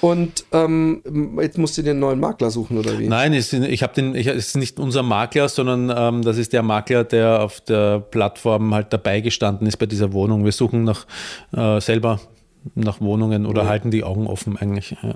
[0.02, 3.08] Und ähm, jetzt musst du dir einen neuen Makler suchen, oder wie?
[3.08, 6.38] Nein, es, ist- ich habe den, ich, es ist nicht unser Makler, sondern ähm, das
[6.38, 10.46] ist der Makler, der auf der Plattform halt dabei gestanden ist bei dieser Wohnung.
[10.46, 11.06] Wir suchen nach
[11.52, 12.20] äh, selber
[12.76, 14.96] nach Wohnungen oder halten die Augen offen eigentlich.
[15.02, 15.16] Ja.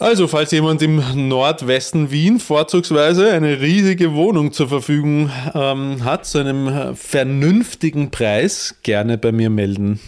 [0.00, 6.38] Also, falls jemand im Nordwesten Wien vorzugsweise eine riesige Wohnung zur Verfügung ähm, hat, zu
[6.38, 10.00] einem äh, vernünftigen Preis, gerne bei mir melden.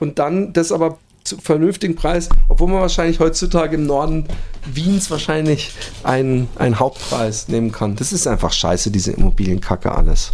[0.00, 4.24] Und dann das aber zu vernünftigen Preis, obwohl man wahrscheinlich heutzutage im Norden
[4.64, 5.72] Wiens wahrscheinlich
[6.02, 7.94] einen, einen Hauptpreis nehmen kann.
[7.96, 10.32] Das ist einfach scheiße, diese Immobilienkacke alles.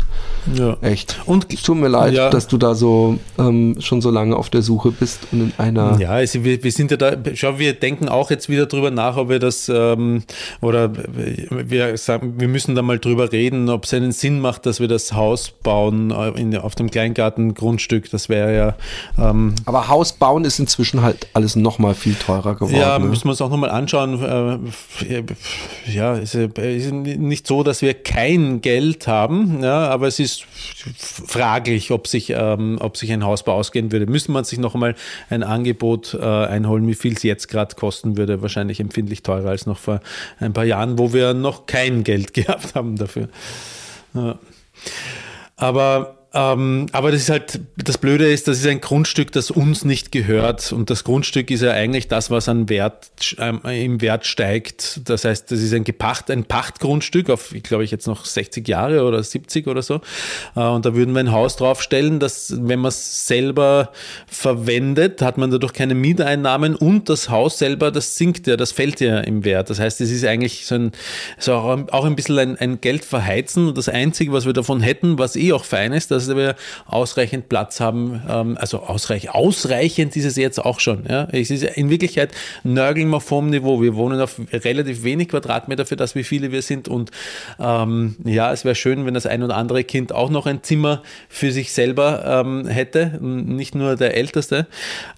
[0.52, 0.76] Ja.
[0.82, 1.20] Echt.
[1.26, 2.30] Und Tut mir leid, Ja.
[2.30, 5.98] dass du da so ähm, schon so lange auf der Suche bist und in einer.
[6.00, 9.16] Ja, also wir, wir sind ja da, schau, wir denken auch jetzt wieder drüber nach,
[9.16, 10.22] ob wir das, ähm,
[10.60, 10.90] oder
[11.50, 14.88] wir sagen, wir müssen da mal drüber reden, ob es einen Sinn macht, dass wir
[14.88, 18.10] das Haus bauen äh, in, auf dem Kleingartengrundstück.
[18.10, 18.76] Das wäre ja,
[19.18, 22.76] ähm, Aber Haus bauen ist inzwischen halt alles nochmal viel teurer geworden.
[22.76, 23.06] ja, ne?
[23.06, 24.22] müssen wir uns auch nochmal anschauen.
[24.22, 25.22] Äh,
[25.90, 30.33] ja, es ist ist nicht so, dass wir kein Geld haben, ja, aber es ist
[30.96, 34.06] fraglich, ob sich, ähm, ob sich ein Hausbau ausgehen würde.
[34.06, 34.94] Müsste man sich noch einmal
[35.30, 38.42] ein Angebot äh, einholen, wie viel es jetzt gerade kosten würde.
[38.42, 40.00] Wahrscheinlich empfindlich teurer als noch vor
[40.40, 43.28] ein paar Jahren, wo wir noch kein Geld gehabt haben dafür.
[44.14, 44.38] Ja.
[45.56, 49.84] Aber, ähm, aber das ist halt, das Blöde ist, das ist ein Grundstück, das uns
[49.84, 50.72] nicht gehört.
[50.72, 53.08] Und das Grundstück ist ja eigentlich das, was an Wert,
[53.38, 55.08] ähm, im Wert steigt.
[55.08, 58.66] Das heißt, das ist ein Gepacht, ein Pachtgrundstück auf, ich glaube ich, jetzt noch 60
[58.66, 60.00] Jahre oder 70 oder so.
[60.56, 63.92] Äh, und da würden wir ein Haus draufstellen, das, wenn man es selber
[64.26, 68.98] verwendet, hat man dadurch keine Mieteinnahmen und das Haus selber, das sinkt ja, das fällt
[68.98, 69.70] ja im Wert.
[69.70, 70.92] Das heißt, es ist eigentlich so ein,
[71.38, 73.68] so auch, auch ein bisschen ein, ein Geld verheizen.
[73.68, 76.56] Und das Einzige, was wir davon hätten, was eh auch fein ist, dass wir
[76.86, 81.04] ausreichend Platz haben, ähm, also ausreichend, ausreichend ist es jetzt auch schon.
[81.08, 81.28] Ja?
[81.32, 82.32] Es ist in Wirklichkeit
[82.62, 83.80] nörgeln wir vom Niveau.
[83.80, 86.88] Wir wohnen auf relativ wenig Quadratmeter für das, wie viele wir sind.
[86.88, 87.10] Und
[87.58, 91.02] ähm, ja, es wäre schön, wenn das ein oder andere Kind auch noch ein Zimmer
[91.28, 94.66] für sich selber ähm, hätte, nicht nur der Älteste.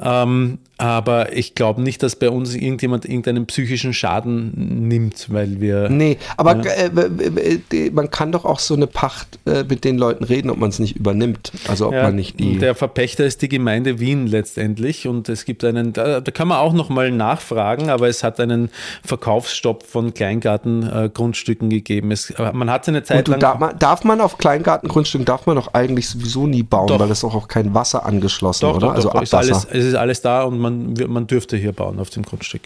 [0.00, 5.88] Ähm, aber ich glaube nicht, dass bei uns irgendjemand irgendeinen psychischen Schaden nimmt, weil wir.
[5.88, 9.96] Nee, aber äh, äh, äh, man kann doch auch so eine Pacht äh, mit den
[9.96, 11.52] Leuten reden, ob man es nicht übernimmt.
[11.66, 12.58] Also ob Ja, man nicht die.
[12.58, 16.74] Der Verpächter ist die Gemeinde Wien letztendlich und es gibt einen, da, kann man auch
[16.74, 18.70] nochmal nachfragen, aber es hat einen
[19.02, 22.10] Verkaufsstopp von Kleingartengrundstücken gegeben.
[22.10, 23.40] Es, äh, man hat eine Zeit lang.
[23.40, 26.98] darf, man, darf man auf Kleingartengrundstücken, darf man doch eigentlich sowieso nie bauen, Doch.
[26.98, 28.88] weil es auch kein Wasser angeschlossen, doch, oder?
[28.88, 30.65] doch, also doch, ist alles, es ist alles da und man,
[30.96, 32.62] wir- man dürfte hier bauen auf dem Grundstück.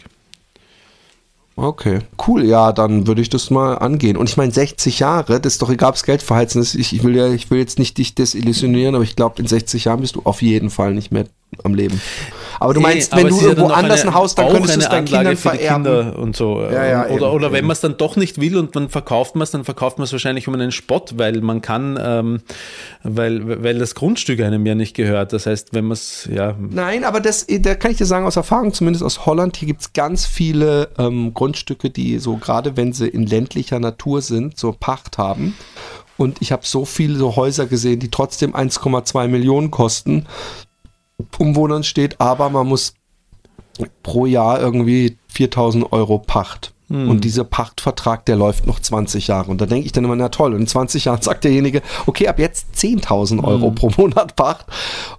[1.57, 4.15] Okay, cool, ja, dann würde ich das mal angehen.
[4.17, 6.75] Und ich meine, 60 Jahre, das ist doch egal, ob es Geld verheizen ist.
[6.75, 9.85] Ich, ich, will ja, ich will jetzt nicht dich desillusionieren, aber ich glaube, in 60
[9.85, 11.25] Jahren bist du auf jeden Fall nicht mehr
[11.63, 11.99] am Leben.
[12.59, 15.05] Aber du meinst, wenn du irgendwo anders eine- ein Haus, dann könntest du es eine
[15.05, 15.83] deinen Kindern vererben.
[15.83, 16.61] Kinder und so.
[16.61, 17.67] Ja, ja, oder eben, oder wenn eben.
[17.67, 20.11] man es dann doch nicht will und man verkauft man es, dann verkauft man es
[20.11, 22.41] wahrscheinlich um einen Spott, weil man kann, ähm,
[23.03, 25.33] weil, weil das Grundstück einem ja nicht gehört.
[25.33, 28.35] Das heißt, wenn man es, ja, Nein, aber das, da kann ich dir sagen, aus
[28.35, 32.93] Erfahrung, zumindest aus Holland, hier gibt es ganz viele ähm, Grundstücke, die so, gerade wenn
[32.93, 35.55] sie in ländlicher Natur sind, so Pacht haben.
[36.17, 40.27] Und ich habe so viele so Häuser gesehen, die trotzdem 1,2 Millionen kosten,
[41.37, 42.93] um wo dann steht, aber man muss
[44.03, 46.73] pro Jahr irgendwie 4000 Euro Pacht.
[47.09, 49.49] Und dieser Pachtvertrag, der läuft noch 20 Jahre.
[49.49, 50.53] Und da denke ich dann immer, na toll.
[50.53, 54.65] Und in 20 Jahren sagt derjenige, okay, ab jetzt 10.000 Euro pro Monat Pacht.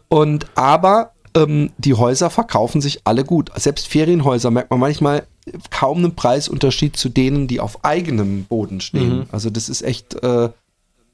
[0.08, 3.50] Und aber ähm, die Häuser verkaufen sich alle gut.
[3.56, 5.26] Selbst Ferienhäuser merkt man manchmal
[5.70, 9.26] kaum einen Preisunterschied zu denen, die auf eigenem Boden stehen.
[9.32, 10.50] Also das ist echt, äh,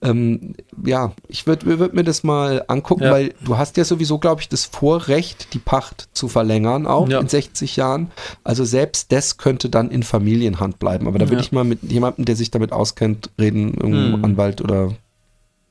[0.00, 0.54] ähm,
[0.84, 3.10] ja, ich würde würd mir das mal angucken, Ja.
[3.10, 7.18] weil du hast ja sowieso, glaube ich, das Vorrecht, die Pacht zu verlängern, auch Ja.
[7.20, 8.10] in 60 Jahren.
[8.44, 11.08] Also selbst das könnte dann in Familienhand bleiben.
[11.08, 11.40] Aber da würde Ja.
[11.40, 14.24] ich mal mit jemandem, der sich damit auskennt, reden, irgendeinem Hm.
[14.24, 14.94] Anwalt oder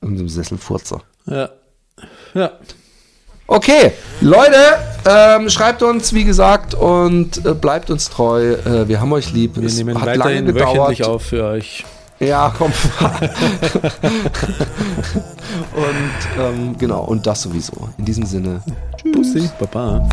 [0.02, 1.02] irgendeinem Sesselfurzer.
[1.26, 1.49] ja,
[2.34, 2.52] ja.
[3.49, 4.58] Okay, Leute,
[5.10, 8.56] Ähm, schreibt uns, wie gesagt, und äh, bleibt uns treu.
[8.56, 9.56] Äh, wir haben euch lieb.
[9.56, 11.02] Wir es nehmen hat lange gedauert.
[11.02, 11.86] auf für euch.
[12.19, 12.72] Ja, komm.
[15.76, 17.89] und ähm, genau, und das sowieso.
[17.98, 18.61] In diesem Sinne.
[19.14, 20.07] Bussi, Baba.